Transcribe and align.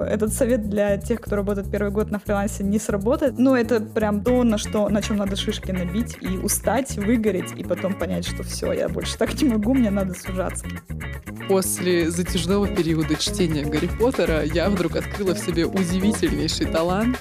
Этот 0.00 0.32
совет 0.32 0.68
для 0.68 0.96
тех, 0.98 1.20
кто 1.20 1.36
работает 1.36 1.70
первый 1.70 1.90
год 1.90 2.10
на 2.10 2.18
фрилансе, 2.18 2.64
не 2.64 2.78
сработает. 2.78 3.38
Но 3.38 3.56
это 3.56 3.80
прям 3.80 4.22
то, 4.22 4.42
на, 4.44 4.58
что, 4.58 4.88
на 4.88 5.02
чем 5.02 5.16
надо 5.16 5.36
шишки 5.36 5.70
набить 5.70 6.16
и 6.20 6.36
устать, 6.38 6.96
выгореть, 6.96 7.52
и 7.56 7.64
потом 7.64 7.94
понять, 7.94 8.26
что 8.26 8.42
все, 8.42 8.72
я 8.72 8.88
больше 8.88 9.16
так 9.16 9.40
не 9.40 9.48
могу, 9.48 9.74
мне 9.74 9.90
надо 9.90 10.14
сужаться. 10.14 10.66
После 11.48 12.10
затяжного 12.10 12.68
периода 12.68 13.16
чтения 13.16 13.64
Гарри 13.64 13.88
Поттера 13.98 14.44
я 14.44 14.68
вдруг 14.68 14.96
открыла 14.96 15.34
в 15.34 15.38
себе 15.38 15.64
удивительнейший 15.64 16.66
талант. 16.66 17.18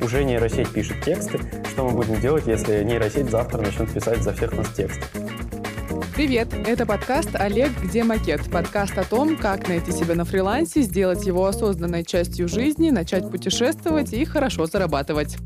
Уже 0.00 0.24
нейросеть 0.24 0.70
пишет 0.70 1.02
тексты. 1.02 1.40
Что 1.70 1.84
мы 1.88 1.90
будем 1.90 2.20
делать, 2.20 2.46
если 2.46 2.82
нейросеть 2.84 3.30
завтра 3.30 3.60
начнет 3.60 3.92
писать 3.92 4.22
за 4.22 4.32
всех 4.32 4.52
нас 4.52 4.68
текст? 4.70 5.00
Привет! 6.16 6.48
Это 6.66 6.86
подкаст 6.86 7.34
«Олег, 7.34 7.70
где 7.84 8.02
макет?» 8.02 8.50
Подкаст 8.50 8.96
о 8.96 9.04
том, 9.04 9.36
как 9.36 9.68
найти 9.68 9.92
себя 9.92 10.14
на 10.14 10.24
фрилансе, 10.24 10.80
сделать 10.80 11.26
его 11.26 11.44
осознанной 11.44 12.06
частью 12.06 12.48
жизни, 12.48 12.88
начать 12.88 13.30
путешествовать 13.30 14.14
и 14.14 14.24
хорошо 14.24 14.64
зарабатывать. 14.64 15.36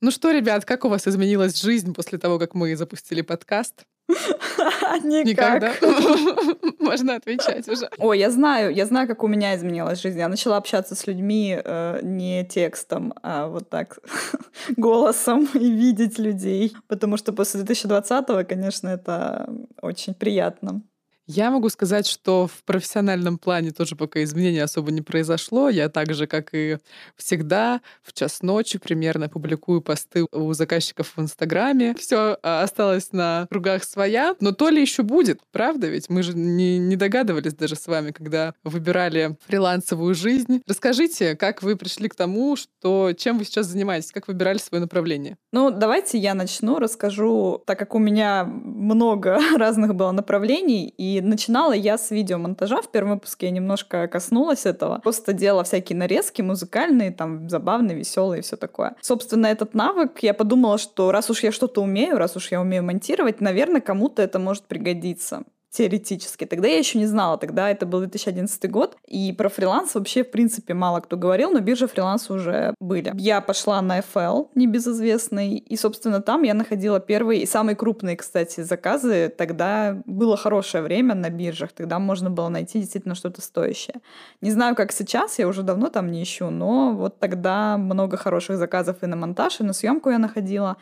Ну 0.00 0.10
что, 0.10 0.32
ребят, 0.32 0.64
как 0.64 0.84
у 0.84 0.88
вас 0.88 1.06
изменилась 1.06 1.62
жизнь 1.62 1.94
после 1.94 2.18
того, 2.18 2.40
как 2.40 2.54
мы 2.54 2.74
запустили 2.74 3.20
подкаст? 3.20 3.84
Никак. 5.04 5.80
Можно 6.78 7.16
отвечать 7.16 7.68
уже. 7.68 7.90
Ой, 7.98 8.18
я 8.18 8.30
знаю, 8.30 8.74
я 8.74 8.86
знаю, 8.86 9.06
как 9.06 9.22
у 9.22 9.28
меня 9.28 9.54
изменилась 9.54 10.00
жизнь. 10.00 10.18
Я 10.18 10.28
начала 10.28 10.56
общаться 10.56 10.94
с 10.94 11.06
людьми 11.06 11.60
э, 11.62 12.00
не 12.02 12.44
текстом, 12.44 13.12
а 13.22 13.48
вот 13.48 13.68
так 13.68 13.98
голосом 14.76 15.48
и 15.54 15.70
видеть 15.70 16.18
людей. 16.18 16.74
Потому 16.88 17.16
что 17.16 17.32
после 17.32 17.60
2020-го, 17.62 18.44
конечно, 18.48 18.88
это 18.88 19.48
очень 19.82 20.14
приятно. 20.14 20.82
Я 21.30 21.50
могу 21.50 21.68
сказать, 21.68 22.06
что 22.06 22.46
в 22.46 22.64
профессиональном 22.64 23.36
плане 23.36 23.70
тоже 23.70 23.96
пока 23.96 24.22
изменений 24.22 24.60
особо 24.60 24.90
не 24.90 25.02
произошло. 25.02 25.68
Я 25.68 25.90
так 25.90 26.14
же, 26.14 26.26
как 26.26 26.54
и 26.54 26.78
всегда, 27.16 27.82
в 28.02 28.14
час 28.14 28.40
ночи 28.40 28.78
примерно 28.78 29.28
публикую 29.28 29.82
посты 29.82 30.24
у 30.32 30.54
заказчиков 30.54 31.12
в 31.14 31.20
Инстаграме. 31.20 31.94
Все 31.98 32.38
а, 32.42 32.62
осталось 32.62 33.12
на 33.12 33.46
кругах 33.50 33.84
своя. 33.84 34.36
Но 34.40 34.52
то 34.52 34.70
ли 34.70 34.80
еще 34.80 35.02
будет, 35.02 35.40
правда? 35.52 35.88
Ведь 35.88 36.08
мы 36.08 36.22
же 36.22 36.34
не, 36.34 36.78
не 36.78 36.96
догадывались 36.96 37.52
даже 37.52 37.76
с 37.76 37.86
вами, 37.86 38.12
когда 38.12 38.54
выбирали 38.64 39.36
фрилансовую 39.46 40.14
жизнь. 40.14 40.62
Расскажите, 40.66 41.36
как 41.36 41.62
вы 41.62 41.76
пришли 41.76 42.08
к 42.08 42.14
тому, 42.14 42.56
что 42.56 43.12
чем 43.12 43.36
вы 43.36 43.44
сейчас 43.44 43.66
занимаетесь, 43.66 44.12
как 44.12 44.28
выбирали 44.28 44.56
свое 44.56 44.80
направление? 44.80 45.36
Ну, 45.52 45.70
давайте 45.70 46.16
я 46.16 46.32
начну, 46.32 46.78
расскажу, 46.78 47.62
так 47.66 47.78
как 47.78 47.94
у 47.94 47.98
меня 47.98 48.44
много 48.44 49.38
разных 49.58 49.94
было 49.94 50.12
направлений, 50.12 50.88
и 50.88 51.17
начинала 51.20 51.72
я 51.72 51.98
с 51.98 52.10
видеомонтажа. 52.10 52.82
В 52.82 52.90
первом 52.90 53.14
выпуске 53.14 53.46
я 53.46 53.52
немножко 53.52 54.08
коснулась 54.08 54.66
этого. 54.66 55.00
Просто 55.00 55.32
делала 55.32 55.64
всякие 55.64 55.96
нарезки 55.96 56.42
музыкальные, 56.42 57.12
там, 57.12 57.48
забавные, 57.48 57.96
веселые 57.96 58.40
и 58.40 58.42
все 58.42 58.56
такое. 58.56 58.96
Собственно, 59.00 59.46
этот 59.46 59.74
навык, 59.74 60.18
я 60.20 60.34
подумала, 60.34 60.78
что 60.78 61.12
раз 61.12 61.30
уж 61.30 61.42
я 61.42 61.52
что-то 61.52 61.82
умею, 61.82 62.18
раз 62.18 62.36
уж 62.36 62.50
я 62.50 62.60
умею 62.60 62.84
монтировать, 62.84 63.40
наверное, 63.40 63.80
кому-то 63.80 64.22
это 64.22 64.38
может 64.38 64.64
пригодиться 64.64 65.44
теоретически. 65.70 66.44
Тогда 66.44 66.68
я 66.68 66.78
еще 66.78 66.98
не 66.98 67.06
знала, 67.06 67.38
тогда 67.38 67.70
это 67.70 67.86
был 67.86 68.00
2011 68.00 68.70
год, 68.70 68.96
и 69.06 69.32
про 69.32 69.48
фриланс 69.48 69.94
вообще, 69.94 70.24
в 70.24 70.30
принципе, 70.30 70.74
мало 70.74 71.00
кто 71.00 71.16
говорил, 71.16 71.50
но 71.50 71.60
биржа 71.60 71.86
фриланса 71.86 72.32
уже 72.32 72.74
были. 72.80 73.12
Я 73.16 73.40
пошла 73.40 73.82
на 73.82 74.00
FL, 74.00 74.48
небезызвестный, 74.54 75.56
и, 75.56 75.76
собственно, 75.76 76.20
там 76.20 76.42
я 76.42 76.54
находила 76.54 77.00
первые 77.00 77.42
и 77.42 77.46
самые 77.46 77.76
крупные, 77.76 78.16
кстати, 78.16 78.62
заказы. 78.62 79.32
Тогда 79.36 80.00
было 80.06 80.36
хорошее 80.36 80.82
время 80.82 81.14
на 81.14 81.30
биржах, 81.30 81.72
тогда 81.72 81.98
можно 81.98 82.30
было 82.30 82.48
найти 82.48 82.80
действительно 82.80 83.14
что-то 83.14 83.42
стоящее. 83.42 84.00
Не 84.40 84.50
знаю, 84.50 84.74
как 84.74 84.92
сейчас, 84.92 85.38
я 85.38 85.46
уже 85.46 85.62
давно 85.62 85.88
там 85.88 86.10
не 86.10 86.22
ищу, 86.22 86.50
но 86.50 86.92
вот 86.92 87.18
тогда 87.18 87.76
много 87.76 88.16
хороших 88.16 88.56
заказов 88.56 89.02
и 89.02 89.06
на 89.06 89.16
монтаж, 89.16 89.60
и 89.60 89.64
на 89.64 89.72
съемку 89.72 90.10
я 90.10 90.18
находила. 90.18 90.76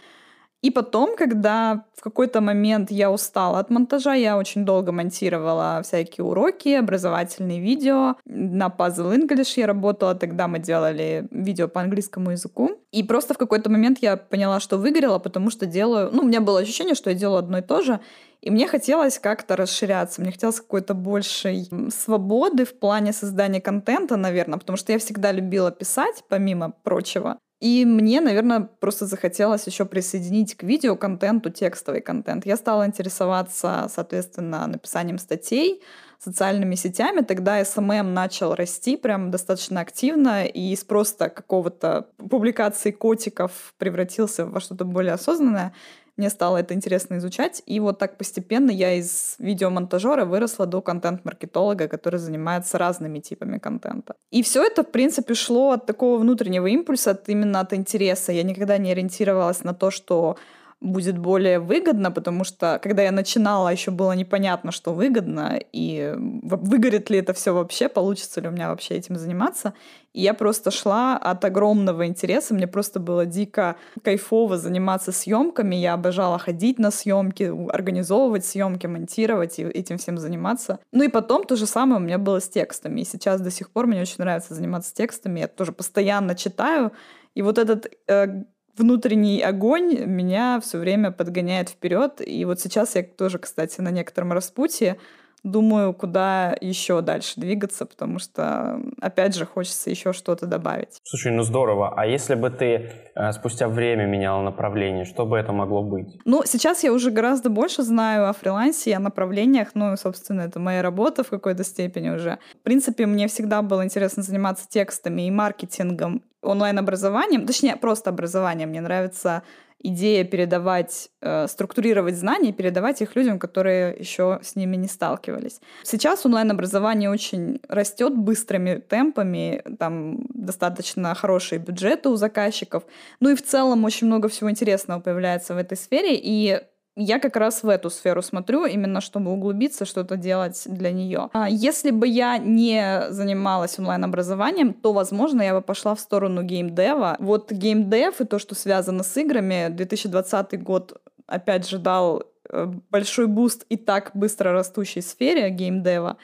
И 0.62 0.70
потом, 0.70 1.16
когда 1.16 1.84
в 1.94 2.02
какой-то 2.02 2.40
момент 2.40 2.90
я 2.90 3.10
устала 3.10 3.58
от 3.58 3.70
монтажа, 3.70 4.14
я 4.14 4.36
очень 4.36 4.64
долго 4.64 4.90
монтировала 4.90 5.80
всякие 5.84 6.24
уроки, 6.24 6.70
образовательные 6.70 7.60
видео. 7.60 8.16
На 8.24 8.66
Puzzle 8.66 9.14
English 9.16 9.52
я 9.56 9.66
работала, 9.66 10.14
тогда 10.14 10.48
мы 10.48 10.58
делали 10.58 11.28
видео 11.30 11.68
по 11.68 11.80
английскому 11.80 12.30
языку. 12.30 12.70
И 12.90 13.02
просто 13.02 13.34
в 13.34 13.38
какой-то 13.38 13.70
момент 13.70 13.98
я 14.00 14.16
поняла, 14.16 14.58
что 14.58 14.78
выгорела, 14.78 15.18
потому 15.18 15.50
что 15.50 15.66
делаю... 15.66 16.10
Ну, 16.12 16.22
у 16.22 16.26
меня 16.26 16.40
было 16.40 16.60
ощущение, 16.60 16.94
что 16.94 17.10
я 17.10 17.16
делаю 17.16 17.38
одно 17.38 17.58
и 17.58 17.62
то 17.62 17.82
же. 17.82 18.00
И 18.40 18.50
мне 18.50 18.66
хотелось 18.66 19.18
как-то 19.18 19.56
расширяться, 19.56 20.20
мне 20.20 20.30
хотелось 20.30 20.60
какой-то 20.60 20.94
большей 20.94 21.68
свободы 21.90 22.64
в 22.64 22.78
плане 22.78 23.12
создания 23.12 23.60
контента, 23.60 24.16
наверное, 24.16 24.58
потому 24.58 24.76
что 24.76 24.92
я 24.92 24.98
всегда 24.98 25.32
любила 25.32 25.70
писать, 25.70 26.22
помимо 26.28 26.72
прочего. 26.82 27.38
И 27.60 27.86
мне, 27.86 28.20
наверное, 28.20 28.60
просто 28.60 29.06
захотелось 29.06 29.66
еще 29.66 29.86
присоединить 29.86 30.54
к 30.54 30.62
видеоконтенту 30.62 31.50
текстовый 31.50 32.02
контент. 32.02 32.44
Я 32.44 32.56
стала 32.56 32.86
интересоваться, 32.86 33.90
соответственно, 33.92 34.66
написанием 34.66 35.18
статей, 35.18 35.82
социальными 36.18 36.74
сетями. 36.74 37.22
Тогда 37.22 37.60
SMM 37.62 38.02
начал 38.02 38.54
расти 38.54 38.96
прям 38.96 39.30
достаточно 39.30 39.80
активно, 39.80 40.44
и 40.44 40.72
из 40.72 40.84
просто 40.84 41.30
какого-то 41.30 42.08
публикации 42.18 42.90
котиков 42.90 43.74
превратился 43.78 44.44
во 44.44 44.60
что-то 44.60 44.84
более 44.84 45.14
осознанное. 45.14 45.72
Мне 46.16 46.30
стало 46.30 46.56
это 46.56 46.72
интересно 46.72 47.18
изучать, 47.18 47.62
и 47.66 47.78
вот 47.80 47.98
так 47.98 48.16
постепенно 48.16 48.70
я 48.70 48.94
из 48.94 49.36
видеомонтажера 49.38 50.24
выросла 50.24 50.66
до 50.66 50.80
контент-маркетолога, 50.80 51.88
который 51.88 52.18
занимается 52.18 52.78
разными 52.78 53.20
типами 53.20 53.58
контента. 53.58 54.14
И 54.30 54.42
все 54.42 54.62
это, 54.62 54.82
в 54.82 54.90
принципе, 54.90 55.34
шло 55.34 55.72
от 55.72 55.86
такого 55.86 56.18
внутреннего 56.18 56.66
импульса, 56.66 57.10
от, 57.10 57.28
именно 57.28 57.60
от 57.60 57.74
интереса. 57.74 58.32
Я 58.32 58.44
никогда 58.44 58.78
не 58.78 58.92
ориентировалась 58.92 59.62
на 59.64 59.74
то, 59.74 59.90
что 59.90 60.36
будет 60.80 61.16
более 61.16 61.58
выгодно, 61.58 62.10
потому 62.10 62.44
что 62.44 62.78
когда 62.82 63.02
я 63.02 63.10
начинала, 63.10 63.70
еще 63.70 63.90
было 63.90 64.12
непонятно, 64.12 64.72
что 64.72 64.92
выгодно, 64.92 65.58
и 65.72 66.14
выгорит 66.16 67.08
ли 67.08 67.18
это 67.18 67.32
все 67.32 67.54
вообще, 67.54 67.88
получится 67.88 68.40
ли 68.42 68.48
у 68.48 68.50
меня 68.50 68.68
вообще 68.68 68.94
этим 68.94 69.16
заниматься. 69.16 69.72
И 70.12 70.20
я 70.20 70.34
просто 70.34 70.70
шла 70.70 71.16
от 71.16 71.44
огромного 71.44 72.06
интереса, 72.06 72.54
мне 72.54 72.66
просто 72.66 73.00
было 73.00 73.24
дико 73.24 73.76
кайфово 74.02 74.58
заниматься 74.58 75.12
съемками, 75.12 75.76
я 75.76 75.94
обожала 75.94 76.38
ходить 76.38 76.78
на 76.78 76.90
съемки, 76.90 77.52
организовывать 77.72 78.44
съемки, 78.44 78.86
монтировать 78.86 79.58
и 79.58 79.62
этим 79.62 79.96
всем 79.96 80.18
заниматься. 80.18 80.78
Ну 80.92 81.04
и 81.04 81.08
потом 81.08 81.44
то 81.44 81.56
же 81.56 81.66
самое 81.66 82.00
у 82.00 82.04
меня 82.04 82.18
было 82.18 82.40
с 82.40 82.48
текстами, 82.48 83.00
и 83.00 83.04
сейчас 83.04 83.40
до 83.40 83.50
сих 83.50 83.70
пор 83.70 83.86
мне 83.86 84.02
очень 84.02 84.16
нравится 84.18 84.54
заниматься 84.54 84.94
текстами, 84.94 85.40
я 85.40 85.48
тоже 85.48 85.72
постоянно 85.72 86.34
читаю, 86.34 86.92
и 87.34 87.42
вот 87.42 87.58
этот 87.58 87.86
э, 88.08 88.44
внутренний 88.76 89.40
огонь 89.42 90.04
меня 90.04 90.60
все 90.60 90.78
время 90.78 91.10
подгоняет 91.10 91.70
вперед. 91.70 92.20
И 92.26 92.44
вот 92.44 92.60
сейчас 92.60 92.94
я 92.94 93.02
тоже, 93.02 93.38
кстати, 93.38 93.80
на 93.80 93.90
некотором 93.90 94.32
распутье 94.32 94.98
думаю, 95.46 95.94
куда 95.94 96.56
еще 96.60 97.00
дальше 97.00 97.34
двигаться, 97.36 97.86
потому 97.86 98.18
что, 98.18 98.80
опять 99.00 99.36
же, 99.36 99.46
хочется 99.46 99.90
еще 99.90 100.12
что-то 100.12 100.46
добавить. 100.46 100.98
Слушай, 101.04 101.32
ну 101.32 101.42
здорово. 101.42 101.94
А 101.96 102.04
если 102.06 102.34
бы 102.34 102.50
ты 102.50 102.90
э, 103.14 103.32
спустя 103.32 103.68
время 103.68 104.06
меняла 104.06 104.42
направление, 104.42 105.04
что 105.04 105.24
бы 105.24 105.38
это 105.38 105.52
могло 105.52 105.82
быть? 105.82 106.18
Ну, 106.24 106.42
сейчас 106.44 106.82
я 106.82 106.92
уже 106.92 107.10
гораздо 107.10 107.48
больше 107.48 107.82
знаю 107.82 108.28
о 108.28 108.32
фрилансе 108.32 108.90
и 108.90 108.94
о 108.94 108.98
направлениях. 108.98 109.68
Ну, 109.74 109.96
собственно, 109.96 110.42
это 110.42 110.58
моя 110.58 110.82
работа 110.82 111.22
в 111.22 111.28
какой-то 111.28 111.62
степени 111.64 112.10
уже. 112.10 112.38
В 112.60 112.64
принципе, 112.64 113.06
мне 113.06 113.28
всегда 113.28 113.62
было 113.62 113.84
интересно 113.84 114.22
заниматься 114.22 114.66
текстами 114.68 115.28
и 115.28 115.30
маркетингом, 115.30 116.22
онлайн-образованием, 116.46 117.46
точнее, 117.46 117.76
просто 117.76 118.10
образованием. 118.10 118.70
Мне 118.70 118.80
нравится 118.80 119.42
идея 119.78 120.24
передавать, 120.24 121.10
э, 121.20 121.46
структурировать 121.48 122.16
знания 122.16 122.52
передавать 122.52 123.02
их 123.02 123.14
людям, 123.14 123.38
которые 123.38 123.96
еще 123.98 124.40
с 124.42 124.56
ними 124.56 124.76
не 124.76 124.88
сталкивались. 124.88 125.60
Сейчас 125.82 126.24
онлайн-образование 126.26 127.10
очень 127.10 127.60
растет 127.68 128.16
быстрыми 128.16 128.76
темпами, 128.76 129.62
там 129.78 130.26
достаточно 130.34 131.14
хорошие 131.14 131.58
бюджеты 131.58 132.08
у 132.08 132.16
заказчиков. 132.16 132.84
Ну 133.20 133.30
и 133.30 133.34
в 133.34 133.42
целом 133.42 133.84
очень 133.84 134.06
много 134.06 134.28
всего 134.28 134.50
интересного 134.50 135.00
появляется 135.00 135.54
в 135.54 135.58
этой 135.58 135.76
сфере, 135.76 136.14
и 136.14 136.60
я 136.96 137.18
как 137.18 137.36
раз 137.36 137.62
в 137.62 137.68
эту 137.68 137.90
сферу 137.90 138.22
смотрю, 138.22 138.64
именно 138.64 139.02
чтобы 139.02 139.30
углубиться, 139.30 139.84
что-то 139.84 140.16
делать 140.16 140.62
для 140.64 140.92
нее. 140.92 141.28
А 141.34 141.48
если 141.48 141.90
бы 141.90 142.08
я 142.08 142.38
не 142.38 143.06
занималась 143.10 143.78
онлайн-образованием, 143.78 144.72
то, 144.72 144.94
возможно, 144.94 145.42
я 145.42 145.54
бы 145.54 145.60
пошла 145.60 145.94
в 145.94 146.00
сторону 146.00 146.42
геймдева. 146.42 147.16
Вот 147.18 147.52
геймдев 147.52 148.20
и 148.22 148.24
то, 148.24 148.38
что 148.38 148.54
связано 148.54 149.02
с 149.02 149.14
играми, 149.16 149.68
2020 149.68 150.62
год 150.62 151.00
опять 151.26 151.68
же 151.68 151.78
дал 151.78 152.24
э, 152.48 152.66
большой 152.90 153.26
буст 153.26 153.66
и 153.68 153.76
так 153.76 154.12
быстро 154.14 154.52
растущей 154.52 155.02
сфере 155.02 155.50
геймдева. 155.50 156.16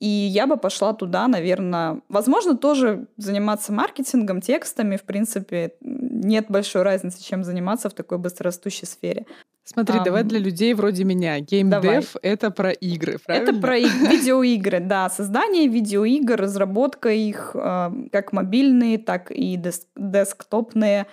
И 0.00 0.06
я 0.06 0.46
бы 0.46 0.58
пошла 0.58 0.92
туда, 0.92 1.28
наверное, 1.28 2.02
возможно, 2.10 2.58
тоже 2.58 3.06
заниматься 3.16 3.72
маркетингом, 3.72 4.42
текстами, 4.42 4.96
в 4.96 5.04
принципе, 5.04 5.76
нет 5.80 6.46
большой 6.50 6.82
разницы, 6.82 7.22
чем 7.22 7.42
заниматься 7.42 7.88
в 7.88 7.94
такой 7.94 8.18
быстрорастущей 8.18 8.86
сфере. 8.86 9.24
Смотри, 9.64 9.98
um, 9.98 10.04
давай 10.04 10.24
для 10.24 10.38
людей 10.38 10.74
вроде 10.74 11.04
меня. 11.04 11.40
Геймдев— 11.40 12.16
это 12.22 12.50
про 12.50 12.70
игры, 12.70 13.18
правильно? 13.24 13.50
Это 13.50 13.58
про 13.58 13.78
видеоигры, 13.78 14.80
да. 14.80 15.08
Создание 15.08 15.68
видеоигр, 15.68 16.36
разработка 16.36 17.08
их, 17.08 17.52
э, 17.54 17.90
как 18.12 18.32
мобильные, 18.34 18.98
так 18.98 19.30
и 19.30 19.56
десктопные, 19.96 21.06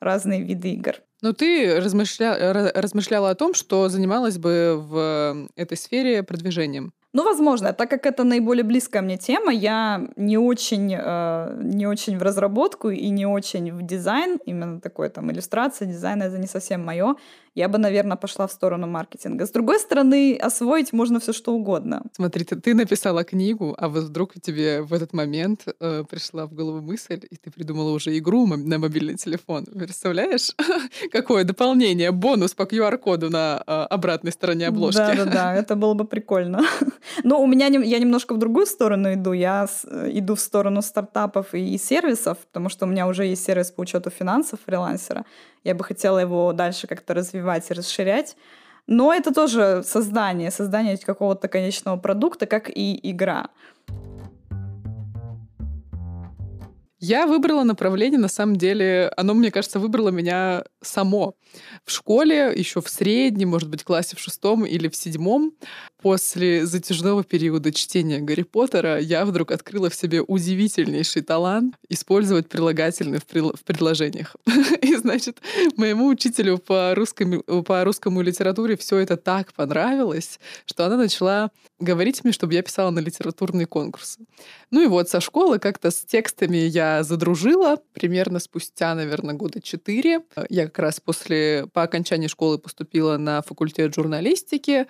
разные 0.00 0.42
виды 0.42 0.70
игр. 0.70 0.94
Ну, 1.20 1.34
ты 1.34 1.80
размышля... 1.80 2.72
размышляла 2.74 3.30
о 3.30 3.34
том, 3.34 3.52
что 3.52 3.88
занималась 3.88 4.38
бы 4.38 4.76
в 4.78 5.48
этой 5.56 5.76
сфере 5.76 6.22
продвижением. 6.22 6.92
Ну, 7.14 7.24
возможно, 7.24 7.72
так 7.72 7.88
как 7.88 8.04
это 8.04 8.22
наиболее 8.22 8.64
близкая 8.64 9.02
мне 9.02 9.16
тема, 9.16 9.50
я 9.50 10.08
не 10.16 10.36
очень, 10.36 10.94
э, 10.94 11.60
не 11.62 11.86
очень 11.86 12.18
в 12.18 12.22
разработку 12.22 12.90
и 12.90 13.08
не 13.08 13.26
очень 13.26 13.72
в 13.72 13.82
дизайн, 13.82 14.38
именно 14.44 14.80
такой 14.80 15.08
там 15.08 15.30
иллюстрация, 15.32 15.88
дизайн 15.88 16.22
это 16.22 16.38
не 16.38 16.46
совсем 16.46 16.84
мое 16.84 17.16
я 17.58 17.68
бы, 17.68 17.78
наверное, 17.78 18.16
пошла 18.16 18.46
в 18.46 18.52
сторону 18.52 18.86
маркетинга. 18.86 19.44
С 19.44 19.50
другой 19.50 19.80
стороны, 19.80 20.36
освоить 20.36 20.92
можно 20.92 21.18
все 21.18 21.32
что 21.32 21.54
угодно. 21.54 22.02
Смотри, 22.12 22.44
ты, 22.44 22.54
ты 22.54 22.74
написала 22.74 23.24
книгу, 23.24 23.74
а 23.76 23.88
вот 23.88 24.04
вдруг 24.04 24.34
тебе 24.40 24.82
в 24.82 24.92
этот 24.92 25.12
момент 25.12 25.66
э, 25.80 26.04
пришла 26.08 26.46
в 26.46 26.52
голову 26.52 26.80
мысль, 26.80 27.20
и 27.30 27.36
ты 27.36 27.50
придумала 27.50 27.90
уже 27.90 28.16
игру 28.16 28.46
на 28.46 28.78
мобильный 28.78 29.16
телефон. 29.16 29.64
Представляешь, 29.64 30.54
какое 31.12 31.44
дополнение, 31.44 32.12
бонус 32.12 32.54
по 32.54 32.62
QR-коду 32.62 33.28
на 33.28 33.60
э, 33.66 33.72
обратной 33.90 34.30
стороне 34.30 34.68
обложки. 34.68 34.98
Да-да-да, 34.98 35.54
это 35.56 35.74
было 35.74 35.94
бы 35.94 36.04
прикольно. 36.04 36.60
Но 37.24 37.40
у 37.40 37.46
меня 37.46 37.66
я 37.66 37.98
немножко 37.98 38.34
в 38.34 38.38
другую 38.38 38.66
сторону 38.66 39.12
иду. 39.14 39.32
Я 39.32 39.66
иду 40.06 40.34
в 40.34 40.40
сторону 40.40 40.82
стартапов 40.82 41.54
и 41.54 41.78
сервисов, 41.78 42.38
потому 42.38 42.68
что 42.68 42.86
у 42.86 42.88
меня 42.88 43.06
уже 43.06 43.26
есть 43.26 43.44
сервис 43.44 43.70
по 43.70 43.82
учету 43.82 44.10
финансов 44.10 44.60
фрилансера. 44.66 45.24
Я 45.64 45.74
бы 45.74 45.84
хотела 45.84 46.18
его 46.18 46.52
дальше 46.52 46.86
как-то 46.86 47.14
развивать 47.14 47.70
и 47.70 47.74
расширять. 47.74 48.36
Но 48.86 49.12
это 49.12 49.34
тоже 49.34 49.82
создание, 49.84 50.50
создание 50.50 50.96
какого-то 50.96 51.48
конечного 51.48 51.98
продукта, 51.98 52.46
как 52.46 52.70
и 52.70 52.98
игра. 53.02 53.48
Я 57.00 57.26
выбрала 57.26 57.62
направление, 57.62 58.18
на 58.18 58.28
самом 58.28 58.56
деле, 58.56 59.12
оно, 59.16 59.34
мне 59.34 59.52
кажется, 59.52 59.78
выбрало 59.78 60.08
меня 60.08 60.64
само. 60.82 61.36
В 61.84 61.92
школе, 61.92 62.52
еще 62.56 62.80
в 62.80 62.88
среднем, 62.88 63.50
может 63.50 63.68
быть, 63.68 63.84
классе 63.84 64.16
в 64.16 64.20
шестом 64.20 64.66
или 64.66 64.88
в 64.88 64.96
седьмом, 64.96 65.52
после 66.02 66.66
затяжного 66.66 67.22
периода 67.22 67.72
чтения 67.72 68.18
Гарри 68.18 68.42
Поттера, 68.42 68.98
я 68.98 69.24
вдруг 69.24 69.52
открыла 69.52 69.90
в 69.90 69.94
себе 69.94 70.22
удивительнейший 70.22 71.22
талант 71.22 71.76
использовать 71.88 72.48
прилагательные 72.48 73.20
в, 73.20 73.26
прил- 73.26 73.56
в 73.56 73.62
предложениях. 73.62 74.34
И, 74.82 74.96
значит, 74.96 75.40
моему 75.76 76.06
учителю 76.08 76.58
по, 76.58 76.94
русскому, 76.96 77.42
по 77.62 77.84
русскому 77.84 78.22
литературе 78.22 78.76
все 78.76 78.98
это 78.98 79.16
так 79.16 79.52
понравилось, 79.52 80.40
что 80.66 80.84
она 80.86 80.96
начала 80.96 81.50
говорить 81.78 82.24
мне, 82.24 82.32
чтобы 82.32 82.54
я 82.54 82.62
писала 82.62 82.90
на 82.90 82.98
литературные 82.98 83.66
конкурсы. 83.66 84.20
Ну 84.70 84.82
и 84.82 84.86
вот 84.86 85.08
со 85.08 85.20
школы 85.20 85.58
как-то 85.58 85.90
с 85.90 86.04
текстами 86.04 86.56
я 86.56 87.02
задружила. 87.02 87.80
Примерно 87.92 88.38
спустя, 88.38 88.94
наверное, 88.94 89.34
года 89.34 89.60
четыре. 89.60 90.20
Я 90.48 90.64
как 90.64 90.78
раз 90.78 91.00
после, 91.00 91.66
по 91.72 91.82
окончании 91.82 92.28
школы 92.28 92.58
поступила 92.58 93.16
на 93.16 93.42
факультет 93.42 93.94
журналистики. 93.94 94.86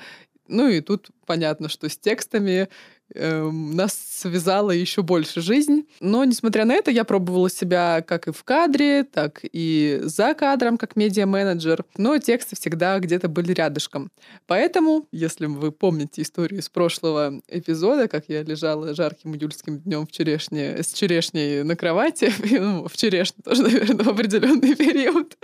Ну 0.47 0.67
и 0.67 0.81
тут 0.81 1.11
понятно, 1.27 1.69
что 1.69 1.89
с 1.89 1.99
текстами 1.99 2.69
нас 3.15 3.95
связала 3.95 4.71
еще 4.71 5.03
больше 5.03 5.41
жизнь. 5.41 5.87
Но, 6.01 6.25
несмотря 6.25 6.65
на 6.65 6.75
это, 6.75 6.91
я 6.91 7.05
пробовала 7.05 7.51
себя 7.51 8.03
как 8.07 8.29
и 8.29 8.33
в 8.33 8.45
кадре, 8.45 9.05
так 9.05 9.41
и 9.43 10.01
за 10.03 10.35
кадром, 10.35 10.79
как 10.79 10.97
медиа-менеджер. 10.97 11.85
Но 11.97 12.19
тексты 12.19 12.57
всегда 12.57 12.99
где-то 12.99 13.29
были 13.29 13.53
рядышком. 13.53 14.11
Поэтому, 14.47 15.07
если 15.13 15.47
вы 15.47 15.73
помните 15.73 16.23
историю 16.23 16.61
из 16.61 16.69
прошлого 16.69 17.41
эпизода, 17.49 18.09
как 18.09 18.25
я 18.29 18.43
лежала 18.43 18.95
жарким 18.95 19.35
июльским 19.35 19.79
днем 19.79 20.07
в 20.07 20.13
черешне, 20.13 20.83
с 20.83 20.93
черешней 20.93 21.63
на 21.63 21.77
кровати, 21.77 22.33
ну, 22.51 22.89
в 22.89 22.97
черешне 22.97 23.43
тоже, 23.45 23.63
наверное, 23.63 24.05
в 24.05 24.09
определенный 24.09 24.75
период 24.75 25.37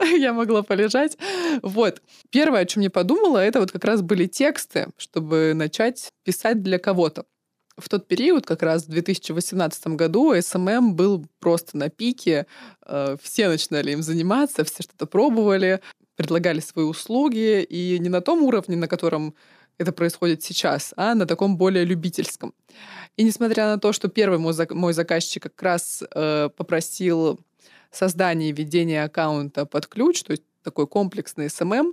я 0.18 0.32
могла 0.32 0.62
полежать. 0.62 1.16
Вот. 1.62 2.02
Первое, 2.30 2.60
о 2.60 2.66
чем 2.66 2.82
я 2.82 2.90
подумала, 2.90 3.38
это 3.38 3.60
вот 3.60 3.72
как 3.72 3.84
раз 3.84 4.02
были 4.02 4.26
тексты, 4.26 4.88
чтобы 4.96 5.52
начать 5.54 6.12
писать 6.24 6.62
для 6.62 6.78
кого-то. 7.04 7.24
В 7.76 7.88
тот 7.88 8.06
период, 8.06 8.46
как 8.46 8.62
раз 8.62 8.84
в 8.84 8.88
2018 8.88 9.86
году, 9.88 10.32
SMM 10.34 10.92
был 10.92 11.26
просто 11.40 11.76
на 11.76 11.88
пике. 11.88 12.46
Э, 12.86 13.16
все 13.20 13.48
начинали 13.48 13.92
им 13.92 14.02
заниматься, 14.02 14.62
все 14.62 14.82
что-то 14.82 15.06
пробовали, 15.06 15.80
предлагали 16.16 16.60
свои 16.60 16.84
услуги, 16.84 17.62
и 17.62 17.98
не 17.98 18.08
на 18.08 18.20
том 18.20 18.42
уровне, 18.42 18.76
на 18.76 18.86
котором 18.86 19.34
это 19.78 19.92
происходит 19.92 20.42
сейчас, 20.42 20.94
а 20.96 21.14
на 21.14 21.26
таком 21.26 21.56
более 21.56 21.84
любительском. 21.84 22.54
И 23.16 23.24
несмотря 23.24 23.66
на 23.66 23.78
то, 23.78 23.92
что 23.92 24.08
первый 24.08 24.38
мой, 24.38 24.92
заказчик 24.92 25.42
как 25.42 25.62
раз 25.62 26.04
э, 26.14 26.48
попросил 26.56 27.40
создание 27.90 28.50
и 28.50 28.52
ведение 28.52 29.02
аккаунта 29.02 29.66
под 29.66 29.86
ключ, 29.88 30.22
то 30.22 30.30
есть 30.30 30.44
такой 30.62 30.86
комплексный 30.86 31.46
SMM, 31.46 31.92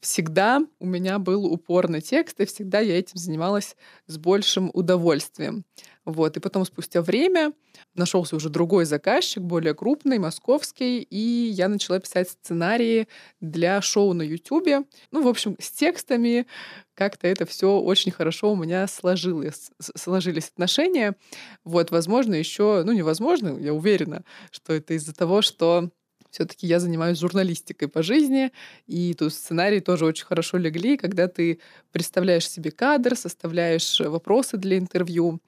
всегда 0.00 0.60
у 0.78 0.86
меня 0.86 1.18
был 1.18 1.46
упор 1.46 1.88
на 1.88 2.00
текст, 2.00 2.40
и 2.40 2.46
всегда 2.46 2.80
я 2.80 2.98
этим 2.98 3.18
занималась 3.18 3.76
с 4.06 4.18
большим 4.18 4.70
удовольствием. 4.72 5.64
Вот. 6.04 6.36
И 6.36 6.40
потом 6.40 6.64
спустя 6.64 7.00
время 7.00 7.52
нашелся 7.94 8.36
уже 8.36 8.50
другой 8.50 8.84
заказчик, 8.84 9.42
более 9.42 9.74
крупный, 9.74 10.18
московский, 10.18 11.00
и 11.00 11.48
я 11.48 11.68
начала 11.68 11.98
писать 11.98 12.28
сценарии 12.28 13.08
для 13.40 13.80
шоу 13.80 14.12
на 14.12 14.22
Ютубе. 14.22 14.82
Ну, 15.10 15.22
в 15.22 15.28
общем, 15.28 15.56
с 15.58 15.70
текстами 15.70 16.46
как-то 16.94 17.26
это 17.26 17.46
все 17.46 17.78
очень 17.78 18.12
хорошо 18.12 18.52
у 18.52 18.56
меня 18.56 18.86
сложилось, 18.86 19.70
сложились 19.80 20.48
отношения. 20.48 21.16
Вот, 21.64 21.90
возможно, 21.90 22.34
еще, 22.34 22.82
ну, 22.84 22.92
невозможно, 22.92 23.58
я 23.58 23.72
уверена, 23.72 24.24
что 24.50 24.74
это 24.74 24.94
из-за 24.94 25.14
того, 25.14 25.42
что 25.42 25.90
все-таки 26.34 26.66
я 26.66 26.80
занимаюсь 26.80 27.18
журналистикой 27.20 27.86
по 27.86 28.02
жизни, 28.02 28.50
и 28.88 29.14
тут 29.14 29.32
сценарии 29.32 29.78
тоже 29.78 30.04
очень 30.04 30.26
хорошо 30.26 30.58
легли, 30.58 30.96
когда 30.96 31.28
ты 31.28 31.60
представляешь 31.92 32.50
себе 32.50 32.72
кадр, 32.72 33.14
составляешь 33.16 34.00
вопросы 34.00 34.56
для 34.56 34.78
интервью 34.78 35.40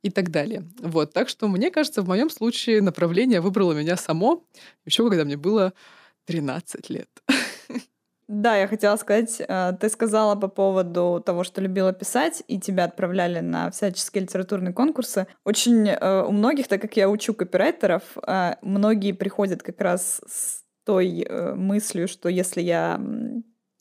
и 0.00 0.08
так 0.08 0.30
далее. 0.30 0.64
Вот, 0.78 1.12
так 1.12 1.28
что 1.28 1.48
мне 1.48 1.70
кажется, 1.70 2.00
в 2.00 2.08
моем 2.08 2.30
случае 2.30 2.80
направление 2.80 3.42
выбрало 3.42 3.74
меня 3.74 3.96
само, 3.98 4.42
еще 4.86 5.06
когда 5.08 5.24
мне 5.24 5.36
было 5.36 5.74
13 6.24 6.88
лет. 6.88 7.08
Да, 8.34 8.56
я 8.56 8.66
хотела 8.66 8.96
сказать, 8.96 9.42
э, 9.46 9.74
ты 9.78 9.90
сказала 9.90 10.36
по 10.36 10.48
поводу 10.48 11.22
того, 11.24 11.44
что 11.44 11.60
любила 11.60 11.92
писать, 11.92 12.42
и 12.48 12.58
тебя 12.58 12.84
отправляли 12.84 13.40
на 13.40 13.70
всяческие 13.70 14.22
литературные 14.22 14.72
конкурсы. 14.72 15.26
Очень 15.44 15.86
э, 15.86 16.24
у 16.26 16.32
многих, 16.32 16.66
так 16.66 16.80
как 16.80 16.96
я 16.96 17.10
учу 17.10 17.34
копирайтеров, 17.34 18.02
э, 18.26 18.54
многие 18.62 19.12
приходят 19.12 19.62
как 19.62 19.78
раз 19.82 20.22
с 20.26 20.62
той 20.86 21.28
мыслью, 21.54 22.08
что 22.08 22.30
если 22.30 22.62
я 22.62 23.00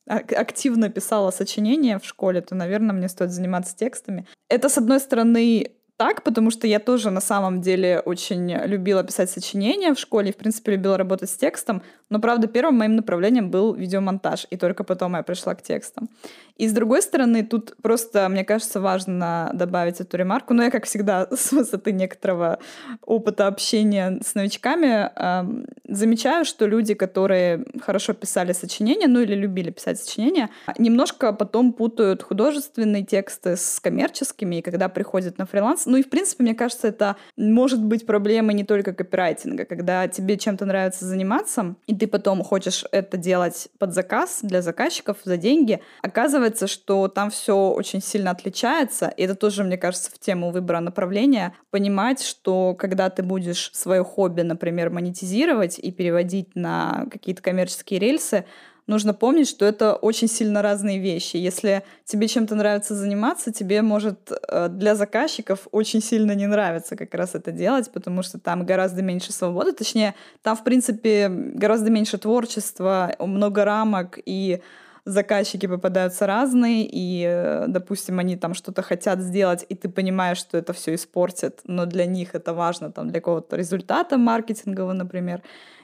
активно 0.05 0.89
писала 0.89 1.31
сочинения 1.31 1.97
в 1.97 2.05
школе, 2.05 2.41
то, 2.41 2.53
наверное, 2.53 2.93
мне 2.93 3.07
стоит 3.07 3.31
заниматься 3.31 3.75
текстами. 3.75 4.27
Это, 4.49 4.67
с 4.67 4.77
одной 4.77 4.99
стороны, 4.99 5.71
так, 6.01 6.23
потому 6.23 6.51
что 6.51 6.67
я 6.67 6.79
тоже 6.79 7.09
на 7.09 7.21
самом 7.21 7.61
деле 7.61 7.99
очень 7.99 8.51
любила 8.65 9.03
писать 9.03 9.29
сочинения 9.29 9.93
в 9.93 9.99
школе, 9.99 10.33
в 10.33 10.35
принципе, 10.35 10.73
любила 10.73 10.97
работать 10.97 11.29
с 11.29 11.37
текстом, 11.37 11.83
но, 12.11 12.19
правда, 12.19 12.47
первым 12.47 12.77
моим 12.77 12.95
направлением 12.95 13.49
был 13.49 13.73
видеомонтаж, 13.73 14.45
и 14.49 14.57
только 14.57 14.83
потом 14.83 15.15
я 15.15 15.23
пришла 15.23 15.55
к 15.55 15.61
текстам. 15.63 16.09
И 16.57 16.67
с 16.67 16.73
другой 16.73 17.01
стороны, 17.01 17.43
тут 17.43 17.75
просто, 17.81 18.29
мне 18.29 18.43
кажется, 18.43 18.81
важно 18.81 19.49
добавить 19.53 19.99
эту 20.01 20.17
ремарку, 20.17 20.53
но 20.53 20.63
я, 20.63 20.69
как 20.69 20.85
всегда, 20.85 21.27
с 21.31 21.51
высоты 21.51 21.93
некоторого 21.93 22.59
опыта 23.03 23.47
общения 23.47 24.19
с 24.23 24.35
новичками, 24.35 25.09
э, 25.15 25.65
замечаю, 25.87 26.45
что 26.45 26.67
люди, 26.67 26.93
которые 26.93 27.65
хорошо 27.81 28.13
писали 28.13 28.51
сочинения, 28.51 29.07
ну 29.07 29.21
или 29.21 29.33
любили 29.33 29.71
писать 29.71 29.99
сочинения, 29.99 30.49
немножко 30.77 31.31
потом 31.33 31.71
путают 31.73 32.21
художественные 32.21 33.05
тексты 33.05 33.55
с 33.55 33.79
коммерческими, 33.79 34.57
и 34.57 34.61
когда 34.61 34.89
приходят 34.89 35.37
на 35.37 35.45
фриланс, 35.45 35.85
ну 35.85 35.97
и, 35.97 36.03
в 36.03 36.09
принципе, 36.09 36.43
мне 36.43 36.55
кажется, 36.55 36.89
это 36.89 37.15
может 37.37 37.81
быть 37.81 38.05
проблемой 38.05 38.53
не 38.53 38.65
только 38.65 38.93
копирайтинга, 38.93 39.63
когда 39.63 40.07
тебе 40.09 40.37
чем-то 40.37 40.65
нравится 40.65 41.05
заниматься, 41.05 41.75
и 41.87 41.95
ты 42.01 42.07
потом 42.07 42.43
хочешь 42.43 42.83
это 42.91 43.15
делать 43.15 43.69
под 43.77 43.93
заказ 43.93 44.39
для 44.41 44.63
заказчиков 44.63 45.17
за 45.23 45.37
деньги, 45.37 45.81
оказывается, 46.01 46.65
что 46.65 47.07
там 47.07 47.29
все 47.29 47.69
очень 47.69 48.01
сильно 48.01 48.31
отличается, 48.31 49.07
и 49.09 49.21
это 49.21 49.35
тоже, 49.35 49.63
мне 49.63 49.77
кажется, 49.77 50.09
в 50.09 50.17
тему 50.17 50.49
выбора 50.49 50.79
направления, 50.79 51.53
понимать, 51.69 52.23
что 52.23 52.73
когда 52.73 53.11
ты 53.11 53.21
будешь 53.21 53.69
свое 53.75 54.03
хобби, 54.03 54.41
например, 54.41 54.89
монетизировать 54.89 55.77
и 55.77 55.91
переводить 55.91 56.55
на 56.55 57.05
какие-то 57.11 57.43
коммерческие 57.43 57.99
рельсы, 57.99 58.45
нужно 58.87 59.13
помнить, 59.13 59.49
что 59.49 59.65
это 59.65 59.95
очень 59.95 60.27
сильно 60.27 60.61
разные 60.61 60.99
вещи. 60.99 61.37
Если 61.37 61.83
тебе 62.05 62.27
чем-то 62.27 62.55
нравится 62.55 62.95
заниматься, 62.95 63.51
тебе 63.51 63.81
может 63.81 64.31
э, 64.31 64.67
для 64.69 64.95
заказчиков 64.95 65.67
очень 65.71 66.01
сильно 66.01 66.33
не 66.33 66.47
нравится 66.47 66.95
как 66.95 67.13
раз 67.13 67.35
это 67.35 67.51
делать, 67.51 67.91
потому 67.91 68.23
что 68.23 68.39
там 68.39 68.65
гораздо 68.65 69.01
меньше 69.01 69.31
свободы, 69.31 69.71
точнее, 69.71 70.15
там, 70.41 70.55
в 70.55 70.63
принципе, 70.63 71.29
гораздо 71.29 71.89
меньше 71.89 72.17
творчества, 72.17 73.15
много 73.19 73.65
рамок, 73.65 74.19
и 74.25 74.61
заказчики 75.05 75.67
попадаются 75.67 76.27
разные, 76.27 76.87
и, 76.89 77.25
э, 77.27 77.65
допустим, 77.67 78.19
они 78.19 78.35
там 78.35 78.53
что-то 78.53 78.81
хотят 78.81 79.19
сделать, 79.19 79.65
и 79.69 79.75
ты 79.75 79.89
понимаешь, 79.89 80.37
что 80.37 80.57
это 80.57 80.73
все 80.73 80.93
испортит, 80.93 81.61
но 81.65 81.85
для 81.85 82.05
них 82.05 82.35
это 82.35 82.53
важно, 82.53 82.91
там, 82.91 83.09
для 83.09 83.19
какого-то 83.19 83.55
результата 83.55 84.17
маркетингового, 84.17 84.93
например. 84.93 85.41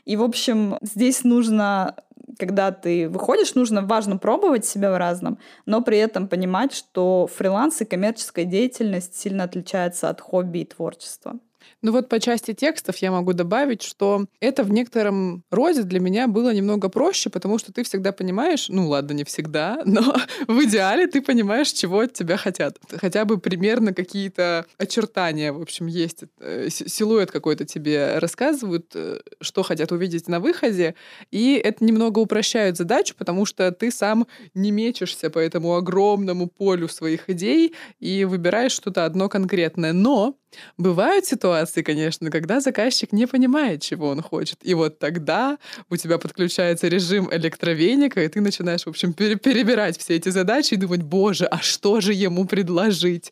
И, 0.08 0.16
в 0.16 0.24
общем, 0.24 0.78
здесь 0.82 1.26
нужно, 1.26 1.98
когда 2.40 2.72
ты 2.72 3.10
выходишь, 3.10 3.56
нужно, 3.56 3.82
важно 3.82 4.18
пробовать 4.18 4.64
себя 4.64 4.90
в 4.94 4.98
разном, 4.98 5.38
но 5.66 5.82
при 5.82 5.98
этом 5.98 6.30
понимать, 6.30 6.72
что 6.72 7.28
фриланс 7.28 7.82
и 7.82 7.86
коммерческая 7.86 8.46
деятельность 8.46 9.18
сильно 9.18 9.44
отличаются 9.44 10.08
от 10.08 10.22
хобби 10.22 10.60
и 10.60 10.66
творчества. 10.66 11.40
Ну 11.82 11.92
вот 11.92 12.10
по 12.10 12.20
части 12.20 12.54
текстов 12.54 12.98
я 12.98 13.12
могу 13.12 13.34
добавить, 13.34 13.82
что 13.82 14.26
это 14.40 14.64
в 14.64 14.72
некотором 14.72 15.44
роде 15.52 15.84
для 15.84 16.00
меня 16.00 16.28
было 16.28 16.54
немного 16.54 16.90
проще, 16.90 17.30
потому 17.30 17.60
что 17.60 17.72
ты 17.72 17.84
всегда 17.84 18.12
понимаешь, 18.12 18.68
ну 18.70 18.88
ладно, 18.88 19.14
не 19.14 19.24
всегда, 19.24 19.82
но 19.86 20.16
в 20.48 20.64
идеале 20.64 21.08
ты 21.08 21.22
понимаешь, 21.22 21.72
чего 21.72 22.00
от 22.00 22.14
тебя 22.14 22.38
хотят. 22.38 22.78
Хотя 22.90 23.26
бы 23.26 23.38
примерно 23.38 23.94
какие-то 23.94 24.66
очертания, 24.78 25.52
в 25.52 25.62
общем, 25.62 25.88
есть. 25.88 26.24
Э, 26.40 26.68
силуэт 26.70 27.32
какой-то 27.32 27.66
тебе 27.66 28.18
рассказывают, 28.20 28.92
э, 28.96 29.20
что 29.42 29.64
хотят 29.64 29.92
увидеть 29.92 30.28
на 30.28 30.40
выходе, 30.40 30.96
и 31.32 31.62
это 31.64 31.84
немного 31.84 32.20
упрощает 32.20 32.78
задачу, 32.78 33.16
потому 33.18 33.46
что 33.46 33.72
ты 33.72 33.92
сам 33.92 34.28
не 34.54 34.72
мечешься 34.72 35.30
по 35.30 35.40
этому 35.40 35.76
огромному 35.76 36.48
полю 36.48 36.88
своих 36.88 37.30
идей 37.30 37.74
и 38.00 38.26
выбираешь 38.26 38.72
что-то 38.72 39.06
одно 39.06 39.30
конкретное. 39.30 39.94
Но 39.94 40.36
Бывают 40.78 41.26
ситуации, 41.26 41.82
конечно, 41.82 42.30
когда 42.30 42.60
заказчик 42.60 43.12
не 43.12 43.28
понимает, 43.28 43.82
чего 43.82 44.10
он 44.10 44.22
хочет. 44.22 44.60
И 44.64 44.74
вот 44.74 45.00
тогда 45.00 45.58
у 45.90 45.98
тебя 45.98 46.18
подключается 46.18 46.88
режим 46.88 47.30
электровеника, 47.32 48.24
и 48.24 48.28
ты 48.28 48.42
начинаешь, 48.42 48.84
в 48.84 48.90
общем, 48.90 49.14
перебирать 49.14 49.98
все 49.98 50.16
эти 50.16 50.30
задачи 50.30 50.74
и 50.74 50.78
думать, 50.78 51.02
боже, 51.02 51.46
а 51.46 51.60
что 51.60 52.02
же 52.02 52.14
ему 52.14 52.46
предложить? 52.46 53.32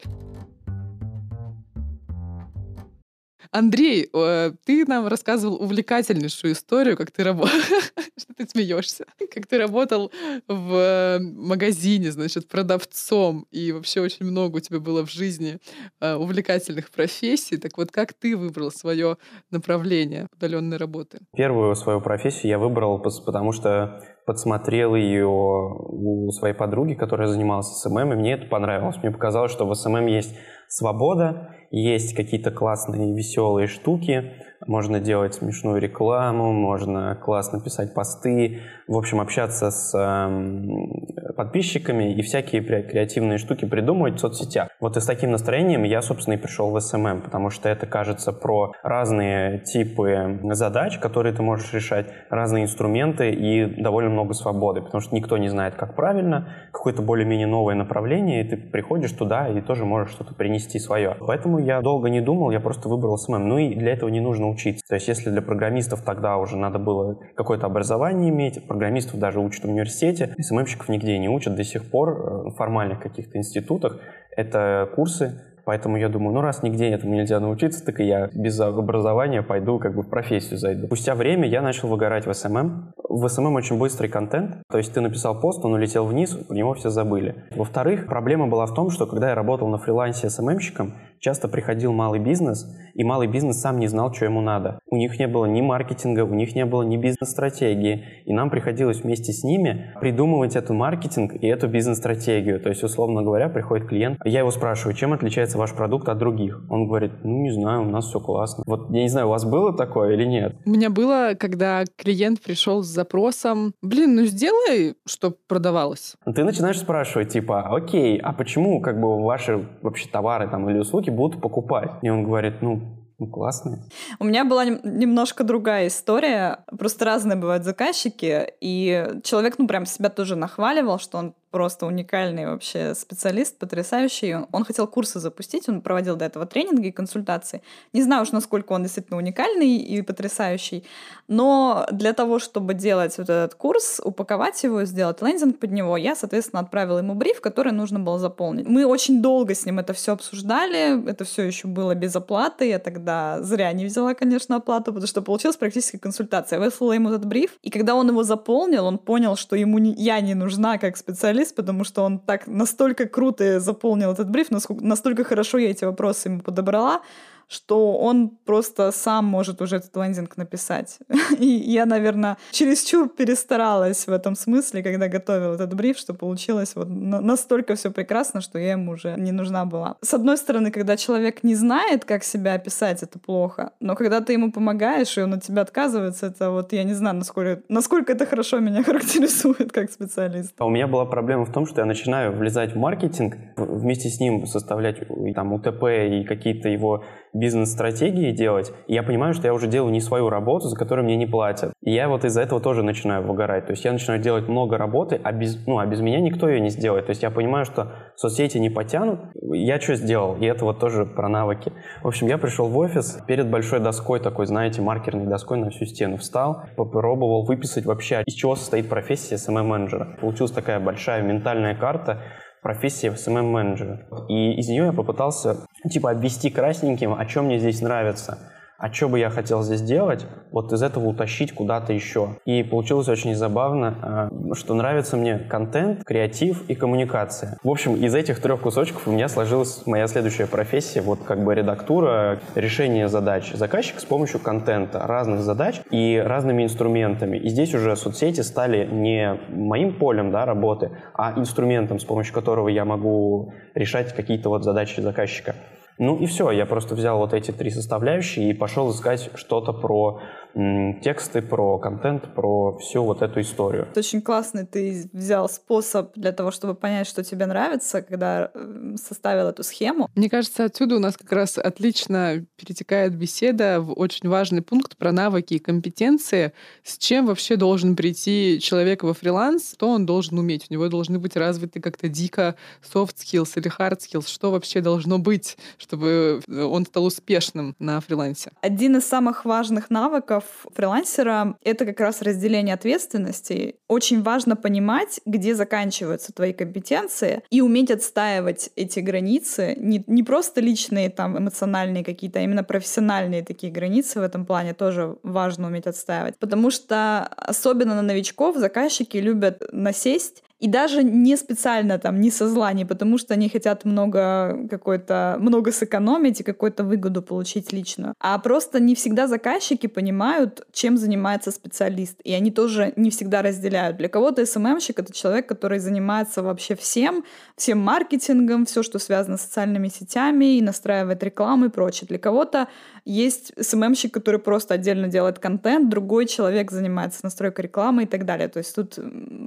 Андрей, 3.51 4.09
э, 4.13 4.51
ты 4.65 4.85
нам 4.85 5.07
рассказывал 5.07 5.61
увлекательнейшую 5.61 6.53
историю, 6.53 6.97
как 6.97 7.11
ты 7.11 7.23
работал... 7.23 7.59
Что 8.17 8.33
ты 8.33 8.47
смеешься? 8.47 9.05
Как 9.33 9.47
ты 9.47 9.57
работал 9.57 10.11
в 10.47 11.19
магазине, 11.19 12.11
значит, 12.11 12.47
продавцом, 12.47 13.45
и 13.51 13.71
вообще 13.71 14.01
очень 14.01 14.25
много 14.25 14.57
у 14.57 14.59
тебя 14.59 14.79
было 14.79 15.05
в 15.05 15.11
жизни 15.11 15.59
э, 15.99 16.15
увлекательных 16.15 16.91
профессий. 16.91 17.57
Так 17.57 17.77
вот, 17.77 17.91
как 17.91 18.13
ты 18.13 18.37
выбрал 18.37 18.71
свое 18.71 19.17
направление 19.51 20.27
удаленной 20.35 20.77
работы? 20.77 21.19
Первую 21.35 21.75
свою 21.75 22.01
профессию 22.01 22.49
я 22.49 22.57
выбрал, 22.57 23.01
потому 23.01 23.51
что 23.51 24.01
подсмотрел 24.25 24.95
ее 24.95 25.27
у 25.27 26.31
своей 26.31 26.55
подруги, 26.55 26.93
которая 26.93 27.27
занималась 27.27 27.67
SMM, 27.67 28.13
и 28.13 28.15
мне 28.15 28.33
это 28.33 28.47
понравилось. 28.47 28.97
Мне 28.97 29.11
показалось, 29.11 29.51
что 29.51 29.65
в 29.65 29.73
SMM 29.73 30.07
есть 30.07 30.35
свобода, 30.67 31.54
есть 31.71 32.13
какие-то 32.15 32.51
классные 32.51 33.13
веселые 33.15 33.67
штуки, 33.67 34.33
можно 34.65 34.99
делать 34.99 35.33
смешную 35.33 35.81
рекламу, 35.81 36.51
можно 36.51 37.15
классно 37.15 37.61
писать 37.61 37.93
посты, 37.93 38.61
в 38.87 38.97
общем, 38.97 39.21
общаться 39.21 39.71
с 39.71 39.93
э, 39.97 41.33
подписчиками 41.35 42.13
и 42.13 42.21
всякие 42.21 42.61
креативные 42.61 43.37
штуки 43.37 43.65
придумывать 43.65 44.15
в 44.15 44.19
соцсетях. 44.19 44.69
Вот 44.79 44.97
и 44.97 45.01
с 45.01 45.05
таким 45.05 45.31
настроением 45.31 45.83
я, 45.83 46.01
собственно, 46.01 46.35
и 46.35 46.37
пришел 46.37 46.71
в 46.71 46.77
SMM, 46.77 47.21
потому 47.21 47.49
что 47.49 47.69
это, 47.69 47.85
кажется, 47.85 48.31
про 48.31 48.71
разные 48.83 49.59
типы 49.59 50.39
задач, 50.51 50.99
которые 50.99 51.33
ты 51.33 51.41
можешь 51.41 51.73
решать, 51.73 52.07
разные 52.29 52.63
инструменты 52.63 53.31
и 53.31 53.65
довольно 53.81 54.09
много 54.09 54.33
свободы, 54.33 54.81
потому 54.81 55.01
что 55.01 55.15
никто 55.15 55.37
не 55.37 55.49
знает, 55.49 55.75
как 55.75 55.95
правильно, 55.95 56.49
какое-то 56.71 57.01
более-менее 57.01 57.47
новое 57.47 57.75
направление, 57.75 58.43
и 58.43 58.47
ты 58.47 58.57
приходишь 58.57 59.11
туда 59.11 59.47
и 59.47 59.61
тоже 59.61 59.85
можешь 59.85 60.11
что-то 60.11 60.33
принести 60.33 60.79
свое. 60.79 61.15
Поэтому 61.19 61.59
я 61.59 61.81
долго 61.81 62.09
не 62.09 62.21
думал, 62.21 62.51
я 62.51 62.59
просто 62.59 62.89
выбрал 62.89 63.15
SMM. 63.15 63.39
Ну 63.39 63.57
и 63.57 63.75
для 63.75 63.93
этого 63.93 64.09
не 64.09 64.19
нужно 64.19 64.47
учиться. 64.55 64.83
То 64.87 64.95
есть 64.95 65.07
если 65.07 65.29
для 65.29 65.41
программистов 65.41 66.01
тогда 66.01 66.37
уже 66.37 66.57
надо 66.57 66.79
было 66.79 67.19
какое-то 67.35 67.65
образование 67.65 68.29
иметь, 68.29 68.65
программистов 68.67 69.19
даже 69.19 69.39
учат 69.39 69.63
в 69.63 69.69
университете, 69.69 70.33
СММщиков 70.39 70.89
нигде 70.89 71.17
не 71.19 71.29
учат 71.29 71.55
до 71.55 71.63
сих 71.63 71.89
пор 71.91 72.09
э, 72.09 72.49
в 72.49 72.55
формальных 72.55 72.99
каких-то 72.99 73.37
институтах. 73.37 73.99
Это 74.35 74.89
курсы, 74.95 75.41
Поэтому 75.65 75.97
я 75.97 76.09
думаю, 76.09 76.33
ну 76.33 76.41
раз 76.41 76.61
нигде 76.61 76.89
этому 76.89 77.15
нельзя 77.15 77.39
научиться, 77.39 77.83
так 77.83 77.99
и 77.99 78.05
я 78.05 78.29
без 78.33 78.59
образования 78.59 79.41
пойду 79.41 79.79
как 79.79 79.95
бы 79.95 80.03
в 80.03 80.09
профессию 80.09 80.59
зайду. 80.59 80.85
Спустя 80.85 81.15
время 81.15 81.47
я 81.47 81.61
начал 81.61 81.89
выгорать 81.89 82.27
в 82.27 82.33
SMM. 82.33 82.93
В 83.09 83.27
SMM 83.27 83.55
очень 83.55 83.79
быстрый 83.79 84.07
контент, 84.07 84.61
то 84.69 84.77
есть 84.77 84.93
ты 84.93 85.01
написал 85.01 85.39
пост, 85.39 85.65
он 85.65 85.73
улетел 85.73 86.05
вниз, 86.05 86.35
про 86.35 86.53
него 86.53 86.73
все 86.75 86.89
забыли. 86.89 87.45
Во-вторых, 87.55 88.05
проблема 88.05 88.47
была 88.47 88.67
в 88.67 88.73
том, 88.73 88.89
что 88.91 89.07
когда 89.07 89.29
я 89.29 89.35
работал 89.35 89.67
на 89.67 89.77
фрилансе 89.77 90.29
SMM 90.29 90.45
щиком, 90.45 90.93
часто 91.25 91.47
приходил 91.47 91.91
малый 91.91 92.19
бизнес, 92.19 92.71
и 92.93 93.03
малый 93.03 93.27
бизнес 93.27 93.59
сам 93.59 93.79
не 93.79 93.87
знал, 93.87 94.13
что 94.13 94.25
ему 94.25 94.41
надо. 94.41 94.77
У 94.85 94.95
них 94.95 95.17
не 95.17 95.27
было 95.27 95.45
ни 95.45 95.59
маркетинга, 95.59 96.23
у 96.23 96.35
них 96.35 96.53
не 96.53 96.65
было 96.65 96.83
ни 96.83 96.97
бизнес-стратегии, 96.97 98.03
и 98.25 98.31
нам 98.31 98.51
приходилось 98.51 99.01
вместе 99.01 99.33
с 99.33 99.43
ними 99.43 99.91
придумывать 99.99 100.55
эту 100.55 100.75
маркетинг 100.75 101.33
и 101.33 101.47
эту 101.47 101.67
бизнес-стратегию. 101.67 102.59
То 102.59 102.69
есть, 102.69 102.83
условно 102.83 103.23
говоря, 103.23 103.49
приходит 103.49 103.87
клиент, 103.87 104.19
я 104.23 104.41
его 104.41 104.51
спрашиваю, 104.51 104.95
чем 104.95 105.13
отличается 105.13 105.57
ваш 105.57 105.73
продукт 105.73 106.07
от 106.09 106.19
других? 106.19 106.61
Он 106.69 106.87
говорит, 106.87 107.13
ну, 107.23 107.41
не 107.41 107.51
знаю, 107.51 107.81
у 107.81 107.89
нас 107.89 108.05
все 108.05 108.19
классно. 108.19 108.63
Вот 108.67 108.91
я 108.91 109.01
не 109.01 109.09
знаю, 109.09 109.25
у 109.25 109.31
вас 109.31 109.45
было 109.45 109.75
такое 109.75 110.13
или 110.13 110.25
нет? 110.25 110.55
У 110.67 110.69
меня 110.69 110.91
было, 110.91 111.31
когда 111.39 111.85
клиент 111.97 112.39
пришел 112.39 112.83
с 112.83 112.87
запросом, 112.87 113.73
блин, 113.81 114.15
ну 114.15 114.25
сделай, 114.25 114.93
чтобы 115.07 115.37
продавалось. 115.47 116.13
Ты 116.23 116.43
начинаешь 116.43 116.77
спрашивать, 116.77 117.29
типа, 117.29 117.75
окей, 117.75 118.19
а 118.19 118.31
почему 118.31 118.79
как 118.79 119.01
бы 119.01 119.23
ваши 119.23 119.67
вообще 119.81 120.07
товары 120.07 120.47
там 120.47 120.69
или 120.69 120.77
услуги 120.77 121.14
будут 121.15 121.41
покупать. 121.41 121.91
И 122.01 122.09
он 122.09 122.23
говорит, 122.23 122.61
ну, 122.61 122.81
ну, 123.17 123.27
классные. 123.27 123.79
У 124.19 124.25
меня 124.25 124.43
была 124.43 124.65
немножко 124.65 125.43
другая 125.43 125.87
история. 125.87 126.65
Просто 126.77 127.05
разные 127.05 127.37
бывают 127.37 127.63
заказчики. 127.63 128.53
И 128.59 129.19
человек, 129.23 129.55
ну, 129.57 129.67
прям 129.67 129.85
себя 129.85 130.09
тоже 130.09 130.35
нахваливал, 130.35 130.99
что 130.99 131.17
он 131.19 131.33
просто 131.55 131.85
уникальный 131.85 132.47
вообще 132.47 132.93
специалист, 132.95 133.57
потрясающий. 133.57 134.35
Он, 134.35 134.47
он 134.51 134.65
хотел 134.65 134.87
курсы 134.87 135.21
запустить, 135.21 135.69
он 135.69 135.79
проводил 135.79 136.17
до 136.17 136.25
этого 136.25 136.45
тренинги 136.45 136.87
и 136.87 136.91
консультации. 136.91 137.61
Не 137.93 138.03
знаю 138.03 138.23
уж, 138.23 138.33
насколько 138.33 138.73
он 138.73 138.83
действительно 138.83 139.17
уникальный 139.17 139.77
и 139.77 140.01
потрясающий, 140.01 140.83
но 141.29 141.87
для 141.93 142.11
того, 142.11 142.39
чтобы 142.39 142.73
делать 142.73 143.17
вот 143.17 143.29
этот 143.29 143.55
курс, 143.55 144.01
упаковать 144.03 144.61
его, 144.65 144.83
сделать 144.83 145.21
лендинг 145.21 145.57
под 145.57 145.71
него, 145.71 145.95
я, 145.95 146.13
соответственно, 146.13 146.59
отправила 146.59 146.97
ему 146.97 147.13
бриф, 147.13 147.39
который 147.39 147.71
нужно 147.71 147.99
было 148.01 148.19
заполнить. 148.19 148.67
Мы 148.67 148.85
очень 148.85 149.21
долго 149.21 149.55
с 149.55 149.65
ним 149.65 149.79
это 149.79 149.93
все 149.93 150.11
обсуждали, 150.11 151.09
это 151.09 151.23
все 151.23 151.43
еще 151.43 151.69
было 151.69 151.95
без 151.95 152.13
оплаты, 152.17 152.67
я 152.67 152.79
тогда 152.79 153.41
зря 153.41 153.71
не 153.71 153.85
взяла, 153.85 154.13
конечно, 154.13 154.57
оплату, 154.57 154.91
потому 154.91 155.07
что 155.07 155.21
получилась 155.21 155.55
практически 155.55 155.95
консультация. 155.95 156.59
Я 156.59 156.65
выслала 156.65 156.91
ему 156.91 157.11
этот 157.11 157.25
бриф, 157.25 157.51
и 157.61 157.69
когда 157.69 157.95
он 157.95 158.09
его 158.09 158.23
заполнил, 158.23 158.85
он 158.85 158.97
понял, 158.97 159.37
что 159.37 159.55
ему 159.55 159.79
не, 159.79 159.93
я 159.93 160.19
не 160.19 160.33
нужна 160.33 160.77
как 160.77 160.97
специалист, 160.97 161.44
специалист, 161.45 161.55
потому 161.55 161.83
что 161.83 162.03
он 162.03 162.19
так 162.19 162.47
настолько 162.47 163.05
круто 163.05 163.59
заполнил 163.59 164.11
этот 164.11 164.29
бриф, 164.29 164.47
настолько 164.51 165.23
хорошо 165.23 165.57
я 165.57 165.69
эти 165.69 165.85
вопросы 165.85 166.29
ему 166.29 166.41
подобрала, 166.41 167.01
что 167.47 167.97
он 167.97 168.29
просто 168.45 168.91
сам 168.91 169.25
может 169.25 169.61
уже 169.61 169.77
этот 169.77 169.95
лендинг 169.95 170.37
написать. 170.37 170.99
И 171.39 171.47
я, 171.47 171.85
наверное, 171.85 172.37
чересчур 172.51 173.09
перестаралась 173.09 174.07
в 174.07 174.11
этом 174.11 174.35
смысле, 174.35 174.83
когда 174.83 175.07
готовила 175.07 175.55
этот 175.55 175.73
бриф, 175.73 175.97
что 175.97 176.13
получилось 176.13 176.73
вот 176.75 176.89
настолько 176.89 177.75
все 177.75 177.91
прекрасно, 177.91 178.41
что 178.41 178.59
я 178.59 178.71
ему 178.71 178.93
уже 178.93 179.15
не 179.17 179.31
нужна 179.31 179.65
была. 179.65 179.95
С 180.01 180.13
одной 180.13 180.37
стороны, 180.37 180.71
когда 180.71 180.97
человек 180.97 181.43
не 181.43 181.55
знает, 181.55 182.05
как 182.05 182.23
себя 182.23 182.53
описать, 182.53 183.03
это 183.03 183.19
плохо. 183.19 183.71
Но 183.79 183.95
когда 183.95 184.21
ты 184.21 184.33
ему 184.33 184.51
помогаешь, 184.51 185.17
и 185.17 185.21
он 185.21 185.33
от 185.33 185.43
тебя 185.43 185.61
отказывается, 185.61 186.27
это 186.27 186.51
вот 186.51 186.73
я 186.73 186.83
не 186.83 186.93
знаю, 186.93 187.15
насколько, 187.15 187.61
насколько 187.69 188.13
это 188.13 188.25
хорошо 188.25 188.59
меня 188.59 188.83
характеризует 188.85 189.71
как 189.71 189.91
специалист. 189.91 190.53
А 190.57 190.65
у 190.65 190.69
меня 190.69 190.87
была 190.87 191.05
проблема 191.05 191.45
в 191.45 191.51
том, 191.51 191.65
что 191.65 191.81
я 191.81 191.85
начинаю 191.85 192.35
влезать 192.35 192.73
в 192.73 192.77
маркетинг, 192.77 193.37
вместе 193.57 194.09
с 194.09 194.19
ним 194.19 194.45
составлять 194.45 194.97
там 195.35 195.53
УТП 195.53 195.83
и 195.83 196.23
какие-то 196.23 196.69
его 196.69 197.03
бизнес-стратегии 197.35 198.31
делать, 198.31 198.71
и 198.87 198.93
я 198.93 199.03
понимаю, 199.03 199.33
что 199.33 199.47
я 199.47 199.53
уже 199.53 199.67
делаю 199.67 199.91
не 199.91 200.01
свою 200.01 200.29
работу, 200.29 200.67
за 200.67 200.75
которую 200.75 201.05
мне 201.05 201.15
не 201.15 201.25
платят. 201.25 201.73
И 201.81 201.91
я 201.91 202.07
вот 202.07 202.25
из-за 202.25 202.41
этого 202.41 202.61
тоже 202.61 202.81
начинаю 202.81 203.23
выгорать. 203.23 203.65
То 203.65 203.71
есть 203.71 203.85
я 203.85 203.91
начинаю 203.91 204.21
делать 204.21 204.47
много 204.47 204.77
работы, 204.77 205.19
а 205.23 205.31
без, 205.31 205.65
ну, 205.67 205.79
а 205.79 205.85
без 205.85 205.99
меня 205.99 206.19
никто 206.19 206.49
ее 206.49 206.59
не 206.59 206.69
сделает. 206.69 207.05
То 207.05 207.11
есть 207.11 207.23
я 207.23 207.31
понимаю, 207.31 207.65
что 207.65 207.91
соцсети 208.15 208.57
не 208.57 208.69
потянут. 208.69 209.19
Я 209.53 209.79
что 209.79 209.95
сделал? 209.95 210.37
И 210.37 210.45
это 210.45 210.65
вот 210.65 210.79
тоже 210.79 211.05
про 211.05 211.27
навыки. 211.27 211.71
В 212.01 212.07
общем, 212.07 212.27
я 212.27 212.37
пришел 212.37 212.67
в 212.67 212.77
офис 212.77 213.19
перед 213.27 213.49
большой 213.49 213.79
доской 213.79 214.19
такой, 214.19 214.45
знаете, 214.45 214.81
маркерной 214.81 215.27
доской 215.27 215.57
на 215.57 215.69
всю 215.69 215.85
стену 215.85 216.17
встал, 216.17 216.63
попробовал 216.77 217.45
выписать 217.45 217.85
вообще, 217.85 218.23
из 218.25 218.33
чего 218.33 218.55
состоит 218.55 218.89
профессия 218.89 219.35
SMM-менеджера. 219.35 220.17
Получилась 220.21 220.51
такая 220.51 220.79
большая 220.79 221.21
ментальная 221.21 221.75
карта, 221.75 222.21
профессии 222.65 223.11
SMM-менеджера. 223.11 224.07
И 224.27 224.53
из 224.53 224.67
нее 224.69 224.85
я 224.85 224.91
попытался 224.91 225.67
типа 225.87 226.09
обвести 226.09 226.49
красненьким, 226.49 227.13
о 227.13 227.23
чем 227.27 227.45
мне 227.45 227.59
здесь 227.59 227.79
нравится 227.79 228.39
а 228.77 228.91
что 228.91 229.09
бы 229.09 229.19
я 229.19 229.29
хотел 229.29 229.63
здесь 229.63 229.81
делать, 229.81 230.25
вот 230.51 230.71
из 230.73 230.83
этого 230.83 231.07
утащить 231.07 231.53
куда-то 231.53 231.93
еще. 231.93 232.37
И 232.45 232.63
получилось 232.63 233.07
очень 233.07 233.35
забавно, 233.35 233.97
а, 234.01 234.55
что 234.55 234.73
нравится 234.73 235.17
мне 235.17 235.39
контент, 235.39 236.03
креатив 236.03 236.67
и 236.67 236.75
коммуникация. 236.75 237.57
В 237.63 237.69
общем, 237.69 237.95
из 237.95 238.13
этих 238.13 238.41
трех 238.41 238.61
кусочков 238.61 239.07
у 239.07 239.11
меня 239.11 239.27
сложилась 239.27 239.83
моя 239.85 240.07
следующая 240.07 240.47
профессия, 240.47 241.01
вот 241.01 241.19
как 241.23 241.43
бы 241.43 241.55
редактура, 241.55 242.39
решение 242.55 243.07
задач 243.07 243.51
заказчика 243.53 243.99
с 243.99 244.05
помощью 244.05 244.39
контента, 244.39 245.05
разных 245.07 245.41
задач 245.41 245.81
и 245.91 246.21
разными 246.23 246.63
инструментами. 246.63 247.37
И 247.37 247.49
здесь 247.49 247.73
уже 247.73 247.95
соцсети 247.95 248.41
стали 248.41 248.85
не 248.85 249.37
моим 249.49 249.93
полем 249.93 250.31
да, 250.31 250.45
работы, 250.45 250.91
а 251.13 251.33
инструментом, 251.37 251.99
с 251.99 252.03
помощью 252.03 252.33
которого 252.33 252.67
я 252.69 252.85
могу 252.85 253.53
решать 253.73 254.13
какие-то 254.13 254.49
вот 254.49 254.63
задачи 254.63 254.99
заказчика. 254.99 255.55
Ну 255.97 256.17
и 256.17 256.25
все, 256.25 256.51
я 256.51 256.65
просто 256.65 256.93
взял 256.93 257.17
вот 257.17 257.33
эти 257.33 257.51
три 257.51 257.69
составляющие 257.69 258.49
и 258.49 258.53
пошел 258.53 258.91
искать 258.91 259.29
что-то 259.35 259.71
про 259.71 260.19
тексты, 260.55 261.41
про 261.41 261.77
контент, 261.77 262.33
про 262.33 262.77
всю 262.77 263.03
вот 263.03 263.21
эту 263.21 263.41
историю. 263.41 263.87
Это 263.91 263.99
очень 263.99 264.21
классный 264.21 264.65
ты 264.65 265.09
взял 265.11 265.49
способ 265.49 266.13
для 266.15 266.31
того, 266.31 266.51
чтобы 266.51 266.75
понять, 266.75 267.07
что 267.07 267.23
тебе 267.23 267.45
нравится, 267.45 268.01
когда 268.01 268.51
составил 268.95 269.47
эту 269.47 269.63
схему. 269.63 270.09
Мне 270.15 270.29
кажется, 270.29 270.63
отсюда 270.63 270.95
у 270.95 270.99
нас 270.99 271.17
как 271.17 271.31
раз 271.31 271.57
отлично 271.57 272.45
перетекает 272.55 273.15
беседа 273.15 273.81
в 273.81 273.91
очень 273.93 274.29
важный 274.29 274.61
пункт 274.61 274.95
про 274.95 275.11
навыки 275.11 275.55
и 275.55 275.59
компетенции, 275.59 276.53
с 276.83 276.97
чем 276.97 277.25
вообще 277.25 277.57
должен 277.57 277.95
прийти 277.95 278.59
человек 278.61 279.03
во 279.03 279.13
фриланс, 279.13 279.73
что 279.73 279.89
он 279.89 280.05
должен 280.05 280.39
уметь. 280.39 280.67
У 280.69 280.73
него 280.73 280.87
должны 280.87 281.19
быть 281.19 281.35
развиты 281.35 281.81
как-то 281.81 282.07
дико 282.07 282.55
soft 282.81 283.15
skills 283.17 283.51
или 283.55 283.69
hard 283.69 283.99
skills, 283.99 284.27
что 284.27 284.51
вообще 284.51 284.79
должно 284.79 285.19
быть, 285.19 285.57
чтобы 285.77 286.41
он 286.47 286.85
стал 286.85 287.05
успешным 287.05 287.75
на 287.79 287.99
фрилансе. 287.99 288.51
Один 288.61 288.95
из 288.95 289.05
самых 289.05 289.43
важных 289.43 289.89
навыков 289.89 290.44
фрилансера— 290.73 291.57
это 291.63 291.85
как 291.85 291.99
раз 291.99 292.21
разделение 292.21 292.73
ответственности. 292.73 293.75
Очень 293.87 294.23
важно 294.23 294.55
понимать, 294.55 295.19
где 295.25 295.55
заканчиваются 295.55 296.33
твои 296.33 296.53
компетенции 296.53 297.43
и 297.49 297.61
уметь 297.61 297.91
отстаивать 297.91 298.69
эти 298.75 298.99
границы. 298.99 299.75
Не, 299.77 300.03
не 300.07 300.23
просто 300.23 300.61
личные, 300.61 301.09
там, 301.09 301.37
эмоциональные 301.37 302.03
какие-то, 302.03 302.39
а 302.39 302.43
именно 302.43 302.63
профессиональные 302.63 303.43
такие 303.43 303.71
границы 303.71 304.19
в 304.19 304.23
этом 304.23 304.45
плане 304.45 304.73
тоже 304.73 305.17
важно 305.23 305.67
уметь 305.67 305.87
отстаивать. 305.87 306.37
Потому 306.39 306.71
что 306.71 307.25
особенно 307.25 307.95
на 307.95 308.01
новичков 308.01 308.55
заказчики 308.57 309.17
любят 309.17 309.63
насесть 309.71 310.44
и 310.59 310.67
даже 310.67 311.03
не 311.03 311.35
специально 311.35 311.99
там, 311.99 312.21
не 312.21 312.31
со 312.31 312.47
зла, 312.47 312.71
не 312.73 312.85
потому 312.85 313.17
что 313.17 313.33
они 313.33 313.49
хотят 313.49 313.83
много 313.85 314.67
какой-то, 314.69 315.37
много 315.39 315.71
сэкономить 315.71 316.39
и 316.39 316.43
какую-то 316.43 316.83
выгоду 316.83 317.21
получить 317.21 317.73
личную. 317.73 318.13
А 318.19 318.39
просто 318.39 318.79
не 318.79 318.95
всегда 318.95 319.27
заказчики 319.27 319.87
понимают, 319.87 320.65
чем 320.71 320.97
занимается 320.97 321.51
специалист. 321.51 322.19
И 322.23 322.33
они 322.33 322.51
тоже 322.51 322.93
не 322.95 323.09
всегда 323.09 323.41
разделяют. 323.41 323.97
Для 323.97 324.07
кого-то 324.07 324.45
СММщик— 324.45 324.99
это 324.99 325.13
человек, 325.13 325.47
который 325.47 325.79
занимается 325.79 326.41
вообще 326.41 326.75
всем, 326.75 327.25
всем 327.57 327.79
маркетингом, 327.79 328.65
все, 328.65 328.81
что 328.81 328.97
связано 328.97 329.37
с 329.37 329.41
социальными 329.41 329.89
сетями, 329.89 330.57
и 330.57 330.61
настраивает 330.61 331.21
рекламу 331.23 331.65
и 331.65 331.69
прочее. 331.69 332.07
Для 332.07 332.17
кого-то 332.17 332.67
есть 333.03 333.53
СММщик, 333.59 334.13
который 334.13 334.39
просто 334.39 334.73
отдельно 334.73 335.07
делает 335.07 335.39
контент, 335.39 335.89
другой 335.89 336.25
человек 336.25 336.71
занимается 336.71 337.19
настройкой 337.23 337.63
рекламы 337.63 338.03
и 338.03 338.05
так 338.07 338.25
далее. 338.25 338.47
То 338.47 338.59
есть 338.59 338.73
тут 338.73 338.97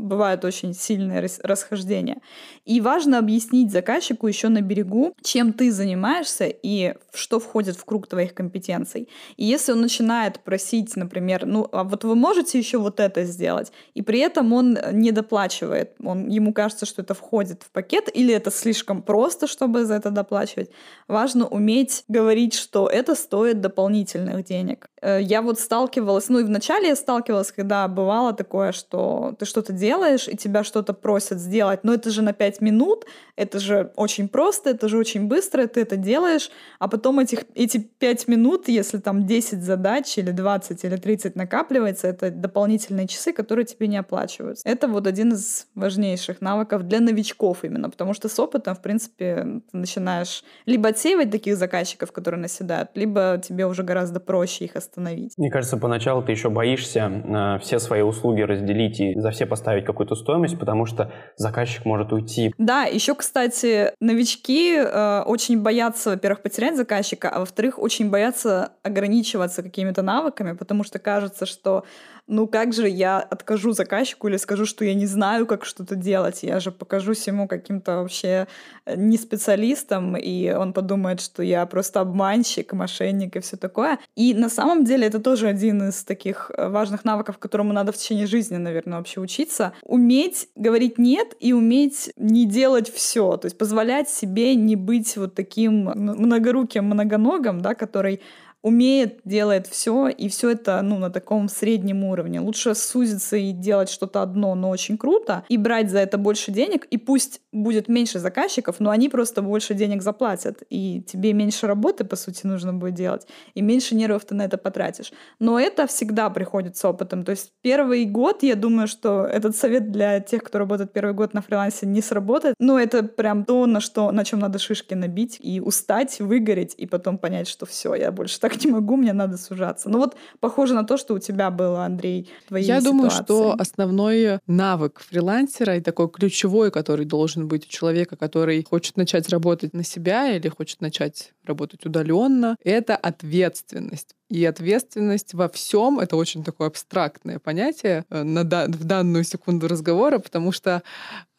бывают 0.08 0.44
очень 0.44 0.74
сильные 0.74 1.26
расхождения. 1.42 2.20
И 2.64 2.80
важно 2.80 3.18
объяснить 3.18 3.70
заказчику 3.70 4.26
еще 4.26 4.48
на 4.48 4.60
берегу, 4.60 5.14
чем 5.22 5.52
ты 5.52 5.70
занимаешься 5.70 6.46
и 6.46 6.94
что 7.14 7.38
входит 7.40 7.76
в 7.76 7.84
круг 7.84 8.06
твоих 8.06 8.34
компетенций. 8.34 9.08
И 9.36 9.44
если 9.44 9.72
он 9.72 9.80
начинает 9.80 10.40
просить, 10.40 10.96
например, 10.96 11.46
ну, 11.46 11.68
а 11.72 11.84
вот 11.84 12.04
вы 12.04 12.14
можете 12.14 12.58
еще 12.58 12.78
вот 12.78 13.00
это 13.00 13.24
сделать, 13.24 13.72
и 13.94 14.02
при 14.02 14.20
этом 14.20 14.52
он 14.52 14.78
не 14.92 15.12
доплачивает, 15.12 15.92
он, 16.02 16.28
ему 16.28 16.52
кажется, 16.52 16.86
что 16.86 17.02
это 17.02 17.14
входит 17.14 17.62
в 17.62 17.70
пакет, 17.70 18.08
или 18.12 18.34
это 18.34 18.50
слишком 18.50 19.02
просто, 19.02 19.46
чтобы 19.46 19.84
за 19.84 19.94
это 19.94 20.10
доплачивать, 20.10 20.70
важно 21.08 21.46
уметь 21.46 22.04
говорить, 22.08 22.54
что 22.54 22.88
это 22.88 23.14
стоит 23.14 23.60
дополнительных 23.60 24.44
денег. 24.44 24.90
Э, 25.00 25.20
я 25.20 25.42
вот 25.42 25.58
сталкивалась, 25.58 26.28
ну 26.28 26.40
и 26.40 26.44
вначале 26.44 26.88
я 26.88 26.96
сталкивалась, 26.96 27.52
когда 27.52 27.86
бывало 27.88 28.32
такое, 28.32 28.72
что 28.72 29.34
ты 29.38 29.44
что-то 29.44 29.72
делаешь, 29.72 30.28
и 30.28 30.36
тебя 30.36 30.64
что-то 30.64 30.92
просят 30.94 31.38
сделать, 31.38 31.84
но 31.84 31.94
это 31.94 32.10
же 32.10 32.22
на 32.22 32.32
5 32.32 32.60
минут, 32.60 33.04
это 33.36 33.58
же 33.58 33.92
очень 33.96 34.28
просто, 34.28 34.70
это 34.70 34.88
же 34.88 34.98
очень 34.98 35.28
быстро, 35.28 35.66
ты 35.66 35.80
это 35.80 35.96
делаешь, 35.96 36.50
а 36.78 36.88
потом 36.88 37.20
этих, 37.20 37.44
эти 37.54 37.78
5 37.78 38.28
минут, 38.28 38.68
если 38.68 38.98
там 38.98 39.26
10 39.26 39.62
задач 39.62 40.18
или 40.18 40.30
20 40.30 40.84
или 40.84 40.96
30 40.96 41.36
накапливается, 41.36 42.08
это 42.08 42.30
дополнительные 42.30 43.06
часы, 43.06 43.32
которые 43.32 43.64
тебе 43.64 43.86
не 43.86 43.96
оплачиваются. 43.96 44.68
Это 44.68 44.88
вот 44.88 45.06
один 45.06 45.32
из 45.32 45.66
важнейших 45.74 46.40
навыков 46.40 46.82
для 46.88 47.00
новичков 47.00 47.64
именно, 47.64 47.90
потому 47.90 48.14
что 48.14 48.28
с 48.28 48.38
опытом, 48.38 48.74
в 48.74 48.82
принципе, 48.82 49.60
ты 49.70 49.76
начинаешь 49.76 50.44
либо 50.66 50.88
отсеивать 50.88 51.30
таких 51.30 51.56
заказчиков, 51.56 52.12
которые 52.12 52.40
наседают, 52.40 52.90
либо 52.94 53.40
тебе 53.42 53.66
уже 53.66 53.82
гораздо 53.82 54.20
проще 54.20 54.64
их 54.64 54.76
остановить. 54.88 55.34
Мне 55.36 55.50
кажется, 55.50 55.76
поначалу 55.76 56.22
ты 56.22 56.32
еще 56.32 56.50
боишься 56.50 57.10
э, 57.10 57.58
все 57.60 57.78
свои 57.78 58.02
услуги 58.02 58.42
разделить 58.42 59.00
и 59.00 59.18
за 59.18 59.30
все 59.30 59.46
поставить 59.46 59.84
какую-то 59.84 60.14
стоимость, 60.14 60.58
потому 60.58 60.86
что 60.86 61.12
заказчик 61.36 61.84
может 61.84 62.12
уйти. 62.12 62.52
Да, 62.58 62.84
еще, 62.84 63.14
кстати, 63.14 63.92
новички 64.00 64.76
э, 64.76 65.22
очень 65.26 65.62
боятся, 65.62 66.10
во-первых, 66.10 66.42
потерять 66.42 66.76
заказчика, 66.76 67.28
а 67.28 67.40
во-вторых, 67.40 67.78
очень 67.78 68.10
боятся 68.10 68.72
ограничиваться 68.82 69.62
какими-то 69.62 70.02
навыками, 70.02 70.52
потому 70.52 70.84
что 70.84 70.98
кажется, 70.98 71.46
что 71.46 71.84
ну 72.28 72.46
как 72.46 72.72
же 72.74 72.88
я 72.88 73.18
откажу 73.18 73.72
заказчику 73.72 74.28
или 74.28 74.36
скажу, 74.36 74.66
что 74.66 74.84
я 74.84 74.94
не 74.94 75.06
знаю, 75.06 75.46
как 75.46 75.64
что-то 75.64 75.96
делать? 75.96 76.42
Я 76.42 76.60
же 76.60 76.70
покажусь 76.70 77.26
ему 77.26 77.48
каким-то 77.48 78.02
вообще 78.02 78.46
э, 78.84 78.96
не 78.96 79.16
специалистом, 79.16 80.16
и 80.16 80.50
он 80.50 80.72
подумает, 80.72 81.20
что 81.20 81.42
я 81.42 81.64
просто 81.66 82.00
обманщик, 82.00 82.72
мошенник 82.74 83.36
и 83.36 83.40
все 83.40 83.56
такое. 83.56 83.98
И 84.14 84.34
на 84.34 84.50
самом 84.50 84.84
деле 84.84 85.06
это 85.06 85.20
тоже 85.20 85.48
один 85.48 85.88
из 85.88 86.04
таких 86.04 86.50
э, 86.56 86.68
важных 86.68 87.04
навыков, 87.04 87.38
которому 87.38 87.72
надо 87.72 87.92
в 87.92 87.96
течение 87.96 88.26
жизни, 88.26 88.56
наверное, 88.56 88.98
вообще 88.98 89.20
учиться. 89.20 89.72
Уметь 89.82 90.48
говорить 90.54 90.98
«нет» 90.98 91.34
и 91.40 91.54
уметь 91.54 92.12
не 92.16 92.46
делать 92.46 92.92
все, 92.92 93.36
то 93.38 93.46
есть 93.46 93.56
позволять 93.56 94.10
себе 94.10 94.54
не 94.54 94.76
быть 94.76 95.16
вот 95.16 95.34
таким 95.34 95.84
многоруким 95.94 96.84
многоногом, 96.84 97.62
да, 97.62 97.74
который 97.74 98.20
умеет, 98.62 99.20
делает 99.24 99.66
все, 99.66 100.08
и 100.08 100.28
все 100.28 100.50
это 100.50 100.80
ну, 100.82 100.98
на 100.98 101.10
таком 101.10 101.48
среднем 101.48 102.04
уровне. 102.04 102.40
Лучше 102.40 102.74
сузиться 102.74 103.36
и 103.36 103.52
делать 103.52 103.88
что-то 103.88 104.22
одно, 104.22 104.54
но 104.54 104.70
очень 104.70 104.98
круто, 104.98 105.44
и 105.48 105.56
брать 105.56 105.90
за 105.90 105.98
это 105.98 106.18
больше 106.18 106.50
денег, 106.50 106.84
и 106.86 106.98
пусть 106.98 107.40
будет 107.52 107.88
меньше 107.88 108.18
заказчиков, 108.18 108.76
но 108.80 108.90
они 108.90 109.08
просто 109.08 109.42
больше 109.42 109.74
денег 109.74 110.02
заплатят, 110.02 110.62
и 110.70 111.02
тебе 111.02 111.32
меньше 111.32 111.66
работы, 111.66 112.04
по 112.04 112.16
сути, 112.16 112.46
нужно 112.46 112.72
будет 112.74 112.94
делать, 112.94 113.26
и 113.54 113.62
меньше 113.62 113.94
нервов 113.94 114.24
ты 114.24 114.34
на 114.34 114.42
это 114.42 114.58
потратишь. 114.58 115.12
Но 115.38 115.58
это 115.58 115.86
всегда 115.86 116.30
приходит 116.30 116.76
с 116.76 116.84
опытом. 116.84 117.24
То 117.24 117.30
есть 117.30 117.52
первый 117.62 118.04
год, 118.04 118.42
я 118.42 118.54
думаю, 118.54 118.88
что 118.88 119.24
этот 119.24 119.56
совет 119.56 119.92
для 119.92 120.20
тех, 120.20 120.42
кто 120.42 120.58
работает 120.58 120.92
первый 120.92 121.14
год 121.14 121.34
на 121.34 121.42
фрилансе, 121.42 121.86
не 121.86 122.02
сработает. 122.02 122.54
Но 122.58 122.78
это 122.78 123.02
прям 123.02 123.44
то, 123.44 123.66
на, 123.66 123.80
что, 123.80 124.10
на 124.12 124.24
чем 124.24 124.40
надо 124.40 124.58
шишки 124.58 124.94
набить, 124.94 125.38
и 125.40 125.60
устать, 125.60 126.20
выгореть, 126.20 126.74
и 126.76 126.86
потом 126.86 127.18
понять, 127.18 127.48
что 127.48 127.66
все, 127.66 127.94
я 127.94 128.10
больше 128.12 128.40
так 128.40 128.47
не 128.56 128.70
могу, 128.70 128.96
мне 128.96 129.12
надо 129.12 129.36
сужаться. 129.36 129.88
Ну 129.88 129.98
вот 129.98 130.16
похоже 130.40 130.74
на 130.74 130.84
то, 130.84 130.96
что 130.96 131.14
у 131.14 131.18
тебя 131.18 131.50
было, 131.50 131.84
Андрей, 131.84 132.30
твои 132.48 132.62
Я 132.62 132.80
ситуации. 132.80 132.84
думаю, 132.84 133.10
что 133.10 133.54
основной 133.58 134.40
навык 134.46 135.00
фрилансера 135.00 135.76
и 135.76 135.80
такой 135.80 136.08
ключевой, 136.10 136.70
который 136.70 137.06
должен 137.06 137.48
быть 137.48 137.66
у 137.66 137.68
человека, 137.68 138.16
который 138.16 138.64
хочет 138.64 138.96
начать 138.96 139.28
работать 139.28 139.74
на 139.74 139.84
себя 139.84 140.34
или 140.34 140.48
хочет 140.48 140.80
начать 140.80 141.32
работать 141.44 141.84
удаленно, 141.86 142.56
это 142.62 142.96
ответственность. 142.96 144.14
И 144.28 144.44
ответственность 144.44 145.32
во 145.32 145.48
всем 145.48 145.98
это 145.98 146.16
очень 146.16 146.44
такое 146.44 146.68
абстрактное 146.68 147.38
понятие 147.38 148.04
э, 148.10 148.22
на 148.22 148.42
в 148.42 148.84
данную 148.84 149.24
секунду 149.24 149.68
разговора, 149.68 150.18
потому 150.18 150.52
что 150.52 150.82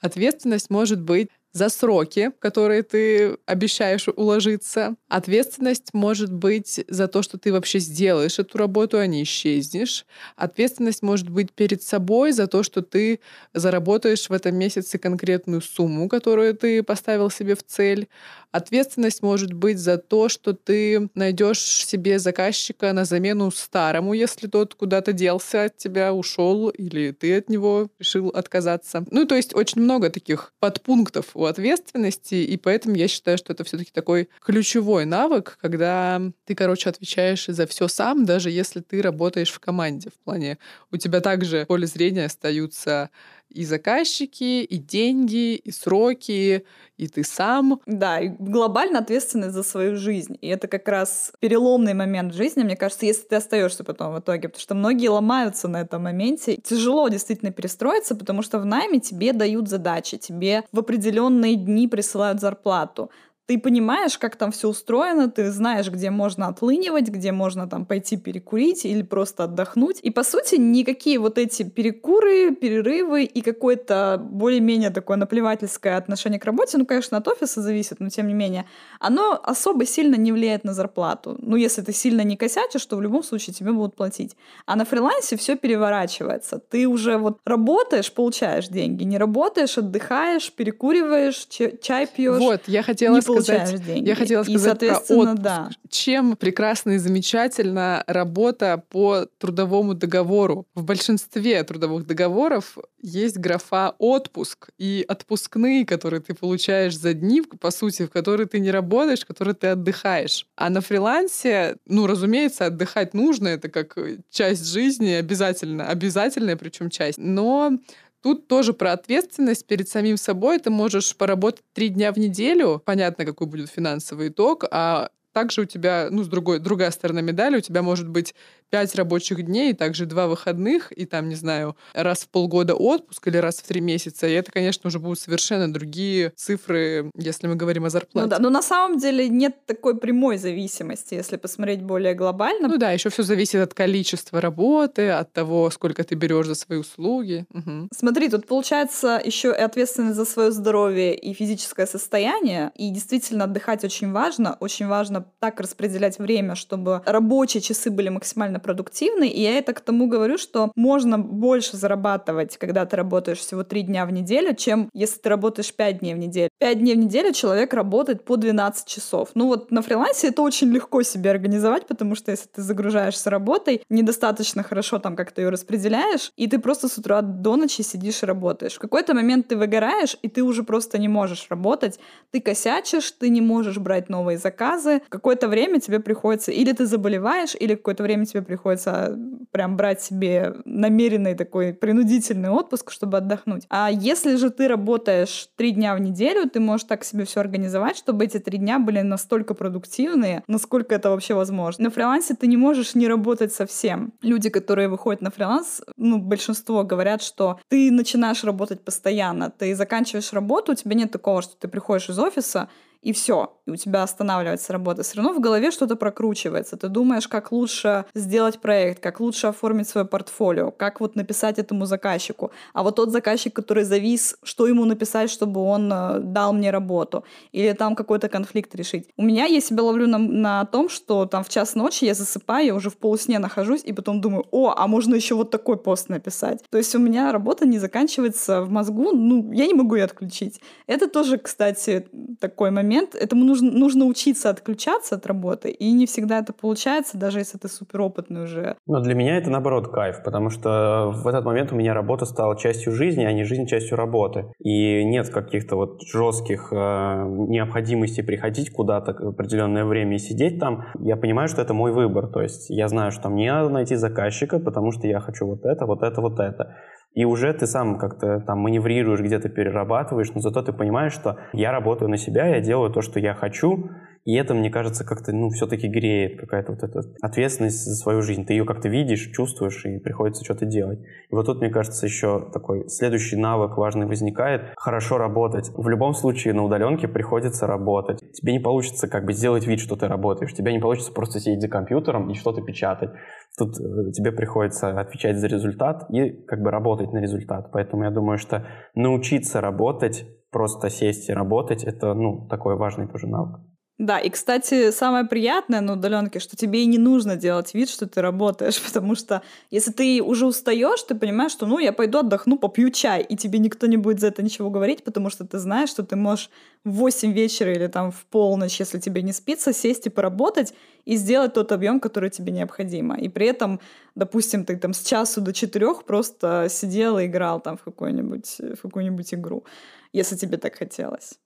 ответственность 0.01 0.69
может 0.69 1.01
быть 1.01 1.29
за 1.51 1.69
сроки, 1.69 2.31
которые 2.39 2.83
ты 2.83 3.37
обещаешь 3.45 4.07
уложиться. 4.07 4.95
Ответственность 5.07 5.93
может 5.93 6.31
быть 6.31 6.83
за 6.87 7.07
то, 7.07 7.21
что 7.23 7.37
ты 7.37 7.51
вообще 7.51 7.79
сделаешь 7.79 8.39
эту 8.39 8.57
работу, 8.57 8.99
а 8.99 9.07
не 9.07 9.23
исчезнешь. 9.23 10.05
Ответственность 10.35 11.01
может 11.01 11.29
быть 11.29 11.51
перед 11.53 11.81
собой 11.81 12.31
за 12.33 12.47
то, 12.47 12.61
что 12.63 12.81
ты 12.81 13.19
заработаешь 13.53 14.29
в 14.29 14.33
этом 14.33 14.55
месяце 14.57 14.97
конкретную 14.99 15.61
сумму, 15.61 16.07
которую 16.07 16.53
ты 16.55 16.83
поставил 16.83 17.29
себе 17.31 17.55
в 17.55 17.63
цель. 17.63 18.07
Ответственность 18.51 19.21
может 19.21 19.53
быть 19.53 19.77
за 19.77 19.97
то, 19.97 20.27
что 20.27 20.53
ты 20.53 21.09
найдешь 21.13 21.59
себе 21.59 22.17
заказчика 22.17 22.93
на 22.93 23.05
замену 23.05 23.51
старому, 23.51 24.13
если 24.13 24.47
тот 24.47 24.73
куда-то 24.73 25.13
делся 25.13 25.65
от 25.65 25.77
тебя, 25.77 26.13
ушел, 26.13 26.69
или 26.69 27.11
ты 27.11 27.37
от 27.37 27.49
него 27.49 27.89
решил 27.99 28.29
отказаться. 28.29 29.05
Ну, 29.11 29.25
то 29.25 29.35
есть 29.35 29.53
очень 29.53 29.81
много 29.81 30.09
таких 30.09 30.53
подпунктов 30.59 31.35
у 31.35 31.45
ответственности, 31.45 32.35
и 32.35 32.57
поэтому 32.57 32.95
я 32.95 33.07
считаю, 33.07 33.37
что 33.37 33.53
это 33.53 33.63
все-таки 33.63 33.91
такой 33.93 34.29
ключевой 34.43 35.05
навык, 35.05 35.57
когда 35.61 36.19
ты, 36.45 36.55
короче, 36.55 36.89
отвечаешь 36.89 37.45
за 37.45 37.67
все 37.67 37.87
сам, 37.87 38.25
даже 38.25 38.49
если 38.49 38.79
ты 38.79 39.03
работаешь 39.03 39.51
в 39.51 39.59
команде. 39.59 40.09
В 40.09 40.23
плане 40.23 40.57
у 40.91 40.97
тебя 40.97 41.21
также 41.21 41.65
поле 41.67 41.85
зрения 41.85 42.25
остаются 42.25 43.11
и 43.49 43.65
заказчики, 43.65 44.63
и 44.63 44.77
деньги, 44.77 45.55
и 45.55 45.71
сроки, 45.71 46.65
и 46.97 47.07
ты 47.07 47.23
сам. 47.23 47.81
Да, 47.85 48.19
и 48.19 48.27
глобально 48.27 48.99
ответственность 48.99 49.53
за 49.53 49.63
свою 49.63 49.95
жизнь. 49.95 50.37
И 50.41 50.47
это 50.47 50.67
как 50.67 50.87
раз 50.87 51.31
переломный 51.39 51.93
момент 51.93 52.33
жизни, 52.33 52.63
мне 52.63 52.75
кажется, 52.75 53.05
если 53.05 53.23
ты 53.23 53.35
остаешься 53.35 53.83
потом 53.83 54.13
в 54.13 54.19
итоге, 54.19 54.49
потому 54.49 54.61
что 54.61 54.75
многие 54.75 55.07
ломаются 55.07 55.67
на 55.67 55.81
этом 55.81 56.03
моменте. 56.03 56.57
Тяжело 56.57 57.07
действительно 57.09 57.51
перестроиться, 57.51 58.15
потому 58.15 58.41
что 58.41 58.59
в 58.59 58.65
найме 58.65 58.99
тебе 58.99 59.33
дают 59.33 59.69
задачи, 59.69 60.17
тебе 60.17 60.63
в 60.71 60.79
определенные 60.79 61.55
дни 61.55 61.87
присылают 61.87 62.39
зарплату 62.41 63.09
ты 63.49 63.57
понимаешь, 63.57 64.19
как 64.19 64.35
там 64.35 64.51
все 64.51 64.69
устроено, 64.69 65.27
ты 65.27 65.49
знаешь, 65.49 65.89
где 65.89 66.11
можно 66.11 66.49
отлынивать, 66.49 67.07
где 67.07 67.31
можно 67.31 67.67
там 67.67 67.87
пойти 67.87 68.15
перекурить 68.15 68.85
или 68.85 69.01
просто 69.01 69.45
отдохнуть. 69.45 69.99
И 70.03 70.11
по 70.11 70.21
сути 70.21 70.57
никакие 70.57 71.17
вот 71.17 71.39
эти 71.39 71.63
перекуры, 71.63 72.53
перерывы 72.53 73.23
и 73.23 73.41
какое-то 73.41 74.21
более-менее 74.23 74.91
такое 74.91 75.17
наплевательское 75.17 75.97
отношение 75.97 76.39
к 76.39 76.45
работе, 76.45 76.77
ну, 76.77 76.85
конечно, 76.85 77.17
от 77.17 77.27
офиса 77.27 77.63
зависит, 77.63 77.99
но 77.99 78.09
тем 78.09 78.27
не 78.27 78.35
менее, 78.35 78.65
оно 78.99 79.41
особо 79.43 79.83
сильно 79.87 80.13
не 80.13 80.31
влияет 80.31 80.63
на 80.63 80.75
зарплату. 80.75 81.35
Ну, 81.41 81.55
если 81.55 81.81
ты 81.81 81.91
сильно 81.91 82.21
не 82.21 82.37
косячишь, 82.37 82.85
то 82.85 82.97
в 82.97 83.01
любом 83.01 83.23
случае 83.23 83.55
тебе 83.55 83.71
будут 83.71 83.95
платить. 83.95 84.35
А 84.67 84.75
на 84.75 84.85
фрилансе 84.85 85.37
все 85.37 85.55
переворачивается. 85.55 86.59
Ты 86.59 86.87
уже 86.87 87.17
вот 87.17 87.39
работаешь, 87.45 88.11
получаешь 88.11 88.67
деньги, 88.67 89.05
не 89.05 89.17
работаешь, 89.17 89.75
отдыхаешь, 89.79 90.51
перекуриваешь, 90.51 91.47
чай 91.81 92.05
пьешь. 92.05 92.37
Вот, 92.37 92.61
я 92.67 92.83
хотела 92.83 93.19
сказать 93.21 93.38
сказать, 93.41 93.85
деньги. 93.85 94.07
Я 94.07 94.15
хотела 94.15 94.43
сказать 94.43 94.61
и, 94.61 94.63
соответственно, 94.63 95.35
про. 95.35 95.41
Да. 95.41 95.69
Чем 95.89 96.35
прекрасно 96.35 96.91
и 96.91 96.97
замечательно 96.97 98.03
работа 98.07 98.83
по 98.89 99.27
трудовому 99.37 99.93
договору. 99.93 100.65
В 100.75 100.83
большинстве 100.83 101.63
трудовых 101.63 102.05
договоров 102.05 102.77
есть 103.01 103.37
графа 103.37 103.95
отпуск 103.97 104.69
и 104.77 105.05
отпускные, 105.07 105.85
которые 105.85 106.21
ты 106.21 106.33
получаешь 106.33 106.97
за 106.97 107.13
дни, 107.13 107.41
по 107.41 107.71
сути, 107.71 108.05
в 108.05 108.11
которые 108.11 108.47
ты 108.47 108.59
не 108.59 108.71
работаешь, 108.71 109.21
в 109.21 109.25
которые 109.25 109.55
ты 109.55 109.67
отдыхаешь. 109.67 110.45
А 110.55 110.69
на 110.69 110.81
фрилансе, 110.81 111.77
ну, 111.85 112.07
разумеется, 112.07 112.65
отдыхать 112.65 113.13
нужно, 113.13 113.47
это 113.47 113.69
как 113.69 113.97
часть 114.29 114.67
жизни 114.67 115.11
обязательно, 115.11 115.87
обязательная 115.87 116.55
причем 116.55 116.89
часть. 116.89 117.17
Но 117.17 117.79
Тут 118.21 118.47
тоже 118.47 118.73
про 118.73 118.91
ответственность 118.91 119.65
перед 119.65 119.87
самим 119.87 120.17
собой. 120.17 120.59
Ты 120.59 120.69
можешь 120.69 121.15
поработать 121.15 121.63
три 121.73 121.89
дня 121.89 122.11
в 122.11 122.17
неделю, 122.17 122.81
понятно, 122.85 123.25
какой 123.25 123.47
будет 123.47 123.69
финансовый 123.69 124.27
итог, 124.27 124.65
а 124.71 125.09
также 125.31 125.61
у 125.61 125.65
тебя, 125.65 126.09
ну, 126.11 126.23
с 126.23 126.27
другой, 126.27 126.59
другая 126.59 126.91
сторона 126.91 127.21
медали, 127.21 127.57
у 127.57 127.61
тебя 127.61 127.81
может 127.81 128.09
быть 128.09 128.35
пять 128.69 128.95
рабочих 128.95 129.43
дней, 129.43 129.73
также 129.73 130.05
два 130.05 130.27
выходных, 130.27 130.91
и 130.91 131.05
там, 131.05 131.29
не 131.29 131.35
знаю, 131.35 131.75
раз 131.93 132.19
в 132.19 132.29
полгода 132.29 132.75
отпуск 132.75 133.27
или 133.27 133.37
раз 133.37 133.57
в 133.57 133.67
три 133.67 133.81
месяца. 133.81 134.27
И 134.27 134.33
это, 134.33 134.51
конечно, 134.51 134.87
уже 134.87 134.99
будут 134.99 135.19
совершенно 135.19 135.71
другие 135.71 136.31
цифры, 136.35 137.11
если 137.15 137.47
мы 137.47 137.55
говорим 137.55 137.85
о 137.85 137.89
зарплате. 137.89 138.25
Ну 138.25 138.29
да, 138.29 138.39
но 138.39 138.49
на 138.49 138.61
самом 138.61 138.97
деле 138.97 139.29
нет 139.29 139.65
такой 139.65 139.97
прямой 139.97 140.37
зависимости, 140.37 141.15
если 141.15 141.37
посмотреть 141.37 141.81
более 141.81 142.13
глобально. 142.13 142.67
Ну 142.67 142.77
да, 142.77 142.91
еще 142.91 143.09
все 143.09 143.23
зависит 143.23 143.61
от 143.61 143.73
количества 143.73 144.41
работы, 144.41 145.09
от 145.09 145.33
того, 145.33 145.69
сколько 145.69 146.03
ты 146.03 146.15
берешь 146.15 146.47
за 146.47 146.55
свои 146.55 146.79
услуги. 146.79 147.45
Угу. 147.53 147.89
Смотри, 147.93 148.29
тут 148.29 148.47
получается 148.47 149.21
еще 149.23 149.49
и 149.49 149.61
ответственность 149.61 150.15
за 150.15 150.25
свое 150.25 150.51
здоровье 150.51 151.15
и 151.15 151.33
физическое 151.33 151.87
состояние. 151.87 152.71
И 152.75 152.89
действительно 152.89 153.45
отдыхать 153.45 153.83
очень 153.83 154.11
важно. 154.11 154.57
Очень 154.59 154.87
важно 154.87 155.25
так 155.39 155.59
распределять 155.59 156.19
время, 156.19 156.55
чтобы 156.55 157.01
рабочие 157.05 157.61
часы 157.61 157.89
были 157.89 158.09
максимально 158.09 158.58
максимально 158.59 158.69
продуктивны. 158.69 159.27
И 159.27 159.41
я 159.41 159.57
это 159.57 159.73
к 159.73 159.81
тому 159.81 160.07
говорю, 160.07 160.37
что 160.37 160.71
можно 160.75 161.17
больше 161.17 161.77
зарабатывать, 161.77 162.57
когда 162.57 162.85
ты 162.85 162.95
работаешь 162.95 163.39
всего 163.39 163.63
три 163.63 163.83
дня 163.83 164.05
в 164.05 164.11
неделю, 164.11 164.55
чем 164.55 164.89
если 164.93 165.19
ты 165.19 165.29
работаешь 165.29 165.73
пять 165.73 165.99
дней 165.99 166.13
в 166.13 166.17
неделю. 166.17 166.49
Пять 166.59 166.79
дней 166.79 166.95
в 166.95 166.97
неделю 166.97 167.33
человек 167.33 167.73
работает 167.73 168.23
по 168.25 168.35
12 168.35 168.87
часов. 168.87 169.29
Ну 169.35 169.47
вот 169.47 169.71
на 169.71 169.81
фрилансе 169.81 170.27
это 170.27 170.41
очень 170.41 170.71
легко 170.71 171.03
себе 171.03 171.31
организовать, 171.31 171.87
потому 171.87 172.15
что 172.15 172.31
если 172.31 172.47
ты 172.55 172.61
загружаешься 172.61 173.29
работой, 173.29 173.81
недостаточно 173.89 174.63
хорошо 174.63 174.99
там 174.99 175.15
как-то 175.15 175.41
ее 175.41 175.49
распределяешь, 175.49 176.31
и 176.37 176.47
ты 176.47 176.59
просто 176.59 176.87
с 176.87 176.97
утра 176.97 177.21
до 177.21 177.55
ночи 177.55 177.83
сидишь 177.83 178.23
и 178.23 178.25
работаешь. 178.25 178.75
В 178.75 178.79
какой-то 178.79 179.13
момент 179.13 179.47
ты 179.47 179.57
выгораешь, 179.57 180.17
и 180.21 180.27
ты 180.27 180.43
уже 180.43 180.63
просто 180.63 180.97
не 180.97 181.07
можешь 181.07 181.47
работать, 181.49 181.99
ты 182.31 182.41
косячишь, 182.41 183.11
ты 183.11 183.29
не 183.29 183.41
можешь 183.41 183.77
брать 183.77 184.09
новые 184.09 184.37
заказы. 184.37 185.01
Какое-то 185.09 185.47
время 185.47 185.79
тебе 185.79 185.99
приходится, 185.99 186.51
или 186.51 186.71
ты 186.73 186.85
заболеваешь, 186.85 187.55
или 187.59 187.75
какое-то 187.75 188.03
время 188.03 188.25
тебе 188.25 188.41
приходится 188.49 189.15
прям 189.51 189.77
брать 189.77 190.01
себе 190.01 190.55
намеренный 190.65 191.35
такой 191.35 191.71
принудительный 191.71 192.49
отпуск, 192.49 192.89
чтобы 192.89 193.17
отдохнуть. 193.17 193.65
А 193.69 193.91
если 193.91 194.37
же 194.37 194.49
ты 194.49 194.67
работаешь 194.67 195.49
три 195.55 195.71
дня 195.71 195.95
в 195.95 196.01
неделю, 196.01 196.49
ты 196.49 196.59
можешь 196.59 196.87
так 196.87 197.03
себе 197.03 197.25
все 197.25 197.41
организовать, 197.41 197.95
чтобы 197.95 198.25
эти 198.25 198.39
три 198.39 198.57
дня 198.57 198.79
были 198.79 199.01
настолько 199.01 199.53
продуктивные, 199.53 200.43
насколько 200.47 200.95
это 200.95 201.11
вообще 201.11 201.35
возможно. 201.35 201.83
На 201.83 201.89
фрилансе 201.91 202.33
ты 202.33 202.47
не 202.47 202.57
можешь 202.57 202.95
не 202.95 203.07
работать 203.07 203.53
совсем. 203.53 204.13
Люди, 204.23 204.49
которые 204.49 204.87
выходят 204.87 205.21
на 205.21 205.29
фриланс, 205.29 205.81
ну, 205.95 206.17
большинство 206.17 206.83
говорят, 206.83 207.21
что 207.21 207.59
ты 207.67 207.91
начинаешь 207.91 208.43
работать 208.43 208.81
постоянно, 208.81 209.51
ты 209.51 209.75
заканчиваешь 209.75 210.33
работу, 210.33 210.71
у 210.71 210.75
тебя 210.75 210.95
нет 210.95 211.11
такого, 211.11 211.43
что 211.43 211.55
ты 211.55 211.67
приходишь 211.67 212.09
из 212.09 212.17
офиса, 212.17 212.67
и 213.01 213.13
все, 213.13 213.53
и 213.65 213.71
у 213.71 213.75
тебя 213.75 214.03
останавливается 214.03 214.73
работа. 214.73 215.03
Все 215.03 215.17
равно 215.17 215.33
в 215.33 215.39
голове 215.39 215.71
что-то 215.71 215.95
прокручивается. 215.95 216.75
Ты 216.75 216.89
думаешь, 216.89 217.27
как 217.27 217.51
лучше 217.51 218.05
сделать 218.13 218.59
проект, 218.59 219.01
как 219.01 219.19
лучше 219.19 219.47
оформить 219.47 219.87
свое 219.87 220.05
портфолио, 220.05 220.71
как 220.71 220.99
вот 220.99 221.15
написать 221.15 221.59
этому 221.59 221.85
заказчику. 221.85 222.51
А 222.73 222.83
вот 222.83 222.95
тот 222.95 223.11
заказчик, 223.11 223.53
который 223.53 223.83
завис, 223.83 224.37
что 224.43 224.67
ему 224.67 224.85
написать, 224.85 225.29
чтобы 225.29 225.61
он 225.61 225.91
э, 225.91 226.19
дал 226.19 226.53
мне 226.53 226.71
работу. 226.71 227.23
Или 227.51 227.71
там 227.73 227.95
какой-то 227.95 228.27
конфликт 228.27 228.75
решить. 228.75 229.07
У 229.17 229.23
меня 229.23 229.45
я 229.45 229.61
себя 229.61 229.83
ловлю 229.83 230.07
на, 230.07 230.17
на 230.17 230.65
том, 230.65 230.89
что 230.89 231.25
там 231.25 231.43
в 231.43 231.49
час 231.49 231.75
ночи 231.75 232.05
я 232.05 232.13
засыпаю, 232.13 232.65
я 232.65 232.75
уже 232.75 232.89
в 232.89 232.97
полусне 232.97 233.39
нахожусь, 233.39 233.83
и 233.83 233.93
потом 233.93 234.19
думаю, 234.19 234.45
о, 234.51 234.73
а 234.75 234.87
можно 234.87 235.15
еще 235.15 235.35
вот 235.35 235.51
такой 235.51 235.77
пост 235.77 236.09
написать. 236.09 236.63
То 236.69 236.77
есть 236.77 236.93
у 236.95 236.99
меня 236.99 237.31
работа 237.31 237.65
не 237.65 237.79
заканчивается 237.79 238.61
в 238.61 238.69
мозгу, 238.69 239.11
ну, 239.11 239.53
я 239.53 239.67
не 239.67 239.73
могу 239.73 239.95
ее 239.95 240.03
отключить. 240.03 240.59
Это 240.87 241.07
тоже, 241.07 241.37
кстати, 241.37 242.07
такой 242.39 242.71
момент, 242.71 242.88
момент, 242.89 243.15
этому 243.15 243.45
нужно, 243.45 243.71
нужно 243.71 244.05
учиться 244.05 244.49
отключаться 244.49 245.15
от 245.15 245.27
работы, 245.27 245.69
и 245.69 245.91
не 245.91 246.05
всегда 246.05 246.39
это 246.39 246.53
получается, 246.53 247.17
даже 247.17 247.39
если 247.39 247.57
ты 247.57 247.67
суперопытный 247.67 248.43
уже. 248.43 248.75
Но 248.87 248.99
для 248.99 249.13
меня 249.13 249.37
это, 249.37 249.49
наоборот, 249.49 249.91
кайф, 249.91 250.23
потому 250.23 250.49
что 250.49 251.11
в 251.13 251.27
этот 251.27 251.45
момент 251.45 251.71
у 251.71 251.75
меня 251.75 251.93
работа 251.93 252.25
стала 252.25 252.57
частью 252.57 252.93
жизни, 252.93 253.23
а 253.25 253.31
не 253.31 253.43
жизнь 253.43 253.67
частью 253.67 253.97
работы. 253.97 254.45
И 254.59 255.03
нет 255.05 255.29
каких-то 255.29 255.75
вот 255.75 256.01
жестких 256.01 256.69
э, 256.71 256.75
необходимостей 256.75 258.23
приходить 258.23 258.71
куда-то 258.71 259.11
определенное 259.11 259.85
время 259.85 260.15
и 260.15 260.19
сидеть 260.19 260.59
там. 260.59 260.85
Я 260.99 261.15
понимаю, 261.15 261.47
что 261.47 261.61
это 261.61 261.73
мой 261.73 261.91
выбор, 261.91 262.27
то 262.27 262.41
есть 262.41 262.69
я 262.69 262.87
знаю, 262.87 263.11
что 263.11 263.29
мне 263.29 263.51
надо 263.51 263.69
найти 263.69 263.95
заказчика, 263.95 264.59
потому 264.59 264.91
что 264.91 265.07
я 265.07 265.19
хочу 265.19 265.45
вот 265.45 265.65
это, 265.65 265.85
вот 265.85 266.01
это, 266.03 266.21
вот 266.21 266.39
это. 266.39 266.75
И 267.13 267.25
уже 267.25 267.53
ты 267.53 267.65
сам 267.65 267.97
как-то 267.97 268.39
там 268.39 268.59
маневрируешь, 268.59 269.19
где-то 269.19 269.49
перерабатываешь, 269.49 270.31
но 270.33 270.41
зато 270.41 270.61
ты 270.61 270.73
понимаешь, 270.73 271.13
что 271.13 271.37
я 271.53 271.71
работаю 271.71 272.09
на 272.09 272.17
себя, 272.17 272.47
я 272.47 272.61
делаю 272.61 272.91
то, 272.91 273.01
что 273.01 273.19
я 273.19 273.33
хочу, 273.33 273.89
и 274.25 274.35
это, 274.35 274.53
мне 274.53 274.69
кажется, 274.69 275.05
как-то, 275.05 275.31
ну, 275.31 275.49
все-таки 275.49 275.87
греет 275.87 276.39
какая-то 276.39 276.73
вот 276.73 276.83
эта 276.83 277.01
ответственность 277.21 277.83
за 277.83 277.95
свою 277.95 278.21
жизнь. 278.21 278.45
Ты 278.45 278.53
ее 278.53 278.65
как-то 278.65 278.89
видишь, 278.89 279.31
чувствуешь, 279.31 279.85
и 279.85 279.99
приходится 279.99 280.43
что-то 280.43 280.65
делать. 280.65 280.99
И 280.99 281.35
вот 281.35 281.45
тут, 281.45 281.61
мне 281.61 281.69
кажется, 281.69 282.05
еще 282.05 282.49
такой 282.51 282.87
следующий 282.89 283.37
навык 283.37 283.77
важный 283.77 284.05
возникает. 284.05 284.73
Хорошо 284.77 285.17
работать. 285.17 285.71
В 285.73 285.87
любом 285.87 286.13
случае 286.13 286.53
на 286.53 286.63
удаленке 286.63 287.07
приходится 287.07 287.65
работать. 287.65 288.19
Тебе 288.33 288.53
не 288.53 288.59
получится 288.59 289.07
как 289.07 289.25
бы 289.25 289.33
сделать 289.33 289.65
вид, 289.65 289.79
что 289.79 289.95
ты 289.95 290.07
работаешь. 290.07 290.53
Тебе 290.53 290.73
не 290.73 290.79
получится 290.79 291.11
просто 291.11 291.39
сидеть 291.39 291.61
за 291.61 291.67
компьютером 291.67 292.29
и 292.29 292.35
что-то 292.35 292.61
печатать. 292.61 293.11
Тут 293.57 293.79
э, 293.79 294.11
тебе 294.11 294.31
приходится 294.31 294.99
отвечать 294.99 295.37
за 295.37 295.47
результат 295.47 296.05
и 296.09 296.31
как 296.45 296.61
бы 296.61 296.71
работать 296.71 297.11
на 297.13 297.19
результат. 297.19 297.71
Поэтому 297.71 298.03
я 298.03 298.11
думаю, 298.11 298.37
что 298.37 298.65
научиться 298.95 299.61
работать 299.61 300.25
просто 300.51 300.89
сесть 300.89 301.29
и 301.29 301.33
работать, 301.33 301.83
это, 301.83 302.13
ну, 302.13 302.47
такой 302.49 302.75
важный 302.75 303.07
тоже 303.07 303.27
навык. 303.27 303.59
Да, 303.99 304.17
и, 304.17 304.29
кстати, 304.29 304.91
самое 304.91 305.25
приятное 305.25 305.81
на 305.81 305.93
удаленке, 305.93 306.39
что 306.39 306.55
тебе 306.55 306.83
и 306.83 306.85
не 306.85 306.97
нужно 306.97 307.35
делать 307.35 307.73
вид, 307.73 307.89
что 307.89 308.07
ты 308.07 308.21
работаешь, 308.21 308.81
потому 308.85 309.13
что 309.13 309.41
если 309.71 309.91
ты 309.91 310.23
уже 310.23 310.45
устаешь, 310.45 311.03
ты 311.03 311.15
понимаешь, 311.15 311.51
что 311.51 311.65
ну 311.65 311.79
я 311.79 311.91
пойду 311.91 312.19
отдохну, 312.19 312.57
попью 312.57 312.91
чай, 312.91 313.21
и 313.21 313.35
тебе 313.35 313.59
никто 313.59 313.87
не 313.87 313.97
будет 313.97 314.21
за 314.21 314.27
это 314.27 314.41
ничего 314.41 314.69
говорить, 314.69 315.03
потому 315.03 315.29
что 315.29 315.45
ты 315.45 315.59
знаешь, 315.59 315.89
что 315.89 316.03
ты 316.03 316.15
можешь 316.15 316.49
в 316.85 316.91
8 316.91 317.33
вечера 317.33 317.73
или 317.73 317.87
там 317.87 318.11
в 318.13 318.25
полночь, 318.27 318.79
если 318.79 318.99
тебе 318.99 319.21
не 319.21 319.33
спится, 319.33 319.73
сесть 319.73 320.05
и 320.07 320.09
поработать 320.09 320.73
и 321.03 321.17
сделать 321.17 321.53
тот 321.53 321.73
объем, 321.73 321.99
который 321.99 322.29
тебе 322.29 322.53
необходимо. 322.53 323.17
И 323.17 323.27
при 323.27 323.47
этом, 323.47 323.81
допустим, 324.15 324.63
ты 324.63 324.77
там 324.77 324.93
с 324.93 325.01
часу 325.01 325.41
до 325.41 325.51
четырех 325.51 326.05
просто 326.05 326.67
сидел 326.69 327.19
и 327.19 327.25
играл 327.25 327.59
там 327.59 327.75
в 327.75 327.83
какую-нибудь 327.83 328.59
в 328.59 328.81
какую-нибудь 328.81 329.33
игру, 329.33 329.65
если 330.13 330.37
тебе 330.37 330.55
так 330.57 330.77
хотелось. 330.77 331.37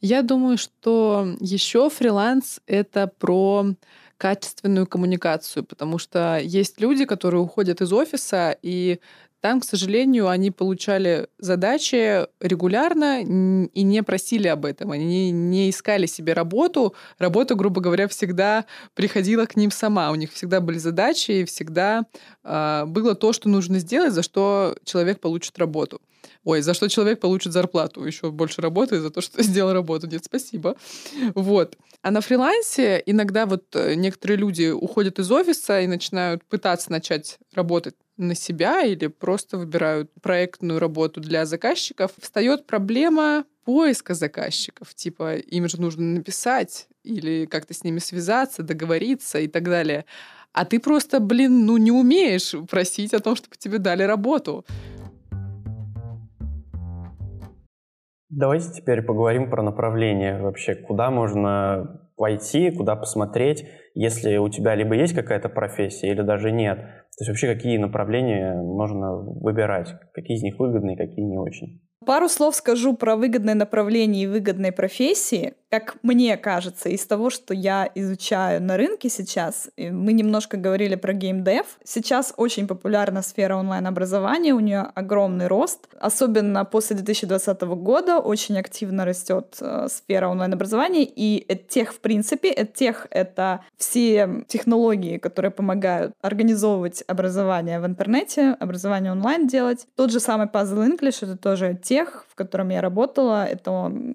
Я 0.00 0.22
думаю, 0.22 0.58
что 0.58 1.34
еще 1.40 1.90
фриланс— 1.90 2.60
это 2.66 3.10
про 3.18 3.66
качественную 4.16 4.86
коммуникацию, 4.86 5.64
потому 5.64 5.98
что 5.98 6.38
есть 6.38 6.80
люди, 6.80 7.04
которые 7.04 7.40
уходят 7.40 7.80
из 7.80 7.92
офиса, 7.92 8.56
и 8.62 9.00
там, 9.40 9.60
к 9.60 9.64
сожалению, 9.64 10.28
они 10.28 10.50
получали 10.50 11.28
задачи 11.38 12.26
регулярно 12.40 13.20
и 13.20 13.82
не 13.82 14.02
просили 14.02 14.48
об 14.48 14.64
этом. 14.64 14.90
Они 14.90 15.30
не 15.30 15.70
искали 15.70 16.06
себе 16.06 16.32
работу. 16.32 16.94
Работа, 17.18 17.54
грубо 17.54 17.80
говоря, 17.80 18.08
всегда 18.08 18.64
приходила 18.94 19.46
к 19.46 19.54
ним 19.54 19.70
сама. 19.70 20.10
У 20.10 20.16
них 20.16 20.32
всегда 20.32 20.60
были 20.60 20.78
задачи, 20.78 21.30
и 21.30 21.44
всегда 21.44 22.04
э, 22.42 22.84
было 22.86 23.14
то, 23.14 23.32
что 23.32 23.48
нужно 23.48 23.78
сделать, 23.78 24.12
за 24.12 24.22
что 24.22 24.76
человек 24.84 25.20
получит 25.20 25.56
работу. 25.58 26.00
Ой, 26.44 26.62
за 26.62 26.74
что 26.74 26.88
человек 26.88 27.20
получит 27.20 27.52
зарплату, 27.52 28.04
еще 28.04 28.30
больше 28.30 28.60
работы 28.60 29.00
за 29.00 29.10
то, 29.10 29.20
что 29.20 29.42
сделал 29.44 29.72
работу. 29.72 30.08
Нет, 30.08 30.24
спасибо. 30.24 30.76
Вот. 31.34 31.76
А 32.02 32.10
на 32.10 32.20
фрилансе 32.20 33.02
иногда 33.06 33.46
вот 33.46 33.64
э, 33.74 33.94
некоторые 33.94 34.38
люди 34.38 34.70
уходят 34.70 35.18
из 35.18 35.30
офиса 35.30 35.80
и 35.80 35.86
начинают 35.86 36.44
пытаться 36.44 36.90
начать 36.90 37.38
работать 37.54 37.94
на 38.18 38.34
себя 38.34 38.82
или 38.82 39.06
просто 39.06 39.56
выбирают 39.56 40.10
проектную 40.20 40.80
работу 40.80 41.20
для 41.20 41.46
заказчиков, 41.46 42.12
встает 42.20 42.66
проблема 42.66 43.44
поиска 43.64 44.14
заказчиков. 44.14 44.94
Типа, 44.94 45.36
им 45.36 45.68
же 45.68 45.80
нужно 45.80 46.04
написать 46.04 46.88
или 47.04 47.46
как-то 47.46 47.74
с 47.74 47.84
ними 47.84 48.00
связаться, 48.00 48.62
договориться 48.62 49.38
и 49.38 49.46
так 49.46 49.64
далее. 49.64 50.04
А 50.52 50.64
ты 50.64 50.80
просто, 50.80 51.20
блин, 51.20 51.66
ну 51.66 51.76
не 51.76 51.92
умеешь 51.92 52.54
просить 52.68 53.14
о 53.14 53.20
том, 53.20 53.36
чтобы 53.36 53.56
тебе 53.56 53.78
дали 53.78 54.02
работу. 54.02 54.64
Давайте 58.30 58.72
теперь 58.72 59.02
поговорим 59.02 59.48
про 59.48 59.62
направление 59.62 60.42
вообще, 60.42 60.74
куда 60.74 61.10
можно 61.10 62.02
пойти, 62.16 62.70
куда 62.70 62.94
посмотреть, 62.94 63.64
если 63.94 64.36
у 64.36 64.50
тебя 64.50 64.74
либо 64.74 64.94
есть 64.94 65.14
какая-то 65.14 65.48
профессия, 65.48 66.10
или 66.10 66.20
даже 66.20 66.50
нет. 66.50 67.06
То 67.18 67.22
есть 67.22 67.30
вообще 67.30 67.52
какие 67.52 67.78
направления 67.78 68.54
можно 68.54 69.16
выбирать, 69.16 69.92
какие 70.14 70.36
из 70.36 70.42
них 70.44 70.56
выгодные, 70.60 70.96
какие 70.96 71.24
не 71.24 71.36
очень. 71.36 71.82
Пару 72.04 72.28
слов 72.28 72.54
скажу 72.54 72.94
про 72.94 73.16
выгодное 73.16 73.54
направление 73.54 74.24
и 74.24 74.26
выгодные 74.26 74.72
профессии. 74.72 75.54
Как 75.70 75.96
мне 76.02 76.36
кажется, 76.38 76.88
из 76.88 77.04
того, 77.04 77.28
что 77.28 77.52
я 77.52 77.90
изучаю 77.94 78.62
на 78.62 78.78
рынке 78.78 79.10
сейчас, 79.10 79.68
мы 79.76 80.14
немножко 80.14 80.56
говорили 80.56 80.94
про 80.94 81.12
геймдев. 81.12 81.66
Сейчас 81.84 82.32
очень 82.38 82.66
популярна 82.66 83.20
сфера 83.20 83.56
онлайн-образования, 83.56 84.54
у 84.54 84.60
нее 84.60 84.90
огромный 84.94 85.46
рост. 85.48 85.88
Особенно 86.00 86.64
после 86.64 86.96
2020 86.96 87.60
года 87.62 88.18
очень 88.18 88.58
активно 88.58 89.04
растет 89.04 89.58
э, 89.60 89.88
сфера 89.90 90.28
онлайн-образования. 90.28 91.04
И 91.04 91.46
тех, 91.68 91.92
в 91.92 92.00
принципе, 92.00 92.64
тех 92.64 93.06
это 93.10 93.60
все 93.76 94.44
технологии, 94.46 95.18
которые 95.18 95.50
помогают 95.50 96.12
организовывать 96.22 97.04
образование 97.06 97.80
в 97.80 97.84
интернете, 97.86 98.56
образование 98.58 99.12
онлайн 99.12 99.46
делать. 99.46 99.86
Тот 99.96 100.12
же 100.12 100.20
самый 100.20 100.46
Puzzle 100.46 100.88
English— 100.88 101.18
это 101.22 101.36
тоже 101.36 101.78
те 101.88 101.98
тех, 101.98 102.24
в 102.28 102.34
котором 102.34 102.68
я 102.70 102.80
работала, 102.80 103.46
это 103.46 103.70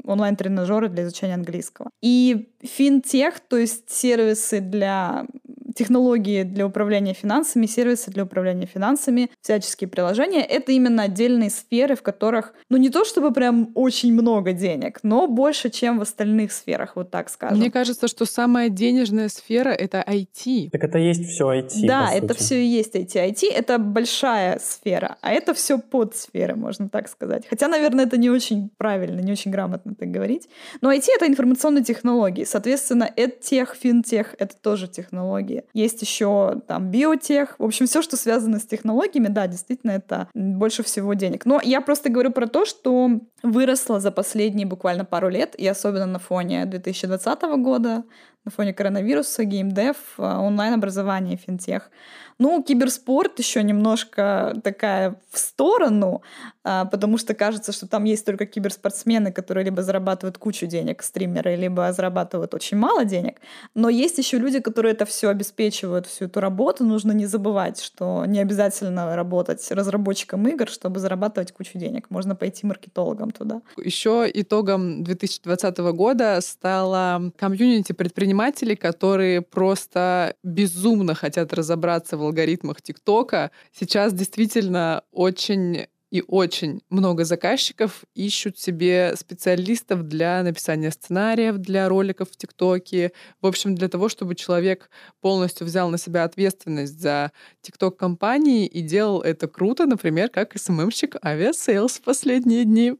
онлайн-тренажеры 0.05 0.89
для 0.89 1.03
изучения 1.03 1.33
английского. 1.33 1.89
И 2.01 2.49
финтех, 2.61 3.39
то 3.39 3.57
есть 3.57 3.89
сервисы 3.89 4.59
для 4.59 5.25
технологии 5.75 6.43
для 6.43 6.65
управления 6.65 7.13
финансами, 7.13 7.65
сервисы 7.65 8.11
для 8.11 8.23
управления 8.23 8.65
финансами, 8.65 9.29
всяческие 9.41 9.87
приложения— 9.87 10.41
это 10.49 10.71
именно 10.71 11.03
отдельные 11.03 11.49
сферы, 11.49 11.95
в 11.95 12.01
которых, 12.01 12.53
ну 12.69 12.77
не 12.77 12.89
то 12.89 13.05
чтобы 13.05 13.31
прям 13.33 13.71
очень 13.75 14.13
много 14.13 14.53
денег, 14.53 14.99
но 15.03 15.27
больше, 15.27 15.69
чем 15.69 15.99
в 15.99 16.01
остальных 16.01 16.51
сферах, 16.51 16.95
вот 16.95 17.11
так 17.11 17.29
скажем. 17.29 17.59
Мне 17.59 17.71
кажется, 17.71 18.07
что 18.07 18.25
самая 18.25 18.69
денежная 18.69 19.29
сфера— 19.29 19.69
это 19.69 20.03
IT. 20.07 20.69
Так 20.71 20.83
это 20.83 20.97
есть 20.97 21.25
все 21.27 21.51
IT, 21.51 21.85
Да, 21.87 22.09
это 22.11 22.33
все 22.33 22.61
и 22.61 22.65
есть 22.65 22.95
IT. 22.95 23.15
IT— 23.15 23.51
это 23.53 23.77
большая 23.77 24.59
сфера, 24.59 25.17
а 25.21 25.31
это 25.31 25.53
все 25.53 25.77
подсферы, 25.79 26.55
можно 26.55 26.89
так 26.89 27.09
сказать. 27.09 27.45
Хотя, 27.49 27.67
наверное, 27.67 28.05
это 28.05 28.17
не 28.17 28.29
очень 28.29 28.69
правильно, 28.77 29.19
не 29.21 29.31
очень 29.31 29.51
грамотно 29.51 29.95
так 29.95 30.11
говорить. 30.11 30.47
Но 30.81 30.91
IT— 30.91 31.05
это 31.15 31.27
информационные 31.27 31.83
технологии. 31.83 32.43
Соответственно, 32.43 33.09
EdTech, 33.15 33.69
FinTech— 33.81 34.27
это 34.37 34.55
тоже 34.55 34.87
технологии. 34.87 35.62
Есть 35.73 36.01
еще 36.01 36.61
там 36.67 36.89
биотех. 36.89 37.55
В 37.57 37.63
общем, 37.63 37.87
все, 37.87 38.01
что 38.01 38.17
связано 38.17 38.59
с 38.59 38.65
технологиями, 38.65 39.27
да, 39.27 39.47
действительно, 39.47 39.91
это 39.91 40.27
больше 40.33 40.83
всего 40.83 41.13
денег. 41.13 41.45
Но 41.45 41.59
я 41.63 41.81
просто 41.81 42.09
говорю 42.09 42.31
про 42.31 42.47
то, 42.47 42.65
что 42.65 43.09
выросло 43.41 43.99
за 43.99 44.11
последние 44.11 44.65
буквально 44.65 45.05
пару 45.05 45.29
лет, 45.29 45.55
и 45.55 45.67
особенно 45.67 46.05
на 46.05 46.19
фоне 46.19 46.65
2020 46.65 47.41
года, 47.57 48.03
на 48.45 48.51
фоне 48.51 48.73
коронавируса, 48.73 49.43
геймдев, 49.45 49.97
онлайн-образование, 50.17 51.37
финтех. 51.37 51.89
Ну, 52.39 52.63
киберспорт 52.63 53.39
еще 53.39 53.63
немножко 53.63 54.55
такая 54.63 55.15
в 55.31 55.37
сторону, 55.37 56.23
а, 56.63 56.85
потому 56.85 57.17
что 57.17 57.33
кажется, 57.33 57.71
что 57.71 57.87
там 57.87 58.05
есть 58.05 58.25
только 58.25 58.45
киберспортсмены, 58.45 59.31
которые 59.31 59.65
либо 59.65 59.81
зарабатывают 59.81 60.37
кучу 60.37 60.65
денег, 60.65 61.03
стримеры, 61.03 61.55
либо 61.55 61.91
зарабатывают 61.93 62.53
очень 62.53 62.77
мало 62.77 63.05
денег. 63.05 63.37
Но 63.75 63.89
есть 63.89 64.17
еще 64.17 64.37
люди, 64.37 64.59
которые 64.59 64.93
это 64.93 65.05
все 65.05 65.29
обеспечивают, 65.29 66.07
всю 66.07 66.25
эту 66.25 66.39
работу. 66.39 66.83
Нужно 66.83 67.11
не 67.11 67.25
забывать, 67.27 67.81
что 67.81 68.25
не 68.25 68.39
обязательно 68.39 69.15
работать 69.15 69.71
разработчиком 69.71 70.47
игр, 70.47 70.67
чтобы 70.67 70.99
зарабатывать 70.99 71.51
кучу 71.51 71.77
денег. 71.77 72.09
Можно 72.09 72.35
пойти 72.35 72.65
маркетологом 72.65 73.31
туда. 73.31 73.61
Еще 73.77 74.29
итогом 74.33 75.03
2020 75.03 75.77
года 75.77 76.39
стала 76.41 77.31
комьюнити 77.37 77.93
предпринимателей, 77.93 78.32
которые 78.75 79.41
просто 79.41 80.35
безумно 80.43 81.15
хотят 81.15 81.53
разобраться 81.53 82.17
в 82.17 82.23
алгоритмах 82.23 82.81
ТикТока. 82.81 83.51
Сейчас 83.71 84.13
действительно 84.13 85.03
очень 85.11 85.87
и 86.13 86.23
очень 86.27 86.83
много 86.91 87.25
заказчиков 87.25 88.03
ищут 88.13 88.59
себе 88.59 89.15
специалистов 89.17 90.03
для 90.03 90.43
написания 90.43 90.91
сценариев, 90.91 91.57
для 91.57 91.89
роликов 91.89 92.29
в 92.29 92.37
ТикТоке. 92.37 93.13
В 93.41 93.47
общем, 93.47 93.73
для 93.73 93.89
того, 93.89 94.09
чтобы 94.09 94.35
человек 94.35 94.91
полностью 95.21 95.65
взял 95.65 95.89
на 95.89 95.97
себя 95.97 96.23
ответственность 96.23 97.01
за 97.01 97.31
ТикТок-компании 97.61 98.67
и 98.67 98.81
делал 98.81 99.21
это 99.21 99.47
круто, 99.47 99.87
например, 99.87 100.29
как 100.29 100.55
SMM 100.55 100.75
щик 100.75 101.15
Aviasales 101.25 101.97
в 101.97 102.01
последние 102.03 102.65
дни. 102.65 102.93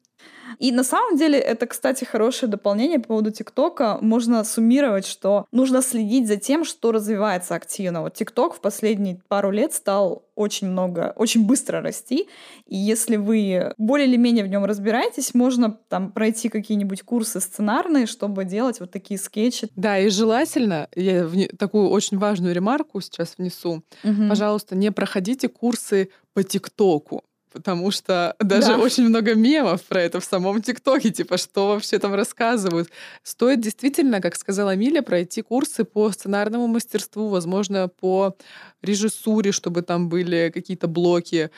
И 0.59 0.71
на 0.71 0.83
самом 0.83 1.17
деле 1.17 1.39
это, 1.39 1.67
кстати, 1.67 2.03
хорошее 2.03 2.51
дополнение 2.51 2.99
по 2.99 3.09
поводу 3.09 3.31
ТикТока. 3.31 3.97
Можно 4.01 4.43
суммировать, 4.43 5.05
что 5.05 5.45
нужно 5.51 5.81
следить 5.81 6.27
за 6.27 6.38
тем, 6.38 6.63
что 6.65 6.91
развивается 6.91 7.55
активно. 7.55 8.01
Вот 8.01 8.13
ТикТок 8.13 8.55
в 8.55 8.59
последние 8.59 9.19
пару 9.27 9.51
лет 9.51 9.73
стал 9.73 10.23
очень 10.36 10.67
много, 10.67 11.13
очень 11.15 11.45
быстро 11.45 11.81
расти. 11.81 12.27
И 12.65 12.75
если 12.75 13.17
вы 13.17 13.73
более 13.77 14.07
или 14.07 14.17
менее 14.17 14.43
в 14.43 14.47
нем 14.47 14.65
разбираетесь, 14.65 15.33
можно 15.33 15.77
там 15.89 16.12
пройти 16.12 16.49
какие-нибудь 16.49 17.03
курсы 17.03 17.39
сценарные, 17.39 18.05
чтобы 18.05 18.45
делать 18.45 18.79
вот 18.79 18.91
такие 18.91 19.19
скетчи. 19.19 19.67
Да, 19.75 19.99
и 19.99 20.09
желательно, 20.09 20.88
я 20.95 21.25
вне, 21.25 21.47
такую 21.47 21.89
очень 21.89 22.17
важную 22.17 22.55
ремарку 22.55 22.99
сейчас 23.01 23.36
внесу, 23.38 23.83
угу. 24.03 24.29
пожалуйста, 24.29 24.75
не 24.75 24.91
проходите 24.91 25.49
курсы 25.49 26.09
по 26.33 26.43
ТикТоку 26.43 27.23
потому 27.53 27.91
что 27.91 28.35
даже 28.39 28.67
да. 28.67 28.77
очень 28.79 29.07
много 29.07 29.35
мемов 29.35 29.83
про 29.83 30.01
это 30.01 30.19
в 30.19 30.25
самом 30.25 30.61
ТикТоке, 30.61 31.11
типа, 31.11 31.37
что 31.37 31.67
вообще 31.67 31.99
там 31.99 32.13
рассказывают. 32.15 32.89
Стоит 33.21 33.61
действительно, 33.61 34.19
как 34.19 34.35
сказала 34.35 34.75
Миля, 34.75 35.01
пройти 35.01 35.41
курсы 35.41 35.83
по 35.83 36.11
сценарному 36.11 36.67
мастерству, 36.67 37.29
возможно, 37.29 37.87
по 37.87 38.35
режиссуре, 38.81 39.51
чтобы 39.51 39.83
там 39.83 40.09
были 40.09 40.51
какие-то 40.53 40.87
блоки. 40.87 41.51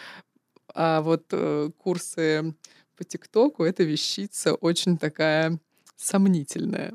А 0.73 1.01
вот 1.01 1.23
э, 1.31 1.69
курсы 1.77 2.53
по 2.97 3.03
ТикТоку— 3.03 3.63
это 3.65 3.83
вещица 3.83 4.53
очень 4.53 4.97
такая 4.97 5.57
сомнительная. 5.95 6.93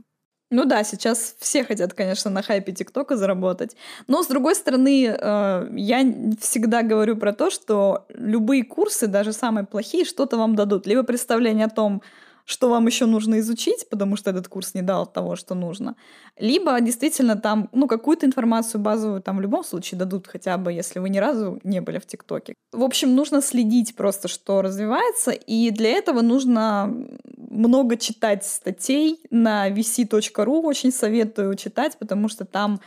Ну 0.53 0.65
да, 0.65 0.83
сейчас 0.83 1.37
все 1.39 1.63
хотят, 1.65 1.95
конечно, 1.95 2.29
на 2.31 2.43
хайпе 2.43 2.73
ТикТока 2.73 3.17
заработать. 3.17 3.77
Но, 4.09 4.23
с 4.25 4.27
другой 4.27 4.57
стороны, 4.57 5.07
э, 5.07 5.69
я 5.77 6.05
всегда 6.41 6.83
говорю 6.83 7.17
про 7.17 7.33
то, 7.33 7.51
что 7.51 8.05
любые 8.13 8.65
курсы, 8.65 9.07
даже 9.07 9.33
самые 9.33 9.65
плохие, 9.65 10.05
что-то 10.05 10.37
вам 10.39 10.57
дадут. 10.57 10.87
Либо 10.89 11.05
представление 11.05 11.67
о 11.67 11.71
том, 11.71 12.03
что 12.45 12.69
вам 12.69 12.87
еще 12.87 13.07
нужно 13.07 13.39
изучить, 13.41 13.89
потому 13.91 14.17
что 14.17 14.31
этот 14.31 14.49
курс 14.49 14.75
не 14.75 14.83
дал 14.83 15.07
того, 15.07 15.37
что 15.37 15.55
нужно. 15.55 15.97
Либо 16.39 16.81
действительно 16.81 17.37
там, 17.37 17.69
ну, 17.73 17.87
какую-то 17.87 18.27
информацию 18.27 18.81
базовую 18.81 19.23
там 19.23 19.39
в 19.39 19.41
любом 19.41 19.65
случае 19.65 19.99
дадут 19.99 20.27
хотя 20.27 20.57
бы, 20.57 20.73
если 20.73 20.99
вы 20.99 21.11
ни 21.11 21.19
разу 21.19 21.61
не 21.65 21.81
были 21.81 21.99
в 21.99 22.07
ТикТоке. 22.07 22.55
В 22.73 22.83
общем, 22.83 23.15
нужно 23.15 23.43
следить 23.43 23.97
просто, 23.97 24.29
что 24.29 24.63
развивается, 24.63 25.31
и 25.31 25.71
для 25.71 25.91
этого 25.91 26.23
нужно 26.23 26.95
много 27.37 27.97
читать 27.97 28.45
статей 28.45 29.21
на 29.31 29.69
vc.ru, 29.71 30.61
очень 30.63 30.93
советую 30.93 31.55
читать, 31.57 31.97
потому 31.99 32.29
что 32.29 32.45
там 32.45 32.81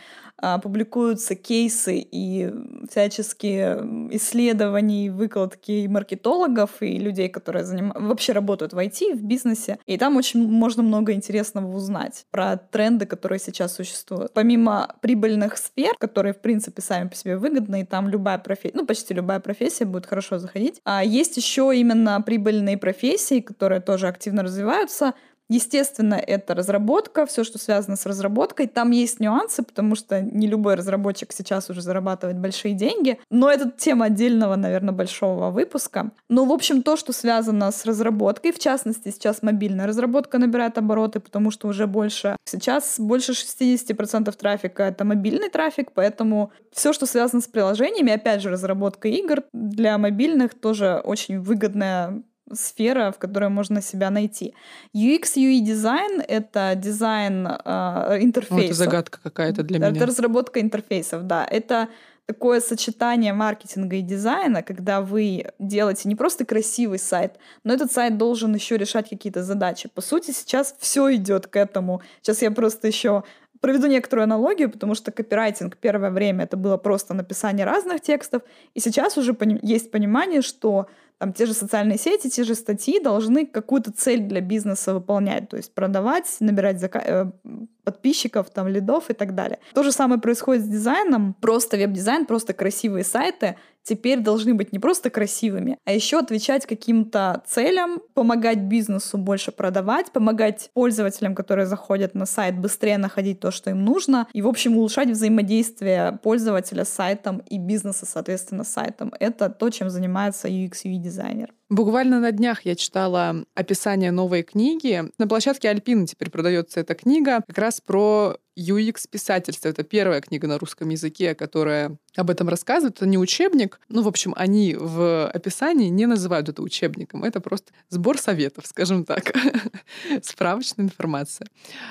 публикуются 0.62 1.36
кейсы 1.36 2.00
и 2.00 2.52
всяческие 2.90 3.78
исследования, 4.12 5.12
выкладки 5.12 5.88
маркетологов 5.88 6.82
и 6.82 6.98
людей, 6.98 7.30
которые 7.30 7.64
заним... 7.64 7.94
вообще 7.96 8.34
работают 8.34 8.74
в 8.74 8.78
IT, 8.78 9.16
в 9.16 9.24
бизнесе. 9.24 9.80
И 9.86 9.98
там 9.98 10.18
очень 10.18 10.48
можно 10.48 10.84
много 10.84 11.14
интересного 11.14 11.74
узнать 11.74 12.26
про 12.32 12.58
тренды, 12.58 13.06
которые 13.06 13.40
сейчас 13.40 13.76
существуют. 13.76 14.34
Помимо 14.34 14.96
прибыльных 15.02 15.58
сфер, 15.58 15.94
которые, 15.98 16.34
в 16.34 16.40
принципе, 16.40 16.82
сами 16.82 17.10
по 17.10 17.16
себе 17.16 17.38
выгодны, 17.38 17.82
и 17.82 17.86
там 17.86 18.10
любая 18.10 18.38
профессия, 18.38 18.78
ну, 18.78 18.86
почти 18.86 19.14
любая 19.14 19.40
профессия 19.40 19.86
будет 19.86 20.06
хорошо 20.06 20.40
заходить. 20.40 20.82
А 20.84 21.04
есть 21.04 21.38
еще 21.38 21.72
именно 21.76 22.22
прибыльные 22.22 22.78
профессии, 22.78 23.40
которые 23.40 23.82
тоже 23.82 24.08
активно 24.08 24.44
развиваются, 24.44 25.14
Естественно, 25.54 26.16
это 26.16 26.56
разработка, 26.56 27.28
все, 27.28 27.44
что 27.44 27.60
связано 27.60 27.96
с 27.96 28.08
разработкой. 28.08 28.66
Там 28.66 28.90
есть 28.90 29.20
нюансы, 29.20 29.62
потому 29.62 29.96
что 29.96 30.20
не 30.20 30.48
любой 30.48 30.74
разработчик 30.74 31.32
сейчас 31.32 31.70
уже 31.70 31.84
зарабатывает 31.84 32.40
большие 32.40 32.74
деньги. 32.74 33.20
Но 33.30 33.52
это 33.52 33.70
тема 33.70 34.06
отдельного, 34.06 34.56
наверное, 34.56 34.96
большого 34.96 35.52
выпуска. 35.52 36.10
Но, 36.28 36.46
в 36.46 36.52
общем, 36.52 36.82
то, 36.82 36.98
что 36.98 37.14
связано 37.14 37.72
с 37.72 37.86
разработкой, 37.86 38.52
в 38.52 38.58
частности, 38.58 39.10
сейчас 39.12 39.44
мобильная 39.44 39.86
разработка 39.86 40.40
набирает 40.40 40.80
обороты, 40.80 41.20
потому 41.20 41.52
что 41.52 41.68
уже 41.68 41.86
больше... 41.86 42.36
Сейчас 42.46 42.96
больше 42.98 43.34
60% 43.34 44.36
трафика— 44.36 44.82
это 44.86 45.06
мобильный 45.06 45.50
трафик, 45.50 45.92
поэтому 45.94 46.52
все, 46.72 46.94
что 46.94 47.06
связано 47.06 47.44
с 47.44 47.48
приложениями, 47.48 48.12
опять 48.12 48.42
же, 48.42 48.50
разработка 48.50 49.08
игр 49.08 49.44
для 49.54 50.00
мобильных 50.00 50.56
тоже 50.56 51.00
очень 51.04 51.40
выгодная 51.40 52.24
сфера, 52.56 53.12
в 53.12 53.18
которой 53.18 53.50
можно 53.50 53.82
себя 53.82 54.10
найти. 54.10 54.54
UX, 54.96 55.36
UI 55.36 55.60
дизайн— 55.60 56.22
это 56.28 56.74
дизайн 56.76 57.48
э, 57.48 58.18
интерфейсов. 58.22 58.58
Ну, 58.58 58.64
это 58.64 58.74
загадка 58.74 59.20
какая-то 59.24 59.64
для 59.64 59.78
это 59.78 59.90
меня. 59.90 59.98
Это 59.98 60.06
разработка 60.08 60.60
интерфейсов, 60.60 61.24
да. 61.28 61.46
Это 61.46 61.90
такое 62.26 62.62
сочетание 62.62 63.34
маркетинга 63.34 63.98
и 63.98 64.02
дизайна, 64.02 64.64
когда 64.64 65.02
вы 65.02 65.52
делаете 65.60 66.08
не 66.08 66.16
просто 66.16 66.46
красивый 66.46 67.00
сайт, 67.00 67.34
но 67.64 67.74
этот 67.74 67.92
сайт 67.92 68.18
должен 68.18 68.54
еще 68.56 68.78
решать 68.78 69.10
какие-то 69.10 69.44
задачи. 69.44 69.90
По 69.94 70.02
сути, 70.02 70.32
сейчас 70.32 70.76
все 70.80 71.14
идет 71.16 71.48
к 71.48 71.56
этому. 71.58 72.02
Сейчас 72.22 72.42
я 72.42 72.52
просто 72.52 72.88
еще 72.88 73.24
проведу 73.60 73.88
некоторую 73.88 74.24
аналогию, 74.24 74.70
потому 74.70 74.94
что 74.94 75.12
копирайтинг 75.12 75.78
первое 75.78 76.12
время 76.12 76.44
это 76.44 76.58
было 76.58 76.78
просто 76.78 77.14
написание 77.14 77.66
разных 77.66 78.02
текстов, 78.02 78.42
и 78.74 78.80
сейчас 78.80 79.18
уже 79.18 79.36
есть 79.62 79.90
понимание, 79.90 80.42
что 80.42 80.88
там 81.24 81.32
те 81.32 81.46
же 81.46 81.54
социальные 81.54 81.98
сети, 81.98 82.30
те 82.30 82.44
же 82.44 82.54
статьи 82.54 83.00
должны 83.00 83.46
какую-то 83.46 83.94
цель 83.94 84.24
для 84.24 84.42
бизнеса 84.42 84.94
выполнять, 84.94 85.48
то 85.48 85.56
есть 85.56 85.74
продавать, 85.74 86.26
набирать 86.42 86.84
зака- 86.84 87.32
э, 87.46 87.83
подписчиков, 87.84 88.50
там, 88.50 88.68
лидов 88.68 89.10
и 89.10 89.14
так 89.14 89.36
далее. 89.36 89.60
То 89.74 89.84
же 89.84 89.92
самое 89.92 90.20
происходит 90.20 90.64
с 90.64 90.68
дизайном. 90.68 91.36
Просто 91.42 91.78
веб-дизайн, 91.78 92.26
просто 92.26 92.54
красивые 92.54 93.04
сайты 93.04 93.56
теперь 93.84 94.22
должны 94.22 94.54
быть 94.54 94.72
не 94.72 94.80
просто 94.80 95.10
красивыми, 95.10 95.78
а 95.86 95.92
еще 95.92 96.20
отвечать 96.20 96.66
каким-то 96.66 97.44
целям, 97.46 98.02
помогать 98.14 98.60
бизнесу 98.60 99.18
больше 99.18 99.52
продавать, 99.52 100.12
помогать 100.12 100.72
пользователям, 100.74 101.36
которые 101.36 101.66
заходят 101.66 102.16
на 102.16 102.26
сайт, 102.26 102.58
быстрее 102.58 102.98
находить 102.98 103.40
то, 103.40 103.52
что 103.52 103.70
им 103.70 103.84
нужно, 103.84 104.28
и, 104.34 104.42
в 104.42 104.48
общем, 104.48 104.78
улучшать 104.78 105.10
взаимодействие 105.10 106.18
пользователя 106.24 106.86
с 106.86 106.90
сайтом 106.90 107.40
и 107.50 107.58
бизнеса, 107.58 108.06
соответственно, 108.06 108.64
с 108.64 108.70
сайтом. 108.70 109.14
Это 109.20 109.50
то, 109.50 109.70
чем 109.70 109.90
занимается 109.90 110.48
UX-UI-дизайнер. 110.48 111.54
Буквально 111.74 112.20
на 112.20 112.32
днях 112.32 112.68
я 112.68 112.76
читала 112.76 113.46
описание 113.56 114.12
новой 114.12 114.44
книги. 114.44 115.06
На 115.18 115.28
площадке 115.28 115.70
Альпина 115.70 116.06
теперь 116.06 116.30
продается 116.30 116.82
эта 116.82 116.94
книга 116.94 117.42
как 117.48 117.58
раз 117.58 117.82
про 117.82 118.38
UX 118.56 119.10
писательство. 119.10 119.70
Это 119.70 119.82
первая 119.82 120.22
книга 120.22 120.48
на 120.48 120.60
русском 120.60 120.90
языке, 120.90 121.34
которая 121.34 121.98
об 122.16 122.30
этом 122.30 122.48
рассказывает. 122.48 122.98
Это 122.98 123.08
не 123.08 123.18
учебник. 123.18 123.80
Ну, 123.90 124.04
в 124.04 124.08
общем, 124.08 124.36
они 124.38 124.76
в 124.76 125.28
описании 125.28 125.90
не 125.90 126.06
называют 126.06 126.48
это 126.48 126.62
учебником. 126.62 127.24
Это 127.24 127.40
просто 127.40 127.74
сбор 127.90 128.20
советов, 128.20 128.68
скажем 128.68 129.04
так. 129.04 129.34
Справочная 130.22 130.86
информация. 130.86 131.48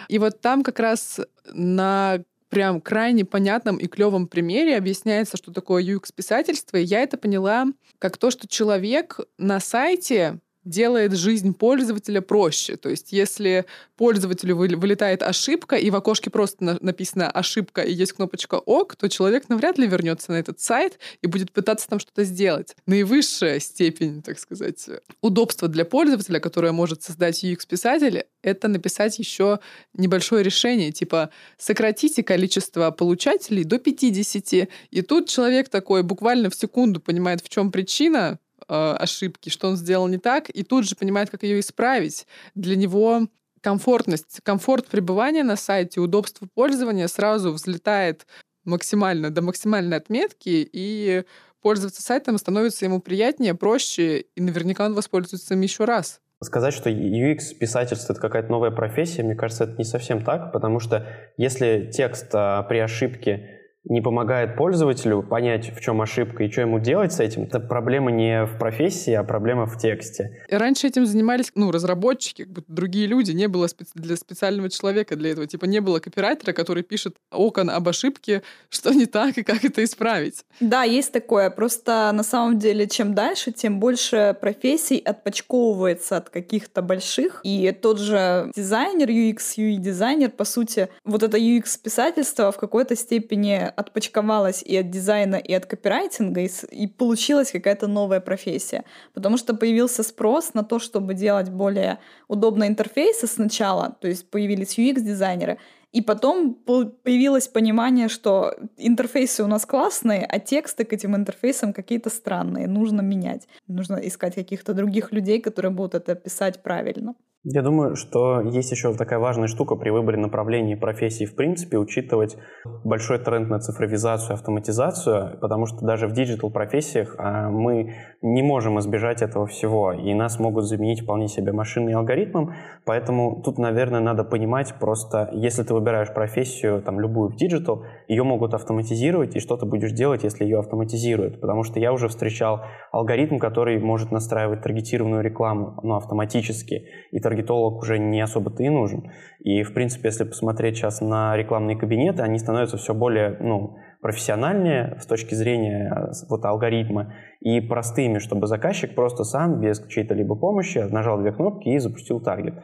И 0.07 0.21
вот 0.21 0.40
там 0.40 0.62
как 0.62 0.79
раз 0.79 1.18
на 1.53 2.23
прям 2.53 2.83
крайне 2.83 3.25
понятном 3.25 3.79
и 3.79 3.87
клевом 3.87 4.27
примере 4.27 4.77
объясняется, 4.77 5.38
что 5.38 5.55
такое 5.55 5.83
UX-писательство. 5.83 6.77
И 6.77 6.85
я 6.85 7.03
это 7.03 7.17
поняла 7.17 7.65
как 7.99 8.19
то, 8.19 8.31
что 8.31 8.47
человек 8.47 9.21
на 9.38 9.59
сайте 9.59 10.38
делает 10.64 11.12
жизнь 11.14 11.55
пользователя 11.55 12.20
проще. 12.20 12.77
То 12.77 12.88
есть 12.88 13.12
если 13.12 13.66
пользователю 13.96 14.57
вылетает 14.57 15.22
ошибка, 15.22 15.77
и 15.77 15.90
в 15.90 15.96
окошке 15.96 16.31
просто 16.31 16.79
написано 16.81 17.31
«ошибка» 17.31 17.83
и 17.83 17.92
есть 17.92 18.12
кнопочка 18.12 18.57
«ок», 18.57 18.96
то 18.96 19.09
человек 19.09 19.48
навряд 19.48 19.79
ли 19.79 19.87
вернется 19.87 20.33
на 20.33 20.37
этот 20.37 20.61
сайт 20.61 20.98
и 21.20 21.27
будет 21.27 21.53
пытаться 21.53 21.88
там 21.88 21.98
что-то 21.98 22.25
сделать. 22.25 22.77
Наивысшая 22.87 23.61
степень, 23.61 24.22
так 24.22 24.38
сказать, 24.38 24.88
удобства 25.20 25.68
для 25.68 25.85
пользователя, 25.85 26.40
которое 26.40 26.72
может 26.72 27.03
создать 27.03 27.42
UX-писатель, 27.44 28.25
это 28.42 28.68
написать 28.68 29.18
еще 29.18 29.61
небольшое 29.94 30.42
решение, 30.42 30.92
типа 30.92 31.31
сократите 31.59 32.22
количество 32.22 32.90
получателей 32.90 33.64
до 33.64 33.79
50. 33.79 34.68
И 34.90 35.03
тут 35.03 35.29
человек 35.29 35.68
такой 35.68 36.03
буквально 36.03 36.51
в 36.51 36.55
секунду 36.55 37.01
понимает, 37.01 37.40
в 37.42 37.48
чем 37.48 37.70
причина, 37.70 38.38
э, 38.68 38.96
ошибки, 38.98 39.48
что 39.48 39.68
он 39.68 39.77
сделал 39.77 40.09
не 40.09 40.18
так, 40.18 40.51
и 40.51 40.62
тут 40.62 40.88
же 40.88 40.96
понимает, 40.96 41.31
как 41.31 41.42
ее 41.42 41.61
исправить. 41.61 42.27
Для 42.55 42.77
него 42.77 43.29
комфортность, 43.61 44.40
комфорт 44.42 44.88
пребывания 44.88 45.44
на 45.44 45.57
сайте, 45.57 46.01
удобство 46.01 46.48
пользования 46.55 47.07
сразу 47.07 47.53
взлетает 47.53 48.27
максимально 48.64 49.31
до 49.31 49.42
максимальной 49.42 49.96
отметки, 49.96 50.68
и 50.72 51.25
пользоваться 51.62 52.03
сайтом 52.03 52.38
становится 52.38 52.85
ему 52.85 53.01
приятнее, 53.01 53.55
проще, 53.55 54.20
и 54.20 54.40
наверняка 54.40 54.85
он 54.85 54.94
воспользуется 54.94 55.55
им 55.55 55.61
еще 55.61 55.85
раз. 55.85 56.20
Сказать, 56.42 56.75
что 56.75 56.90
UX-писательство— 56.90 58.12
это 58.14 58.20
какая-то 58.20 58.51
новая 58.51 58.72
профессия, 58.72 59.22
мне 59.22 59.37
кажется, 59.37 59.64
это 59.64 59.77
не 59.79 59.85
совсем 59.85 60.25
так, 60.25 60.53
потому 60.53 60.81
что 60.81 61.07
если 61.37 61.88
текст 61.92 62.27
а, 62.33 62.64
при 62.64 62.79
ошибке 62.79 63.62
не 63.85 64.01
помогает 64.01 64.57
пользователю 64.57 65.23
понять, 65.23 65.75
в 65.75 65.81
чем 65.81 66.01
ошибка 66.01 66.45
и 66.45 66.51
что 66.51 66.62
ему 66.62 66.79
делать 66.79 67.12
с 67.12 67.21
этим, 67.21 67.45
это 67.45 67.59
проблема 67.59 68.11
не 68.11 68.45
в 68.45 68.59
профессии, 68.59 69.12
а 69.12 69.25
проблема 69.25 69.66
в 69.66 69.77
тексте. 69.79 70.42
И 70.49 70.55
раньше 70.55 70.87
этим 70.87 71.05
занимались 71.07 71.51
ну, 71.55 71.71
разработчики, 71.71 72.45
как 72.45 72.53
бы 72.53 72.64
другие 72.68 73.07
люди, 73.07 73.33
не 73.33 73.49
было 73.49 73.66
специ- 73.66 73.90
для 73.95 74.16
специального 74.16 74.71
человека 74.71 75.16
для 75.16 75.31
этого. 75.31 75.47
Типа 75.47 75.64
не 75.64 75.81
было 75.81 75.99
копирайтера, 75.99 76.53
который 76.53 76.83
пишет 76.83 77.16
окон 77.31 77.71
об 77.71 77.88
ошибке, 77.88 78.42
что 78.68 78.92
не 78.92 79.07
так 79.07 79.38
и 79.38 79.42
как 79.42 79.64
это 79.64 79.83
исправить. 79.83 80.45
Да, 80.61 80.85
есть 80.85 81.12
такое. 81.12 81.51
Просто 81.51 82.11
на 82.12 82.23
самом 82.23 82.59
деле, 82.59 82.87
чем 82.87 83.14
дальше, 83.14 83.51
тем 83.51 83.81
больше 83.81 84.37
профессий 84.40 84.99
отпочковывается 84.99 86.18
от 86.18 86.31
каких-то 86.31 86.83
больших. 86.83 87.40
И 87.42 87.73
тот 87.73 87.99
же 87.99 88.51
дизайнер, 88.55 89.09
UX, 89.09 89.38
UI-дизайнер, 89.57 90.31
по 90.31 90.45
сути, 90.45 90.88
вот 91.05 91.23
это 91.23 91.37
UX-писательство 91.37 92.53
в 92.53 92.59
какой-то 92.59 92.95
степени 92.97 93.71
отпочковалась 93.76 94.62
и 94.62 94.76
от 94.76 94.90
дизайна, 94.90 95.37
и 95.37 95.52
от 95.52 95.66
копирайтинга, 95.66 96.40
и, 96.40 96.50
и 96.70 96.87
получилась 96.87 97.50
какая-то 97.50 97.87
новая 97.87 98.20
профессия. 98.20 98.85
Потому 99.14 99.37
что 99.37 99.54
появился 99.54 100.02
спрос 100.02 100.54
на 100.54 100.64
то, 100.64 100.78
чтобы 100.78 101.14
делать 101.14 101.50
более 101.50 101.98
удобные 102.28 102.68
интерфейсы 102.68 103.26
сначала, 103.26 103.96
то 104.00 104.08
есть 104.08 104.30
появились 104.30 104.78
UX-дизайнеры, 104.78 105.58
и 105.92 106.00
потом 106.00 106.54
появилось 106.54 107.48
понимание, 107.48 108.08
что 108.08 108.54
интерфейсы 108.78 109.44
у 109.44 109.46
нас 109.46 109.66
классные, 109.66 110.24
а 110.24 110.38
тексты 110.38 110.85
к 110.85 110.92
этим 110.94 111.14
интерфейсам 111.14 111.74
какие-то 111.74 112.08
странные. 112.08 112.66
Нужно 112.66 113.02
менять. 113.02 113.46
Нужно 113.68 113.96
искать 113.96 114.35
каких-то 114.35 114.72
других 114.72 115.12
людей, 115.12 115.38
которые 115.40 115.70
будут 115.70 115.94
это 115.94 116.14
писать 116.14 116.62
правильно. 116.62 117.14
Я 117.44 117.62
думаю, 117.62 117.96
что 117.96 118.40
есть 118.40 118.70
еще 118.70 118.94
такая 118.94 119.18
важная 119.18 119.48
штука 119.48 119.74
при 119.74 119.90
выборе 119.90 120.16
направлений 120.16 120.76
профессии 120.76 121.24
в 121.24 121.35
принципе, 121.35 121.76
учитывать 121.76 122.37
большой 122.85 123.18
тренд 123.18 123.50
на 123.50 123.59
цифровизацию, 123.59 124.35
автоматизацию, 124.35 125.38
потому 125.40 125.66
что 125.66 125.85
даже 125.85 126.07
в 126.07 126.12
диджитал-профессиях 126.12 127.16
а, 127.18 127.50
мы 127.50 127.94
не 128.22 128.44
можем 128.44 128.78
избежать 128.78 129.22
этого 129.22 129.48
всего, 129.48 129.92
и 129.92 130.14
нас 130.14 130.38
могут 130.38 130.66
заменить 130.66 131.00
вполне 131.00 131.26
себе 131.26 131.50
машинным 131.50 131.98
алгоритмом, 131.98 132.55
поэтому 132.85 133.42
тут, 133.42 133.59
наверное, 133.59 133.98
надо 133.98 134.22
понимать 134.22 134.74
просто, 134.78 135.28
если 135.33 135.64
ты 135.64 135.74
выбираешь 135.74 136.14
профессию, 136.14 136.81
там, 136.81 137.00
любую 137.00 137.31
в 137.31 137.35
digital, 137.35 137.85
ее 138.07 138.22
могут 138.22 138.55
автоматизировать, 138.55 139.35
и 139.35 139.40
что 139.40 139.57
ты 139.57 139.66
будешь 139.66 139.90
делать, 139.90 140.22
если 140.22 140.44
ее 140.44 140.61
автоматизируют, 140.61 141.40
потому 141.40 141.64
что 141.64 141.81
я 141.81 141.92
уже 141.92 142.07
встречал 142.07 142.60
алгоритм, 142.92 143.38
который 143.38 143.81
может 143.81 144.12
настраивать 144.12 144.62
таргетированную 144.62 145.25
рекламу, 145.25 145.81
но 145.83 145.96
автоматически, 145.96 146.87
и 147.10 147.19
таргетолог 147.33 147.83
уже 147.83 147.98
не 147.98 148.20
особо-то 148.20 148.62
и 148.62 148.68
нужен. 148.68 149.10
И, 149.40 149.62
в 149.62 149.74
принципе, 149.74 150.08
если 150.08 150.24
посмотреть 150.24 150.76
сейчас 150.76 151.00
на 151.00 151.37
рекламные 151.37 151.76
кабинеты, 151.76 152.22
они 152.22 152.38
становятся 152.38 152.76
все 152.76 152.94
более, 152.94 153.37
ну, 153.40 153.76
профессиональнее 154.00 154.96
с 155.00 155.06
точки 155.06 155.35
зрения 155.35 155.92
э, 155.94 156.12
вот 156.28 156.44
алгоритма 156.44 157.14
и 157.45 157.61
простыми, 157.61 158.19
чтобы 158.19 158.47
заказчик 158.47 158.95
просто 158.95 159.25
сам 159.25 159.61
без 159.61 159.85
чьей-то 159.88 160.15
либо 160.15 160.37
помощи 160.37 160.79
нажал 160.79 161.19
две 161.19 161.33
кнопки 161.33 161.69
и 161.69 161.79
запустил 161.79 162.21
таргет. 162.21 162.55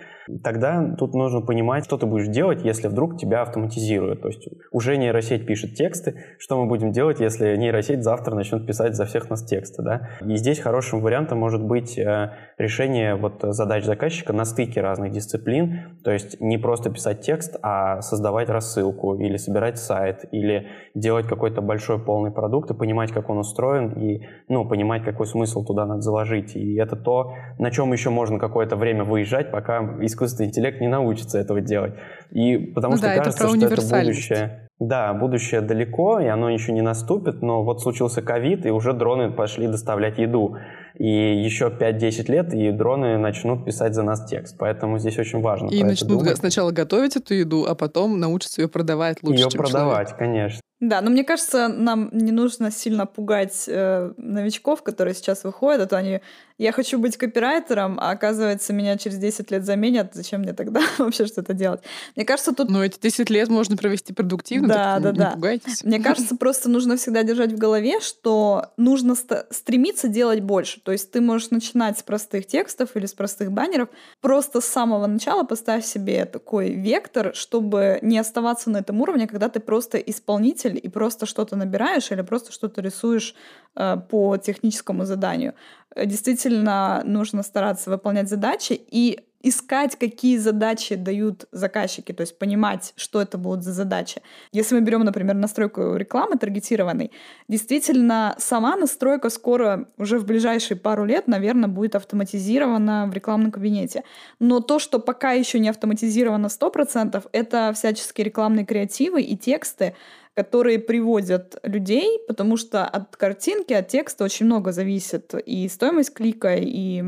Тогда 0.44 0.94
тут 0.96 1.14
нужно 1.14 1.40
понимать, 1.40 1.84
что 1.84 1.96
ты 1.96 2.06
будешь 2.06 2.28
делать, 2.28 2.64
если 2.64 2.88
вдруг 2.88 3.18
тебя 3.18 3.42
автоматизируют. 3.42 4.22
То 4.22 4.28
есть 4.28 4.48
уже 4.70 4.96
нейросеть 4.96 5.46
пишет 5.46 5.74
тексты, 5.74 6.14
что 6.38 6.62
мы 6.62 6.68
будем 6.68 6.92
делать, 6.92 7.18
если 7.18 7.56
нейросеть 7.56 8.04
завтра 8.04 8.34
начнет 8.34 8.66
писать 8.66 8.94
за 8.94 9.04
всех 9.04 9.30
нас 9.30 9.44
тексты. 9.44 9.82
Да? 9.82 10.10
И 10.24 10.36
здесь 10.36 10.60
хорошим 10.60 11.00
вариантом 11.00 11.38
может 11.38 11.64
быть 11.64 11.98
э, 11.98 12.32
решение 12.56 13.16
вот 13.16 13.40
задач 13.42 13.84
заказчика 13.84 14.32
на 14.32 14.44
стыке 14.44 14.80
разных 14.80 15.12
дисциплин, 15.12 15.98
то 16.04 16.12
есть 16.12 16.40
не 16.40 16.58
просто 16.58 16.90
писать 16.90 17.20
текст, 17.20 17.56
а 17.62 18.00
создавать 18.00 18.48
рассылку 18.48 19.14
или 19.18 19.36
собирать 19.36 19.78
сайт, 19.78 20.24
или 20.30 20.68
делать 20.94 21.26
какой-то 21.26 21.62
большой 21.62 21.98
полный 21.98 22.30
продукт 22.30 22.70
и 22.70 22.74
понимать, 22.74 23.10
как 23.12 23.28
он 23.30 23.38
устроен, 23.38 23.92
и 23.92 24.26
ну, 24.48 24.67
понимать, 24.68 25.04
какой 25.04 25.26
смысл 25.26 25.64
туда 25.64 25.86
надо 25.86 26.02
заложить. 26.02 26.54
И 26.54 26.76
это 26.76 26.96
то, 26.96 27.34
на 27.58 27.70
чем 27.70 27.92
еще 27.92 28.10
можно 28.10 28.38
какое-то 28.38 28.76
время 28.76 29.04
выезжать, 29.04 29.50
пока 29.50 29.96
искусственный 30.00 30.48
интеллект 30.48 30.80
не 30.80 30.88
научится 30.88 31.38
этого 31.38 31.60
делать. 31.60 31.94
И 32.30 32.56
потому 32.58 32.92
ну 32.92 32.98
что 32.98 33.06
да, 33.06 33.16
кажется, 33.16 33.44
это 33.44 33.56
что 33.56 33.66
это 33.66 34.04
будущее. 34.04 34.68
Да, 34.80 35.12
будущее 35.12 35.60
далеко, 35.60 36.20
и 36.20 36.26
оно 36.26 36.50
еще 36.50 36.70
не 36.70 36.82
наступит, 36.82 37.42
но 37.42 37.64
вот 37.64 37.82
случился 37.82 38.22
ковид, 38.22 38.64
и 38.64 38.70
уже 38.70 38.92
дроны 38.92 39.32
пошли 39.32 39.66
доставлять 39.66 40.18
еду. 40.18 40.56
И 40.94 41.08
еще 41.08 41.66
5-10 41.66 42.30
лет, 42.30 42.54
и 42.54 42.70
дроны 42.70 43.18
начнут 43.18 43.64
писать 43.64 43.94
за 43.94 44.04
нас 44.04 44.24
текст. 44.24 44.56
Поэтому 44.56 44.98
здесь 44.98 45.18
очень 45.18 45.40
важно. 45.40 45.68
И 45.68 45.82
начнут 45.82 46.24
сначала 46.36 46.70
готовить 46.70 47.16
эту 47.16 47.34
еду, 47.34 47.66
а 47.68 47.74
потом 47.74 48.20
научатся 48.20 48.62
ее 48.62 48.68
продавать 48.68 49.20
лучше, 49.22 49.42
ее 49.42 49.50
чем 49.50 49.62
продавать, 49.62 50.10
человек. 50.10 50.18
конечно. 50.18 50.60
Да, 50.80 51.00
но 51.00 51.10
мне 51.10 51.24
кажется, 51.24 51.68
нам 51.68 52.08
не 52.12 52.30
нужно 52.30 52.70
сильно 52.70 53.04
пугать 53.06 53.64
э, 53.66 54.12
новичков, 54.16 54.82
которые 54.82 55.14
сейчас 55.14 55.42
выходят, 55.42 55.82
а 55.82 55.86
то 55.86 55.96
они 55.96 56.20
я 56.58 56.72
хочу 56.72 56.98
быть 56.98 57.16
копирайтером, 57.16 57.98
а 58.00 58.10
оказывается, 58.10 58.72
меня 58.72 58.98
через 58.98 59.16
10 59.18 59.52
лет 59.52 59.64
заменят, 59.64 60.10
зачем 60.14 60.40
мне 60.40 60.52
тогда 60.52 60.80
вообще 60.98 61.26
что-то 61.26 61.54
делать? 61.54 61.80
Мне 62.16 62.24
кажется, 62.24 62.52
тут... 62.52 62.68
Ну, 62.68 62.82
эти 62.82 62.98
10 63.00 63.30
лет 63.30 63.48
можно 63.48 63.76
провести 63.76 64.12
продуктивно, 64.12 64.68
да, 64.68 64.98
да, 64.98 65.12
не 65.12 65.18
да. 65.18 65.30
пугайтесь. 65.30 65.84
Мне 65.84 66.00
кажется, 66.02 66.36
просто 66.36 66.68
нужно 66.68 66.96
всегда 66.96 67.22
держать 67.22 67.52
в 67.52 67.58
голове, 67.58 68.00
что 68.00 68.72
нужно 68.76 69.14
стремиться 69.14 70.08
делать 70.08 70.40
больше. 70.40 70.80
То 70.80 70.90
есть 70.90 71.12
ты 71.12 71.20
можешь 71.20 71.50
начинать 71.50 71.98
с 71.98 72.02
простых 72.02 72.46
текстов 72.46 72.96
или 72.96 73.06
с 73.06 73.14
простых 73.14 73.52
баннеров, 73.52 73.88
просто 74.20 74.60
с 74.60 74.64
самого 74.64 75.06
начала 75.06 75.44
поставь 75.44 75.84
себе 75.84 76.24
такой 76.24 76.70
вектор, 76.70 77.34
чтобы 77.36 78.00
не 78.02 78.18
оставаться 78.18 78.68
на 78.68 78.78
этом 78.78 79.00
уровне, 79.00 79.28
когда 79.28 79.48
ты 79.48 79.60
просто 79.60 79.98
исполнитель 79.98 80.67
и 80.76 80.88
просто 80.88 81.26
что-то 81.26 81.56
набираешь 81.56 82.10
или 82.10 82.22
просто 82.22 82.52
что-то 82.52 82.80
рисуешь 82.82 83.34
э, 83.76 83.96
по 84.10 84.36
техническому 84.36 85.04
заданию. 85.04 85.54
Э, 85.94 86.06
действительно 86.06 87.02
нужно 87.04 87.42
стараться 87.42 87.90
выполнять 87.90 88.28
задачи 88.28 88.72
и 88.72 89.20
искать, 89.42 89.96
какие 89.96 90.36
задачи 90.36 90.96
дают 90.96 91.46
заказчики, 91.52 92.12
то 92.12 92.22
есть 92.22 92.38
понимать, 92.38 92.92
что 92.96 93.22
это 93.22 93.38
будут 93.38 93.62
за 93.62 93.72
задачи. 93.72 94.20
Если 94.52 94.74
мы 94.74 94.80
берем, 94.80 95.04
например, 95.04 95.36
настройку 95.36 95.94
рекламы 95.94 96.36
таргетированной, 96.36 97.12
действительно, 97.48 98.34
сама 98.38 98.76
настройка 98.76 99.30
скоро, 99.30 99.88
уже 99.96 100.18
в 100.18 100.26
ближайшие 100.26 100.76
пару 100.76 101.04
лет, 101.04 101.28
наверное, 101.28 101.68
будет 101.68 101.94
автоматизирована 101.94 103.06
в 103.06 103.14
рекламном 103.14 103.52
кабинете. 103.52 104.02
Но 104.40 104.60
то, 104.60 104.78
что 104.78 104.98
пока 104.98 105.32
еще 105.32 105.60
не 105.60 105.68
автоматизировано 105.68 106.46
100%, 106.46 107.28
это 107.30 107.72
всяческие 107.74 108.24
рекламные 108.24 108.66
креативы 108.66 109.22
и 109.22 109.36
тексты, 109.36 109.94
которые 110.38 110.78
приводят 110.78 111.58
людей, 111.64 112.20
потому 112.28 112.56
что 112.56 112.84
от 112.84 113.16
картинки, 113.16 113.72
от 113.72 113.88
текста 113.88 114.22
очень 114.22 114.46
много 114.46 114.70
зависит 114.70 115.34
и 115.34 115.68
стоимость 115.68 116.14
клика, 116.14 116.54
и 116.54 117.02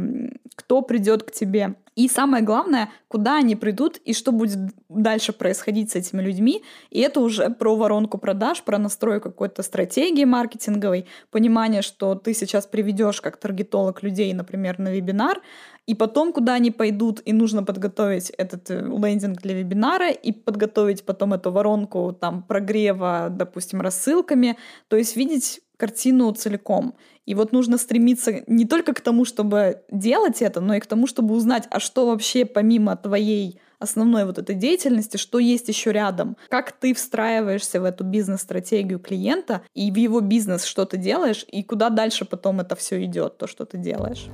кто 0.57 0.83
придет 0.83 1.23
к 1.23 1.31
тебе. 1.31 1.77
И 2.01 2.09
самое 2.09 2.43
главное, 2.43 2.89
куда 3.09 3.37
они 3.37 3.57
придут 3.57 3.99
и 3.99 4.15
что 4.15 4.33
будет 4.33 4.59
дальше 4.89 5.35
происходить 5.35 5.91
с 5.91 5.97
этими 5.97 6.23
людьми. 6.23 6.63
И 6.89 7.01
это 7.01 7.21
уже 7.21 7.51
про 7.51 7.77
воронку 7.77 8.17
продаж, 8.17 8.63
про 8.63 8.79
настройку 8.79 9.29
какой-то 9.29 9.63
стратегии 9.63 10.25
маркетинговой, 10.25 11.05
понимание, 11.31 11.83
что 11.83 12.15
ты 12.15 12.33
сейчас 12.33 12.67
приведешь 12.67 13.21
как 13.21 13.37
таргетолог 13.37 14.03
людей, 14.03 14.33
например, 14.33 14.79
на 14.79 14.89
вебинар, 14.89 15.43
и 15.87 15.95
потом, 15.95 16.33
куда 16.33 16.55
они 16.55 16.71
пойдут, 16.71 17.21
и 17.27 17.35
нужно 17.35 17.65
подготовить 17.65 18.31
этот 18.31 18.71
э, 18.71 18.81
лендинг 18.81 19.43
для 19.43 19.55
вебинара, 19.55 20.11
и 20.11 20.33
подготовить 20.33 21.05
потом 21.05 21.35
эту 21.35 21.51
воронку 21.51 22.17
там 22.19 22.43
прогрева, 22.43 23.29
допустим, 23.31 23.83
рассылками. 23.83 24.57
То 24.89 24.97
есть 24.97 25.17
видеть 25.17 25.61
картину 25.81 26.31
целиком. 26.33 26.95
И 27.27 27.35
вот 27.35 27.53
нужно 27.53 27.79
стремиться 27.79 28.43
не 28.47 28.67
только 28.67 28.93
к 28.93 29.01
тому, 29.01 29.25
чтобы 29.25 29.83
делать 29.91 30.43
это, 30.43 30.61
но 30.61 30.75
и 30.75 30.81
к 30.81 30.87
тому, 30.87 31.07
чтобы 31.07 31.35
узнать, 31.35 31.67
а 31.71 31.81
что 31.81 32.07
вообще 32.07 32.45
помимо 32.45 32.97
твоей 32.97 33.61
основной 33.79 34.27
вот 34.27 34.39
этой 34.39 34.55
деятельности, 34.55 35.17
что 35.17 35.39
есть 35.39 35.69
еще 35.69 35.91
рядом, 35.93 36.37
как 36.49 36.73
ты 36.73 36.93
встраиваешься 36.93 37.81
в 37.81 37.85
эту 37.85 38.05
бизнес-стратегию 38.05 38.99
клиента 38.99 39.63
и 39.75 39.91
в 39.91 39.97
его 39.97 40.21
бизнес, 40.21 40.65
что 40.65 40.85
ты 40.85 40.99
делаешь, 40.99 41.47
и 41.49 41.63
куда 41.63 41.89
дальше 41.89 42.25
потом 42.25 42.61
это 42.61 42.77
все 42.77 43.03
идет, 43.05 43.39
то, 43.39 43.47
что 43.47 43.65
ты 43.65 43.79
делаешь. 43.79 44.29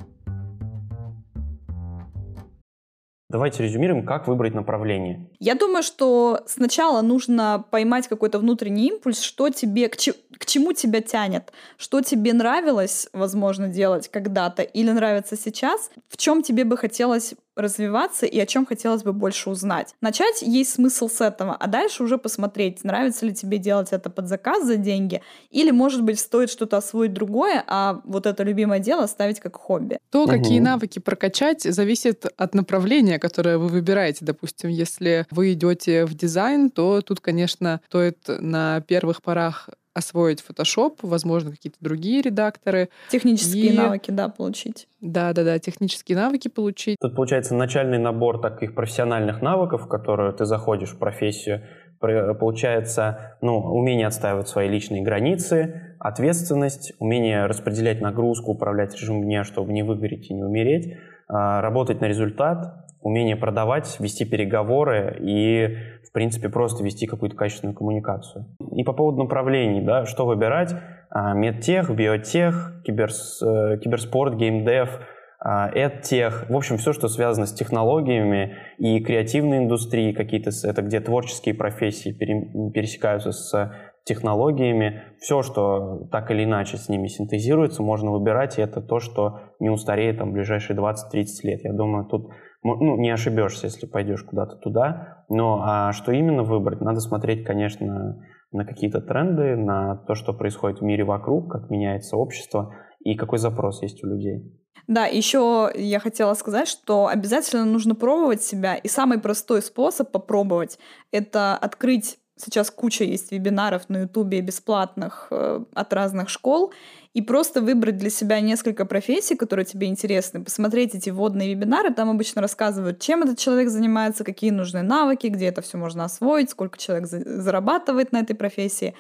Давайте 3.28 3.64
резюмируем, 3.64 4.06
как 4.06 4.28
выбрать 4.28 4.54
направление. 4.54 5.28
Я 5.40 5.56
думаю, 5.56 5.82
что 5.82 6.42
сначала 6.46 7.02
нужно 7.02 7.64
поймать 7.70 8.06
какой-то 8.06 8.38
внутренний 8.38 8.86
импульс, 8.86 9.20
что 9.20 9.50
тебе, 9.50 9.88
к, 9.88 9.96
че, 9.96 10.12
к 10.38 10.46
чему 10.46 10.72
тебя 10.72 11.00
тянет, 11.00 11.52
что 11.76 12.02
тебе 12.02 12.32
нравилось, 12.32 13.08
возможно, 13.12 13.66
делать 13.66 14.08
когда-то 14.08 14.62
или 14.62 14.92
нравится 14.92 15.36
сейчас, 15.36 15.90
в 16.08 16.16
чем 16.16 16.42
тебе 16.42 16.64
бы 16.64 16.76
хотелось 16.76 17.34
развиваться 17.57 18.26
и 18.26 18.38
о 18.38 18.46
чем 18.46 18.66
хотелось 18.66 19.02
бы 19.02 19.12
больше 19.12 19.50
узнать. 19.50 19.94
Начать 20.00 20.42
есть 20.42 20.74
смысл 20.74 21.09
с 21.09 21.20
этого, 21.20 21.54
а 21.54 21.66
дальше 21.66 22.02
уже 22.02 22.18
посмотреть, 22.18 22.84
нравится 22.84 23.26
ли 23.26 23.34
тебе 23.34 23.59
делать 23.59 23.88
это 23.92 24.11
под 24.11 24.28
заказ 24.28 24.64
за 24.64 24.76
деньги, 24.76 25.22
или, 25.50 25.70
может 25.70 26.02
быть, 26.02 26.20
стоит 26.20 26.50
что-то 26.50 26.76
освоить 26.76 27.12
другое, 27.12 27.64
а 27.66 28.00
вот 28.04 28.26
это 28.26 28.42
любимое 28.42 28.78
дело 28.78 29.04
оставить 29.04 29.40
как 29.40 29.57
хобби. 29.57 29.98
То, 30.11 30.24
угу. 30.24 30.30
какие 30.30 30.61
навыки 30.61 30.98
прокачать, 30.98 31.62
зависит 31.62 32.26
от 32.36 32.54
направления, 32.54 33.18
которое 33.18 33.59
вы 33.59 33.68
выбираете. 33.68 34.24
Допустим, 34.24 34.68
если 34.70 35.26
вы 35.30 35.54
идете 35.54 36.04
в 36.04 36.14
дизайн, 36.14 36.70
то 36.70 37.00
тут, 37.00 37.20
конечно, 37.20 37.80
стоит 37.88 38.18
на 38.28 38.82
первых 38.82 39.22
порах 39.22 39.70
освоить 39.97 40.44
Photoshop, 40.47 40.99
возможно, 41.03 41.51
какие-то 41.51 41.78
другие 41.80 42.20
редакторы. 42.20 42.90
Технические 43.09 43.72
и... 43.72 43.76
навыки, 43.76 44.11
да, 44.11 44.28
получить. 44.28 44.88
Да-да-да, 45.01 45.59
технические 45.59 46.18
навыки 46.18 46.49
получить. 46.49 46.97
Тут 47.01 47.16
получается 47.16 47.55
начальный 47.55 47.99
набор 47.99 48.40
таких 48.40 48.74
профессиональных 48.74 49.40
навыков, 49.40 49.84
в 49.84 49.88
которые 49.88 50.32
ты 50.32 50.44
заходишь 50.44 50.90
в 50.90 50.99
профессию. 50.99 51.62
Получается, 51.99 53.38
ну, 53.40 53.57
умение 53.57 54.07
отстаивать 54.07 54.49
свои 54.49 54.68
личные 54.68 55.03
границы, 55.03 55.97
ответственность, 55.99 56.92
умение 56.99 57.47
распределять 57.47 58.03
нагрузку, 58.03 58.53
управлять 58.53 58.94
режимом 58.94 59.24
дня, 59.24 59.44
чтобы 59.44 59.72
не 59.72 59.82
выгореть 59.82 60.30
и 60.30 60.34
не 60.34 60.42
умереть, 60.42 60.94
а, 61.26 61.62
работать 61.62 62.03
на 62.03 62.05
результат, 62.05 62.86
умение 63.07 63.36
продавать, 63.36 63.96
вести 64.00 64.24
переговоры 64.24 65.16
и 65.20 65.76
принципе, 66.16 66.48
просто 66.48 66.82
вести 66.82 67.07
какую-то 67.07 67.36
качественную 67.36 67.76
коммуникацию. 67.76 68.46
И 68.74 68.84
по 68.84 68.94
поводу 68.94 69.18
направлений, 69.18 69.82
да, 69.82 70.07
что 70.07 70.24
выбирать? 70.24 70.74
А, 71.11 71.34
медтех, 71.34 71.90
биотех, 71.90 72.80
киберс, 72.86 73.42
э, 73.42 73.76
киберспорт, 73.84 74.34
геймдев, 74.36 74.98
эдтех, 75.38 76.46
в 76.48 76.57
общем, 76.57 76.78
все, 76.78 76.94
что 76.94 77.09
связано 77.09 77.44
с 77.44 77.52
технологиями 77.52 78.57
и 78.78 78.98
креативной 79.00 79.59
индустрией, 79.59 80.14
какие-то, 80.14 80.50
это 80.64 80.80
где 80.80 81.00
творческие 81.00 81.54
профессии 81.54 82.12
пересекаются 82.12 83.32
с 83.32 83.72
технологиями, 84.04 85.02
все, 85.20 85.42
что 85.42 86.09
так 86.11 86.30
или 86.30 86.44
иначе 86.44 86.78
с 86.78 86.88
ними 86.88 87.09
синтезируется, 87.09 87.82
можно 87.82 88.11
выбирать, 88.11 88.59
и 88.59 88.62
это 88.62 88.80
то, 88.80 89.00
что 89.00 89.40
не 89.61 89.68
устареет 89.68 90.18
там, 90.18 90.30
в 90.30 90.32
ближайшие 90.32 90.76
20-30 90.78 90.94
лет. 91.42 91.64
Я 91.64 91.74
думаю, 91.74 92.07
тут 92.07 92.30
ну, 92.74 92.96
не 92.96 93.10
ошибешься, 93.10 93.66
если 93.66 93.86
пойдешь 93.86 94.24
куда-то 94.24 94.56
туда. 94.56 95.24
Но 95.28 95.62
а 95.64 95.92
что 95.92 96.10
именно 96.10 96.42
выбрать, 96.42 96.80
надо 96.80 97.00
смотреть, 97.00 97.44
конечно, 97.44 98.20
на 98.50 98.64
какие-то 98.64 99.00
тренды, 99.00 99.56
на 99.56 99.96
то, 99.96 100.14
что 100.14 100.32
происходит 100.32 100.80
в 100.80 100.82
мире 100.82 101.04
вокруг, 101.04 101.52
как 101.52 101.70
меняется 101.70 102.16
общество 102.16 102.74
и 103.00 103.14
какой 103.14 103.38
запрос 103.38 103.82
есть 103.82 104.02
у 104.02 104.08
людей. 104.08 104.52
Да, 104.86 105.06
еще 105.06 105.70
я 105.74 105.98
хотела 105.98 106.34
сказать, 106.34 106.68
что 106.68 107.08
обязательно 107.08 107.64
нужно 107.64 107.94
пробовать 107.94 108.42
себя. 108.42 108.76
И 108.76 108.88
самый 108.88 109.18
простой 109.18 109.62
способ 109.62 110.10
попробовать— 110.10 110.78
это 111.10 111.56
открыть 111.56 112.18
Сейчас 112.39 112.70
куча 112.70 113.05
есть 113.05 113.32
вебинаров 113.32 113.89
на 113.89 114.03
Ютубе 114.03 114.43
бесплатных 114.43 115.28
э, 115.30 115.64
от 115.72 115.93
разных 115.93 116.28
школ, 116.28 116.72
и 117.14 117.22
просто 117.22 117.62
выбрать 117.62 117.97
для 117.97 118.11
себя 118.11 118.41
несколько 118.41 118.84
профессий, 118.84 119.37
которые 119.37 119.64
тебе 119.64 119.87
интересны, 119.87 120.45
посмотреть 120.45 120.95
эти 120.95 121.09
вводные 121.09 121.55
вебинары, 121.55 121.95
там 121.95 122.11
обычно 122.11 122.43
рассказывают, 122.43 123.01
чем 123.01 123.22
этот 123.22 123.39
человек 123.39 123.70
занимается, 123.70 124.22
какие 124.22 124.51
нужны 124.51 124.82
навыки, 124.82 125.28
где 125.28 125.47
это 125.47 125.62
все 125.62 125.78
можно 125.78 126.05
освоить, 126.05 126.51
сколько 126.51 126.76
человек 126.76 127.07
за- 127.07 127.41
зарабатывает 127.41 128.12
на 128.12 128.18
этой 128.18 128.37
профессии. 128.37 128.95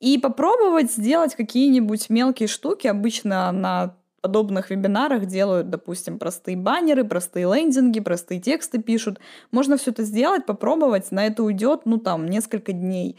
И 0.00 0.16
попробовать 0.16 0.90
сделать 0.90 1.34
какие-нибудь 1.34 2.08
мелкие 2.08 2.48
штуки, 2.48 2.86
обычно 2.86 3.52
на 3.52 3.94
подобных 4.20 4.70
вебинарах 4.70 5.26
делают, 5.26 5.70
допустим, 5.70 6.18
простые 6.18 6.56
баннеры, 6.56 7.04
простые 7.04 7.46
лендинги, 7.46 8.00
простые 8.00 8.40
тексты 8.40 8.82
пишут. 8.82 9.18
Можно 9.50 9.76
все 9.76 9.90
это 9.90 10.02
сделать, 10.04 10.46
попробовать, 10.46 11.10
на 11.10 11.26
это 11.26 11.42
уйдет, 11.42 11.82
ну, 11.84 11.98
там, 11.98 12.26
несколько 12.26 12.72
дней. 12.72 13.16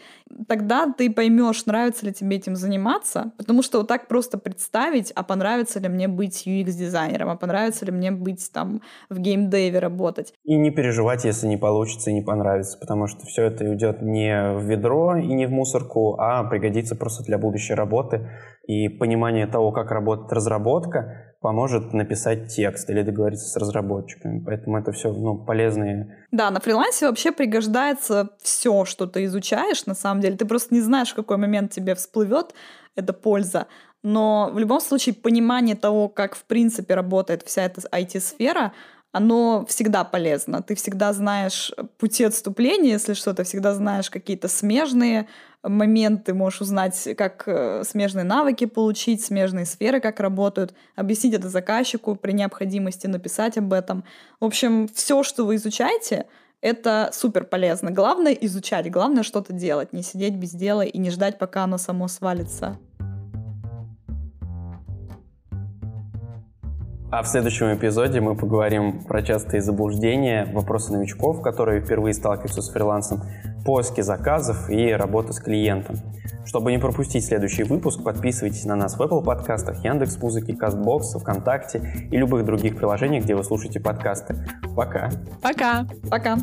Тогда 0.48 0.92
ты 0.92 1.12
поймешь, 1.12 1.66
нравится 1.66 2.06
ли 2.06 2.14
тебе 2.14 2.38
этим 2.38 2.56
заниматься, 2.56 3.32
потому 3.38 3.62
что 3.62 3.80
вот 3.80 3.88
так 3.88 4.08
просто 4.08 4.38
представить, 4.38 5.12
а 5.12 5.24
понравится 5.24 5.80
ли 5.80 5.90
мне 5.90 6.08
быть 6.08 6.44
UX-дизайнером, 6.46 7.30
а 7.30 7.36
понравится 7.36 7.86
ли 7.86 7.92
мне 7.92 8.12
быть 8.12 8.52
там 8.52 8.82
в 9.10 9.20
геймдеве 9.20 9.80
работать. 9.80 10.34
И 10.44 10.56
не 10.56 10.72
переживать, 10.72 11.26
если 11.26 11.48
не 11.48 11.58
получится 11.58 12.12
и 12.12 12.14
не 12.14 12.22
понравится, 12.22 12.78
потому 12.80 13.08
что 13.08 13.26
все 13.26 13.44
это 13.44 13.66
уйдет 13.66 14.02
не 14.02 14.54
в 14.54 14.64
ведро 14.64 15.16
и 15.16 15.28
не 15.28 15.46
в 15.46 15.52
мусорку, 15.52 16.16
а 16.20 16.44
пригодится 16.44 16.96
просто 16.96 17.24
для 17.24 17.38
будущей 17.38 17.74
работы. 17.74 18.30
И 18.68 18.90
понимание 18.90 19.48
того, 19.48 19.72
как 19.72 19.92
работает 19.92 20.32
разработка, 20.32 21.31
поможет 21.42 21.92
написать 21.92 22.54
текст 22.56 22.90
или 22.90 23.02
договориться 23.02 23.48
с 23.48 23.58
разработчиками. 23.58 24.40
Поэтому 24.46 24.78
это 24.78 24.92
все 24.92 25.12
ну, 25.12 25.38
полезные. 25.38 26.26
Да, 26.32 26.52
на 26.52 26.60
фрилансе 26.60 27.08
вообще 27.08 27.32
пригождается 27.32 28.30
все, 28.42 28.86
что 28.86 29.08
ты 29.08 29.26
изучаешь, 29.26 29.88
на 29.88 29.96
самом 29.96 30.22
деле. 30.22 30.38
Ты 30.38 30.46
просто 30.46 30.74
не 30.74 30.82
знаешь, 30.82 31.12
в 31.12 31.16
какой 31.16 31.38
момент 31.38 31.72
тебе 31.72 31.96
всплывет 31.96 32.54
эта 32.96 33.12
польза. 33.12 33.66
Но 34.04 34.52
в 34.54 34.60
любом 34.60 34.80
случае 34.82 35.16
понимание 35.16 35.76
того, 35.76 36.10
как 36.10 36.36
в 36.36 36.44
принципе 36.44 36.94
работает 36.94 37.42
вся 37.44 37.64
эта 37.64 37.82
IT-сфера, 37.82 38.74
оно 39.12 39.66
всегда 39.68 40.04
полезно. 40.04 40.62
Ты 40.62 40.76
всегда 40.76 41.12
знаешь 41.12 41.72
пути 41.98 42.24
отступления, 42.24 42.92
если 42.92 43.14
что, 43.14 43.34
ты 43.34 43.44
всегда 43.44 43.74
знаешь 43.74 44.10
какие-то 44.10 44.48
смежные 44.48 45.28
моменты, 45.64 46.34
можешь 46.34 46.62
узнать, 46.62 47.08
как 47.18 47.44
э, 47.48 47.84
смежные 47.84 48.24
навыки 48.24 48.66
получить, 48.66 49.24
смежные 49.24 49.66
сферы, 49.66 50.00
как 50.00 50.20
работают, 50.20 50.74
объяснить 50.96 51.34
это 51.34 51.50
заказчику 51.50 52.16
при 52.16 52.32
необходимости, 52.32 53.08
написать 53.08 53.58
об 53.58 53.74
этом. 53.74 54.04
В 54.40 54.46
общем, 54.46 54.88
все, 54.94 55.24
что 55.24 55.46
вы 55.46 55.56
изучаете, 55.56 56.26
это 56.62 57.10
супер 57.14 57.44
полезно. 57.44 57.92
Главное 57.92 58.34
изучать, 58.34 58.90
главное 58.90 59.24
что-то 59.24 59.54
делать, 59.54 59.94
не 59.94 60.04
сидеть 60.04 60.36
без 60.36 60.52
дела 60.52 60.82
и 60.82 60.98
не 60.98 61.10
ждать, 61.10 61.38
пока 61.38 61.64
оно 61.64 61.78
само 61.78 62.08
свалится. 62.08 62.78
А 67.12 67.24
в 67.24 67.28
следующем 67.28 67.74
эпизоде 67.74 68.22
мы 68.22 68.36
поговорим 68.36 69.04
про 69.04 69.22
частые 69.22 69.62
заблуждения, 69.62 70.48
вопросы 70.54 70.94
новичков, 70.94 71.42
которые 71.42 71.82
впервые 71.82 72.14
сталкиваются 72.14 72.62
с 72.62 72.70
фрилансом, 72.70 73.24
поиски 73.66 74.00
заказов 74.00 74.70
и 74.70 74.94
работы 74.94 75.34
с 75.34 75.42
клиентом. 75.42 75.98
Чтобы 76.46 76.72
не 76.72 76.78
пропустить 76.78 77.26
следующий 77.26 77.64
выпуск, 77.64 78.02
подписывайтесь 78.02 78.64
на 78.64 78.78
нас 78.78 78.98
в 78.98 79.02
Apple 79.02 79.26
подкастах, 79.26 79.84
Яндекс.Музыке, 79.84 80.54
Castbox, 80.54 81.20
ВКонтакте 81.20 82.08
и 82.10 82.16
любых 82.16 82.46
других 82.46 82.78
приложениях, 82.78 83.26
где 83.26 83.36
вы 83.36 83.44
слушаете 83.44 83.82
подкасты. 83.82 84.48
Пока! 84.74 85.10
Пока! 85.42 85.86
Пока! 86.10 86.38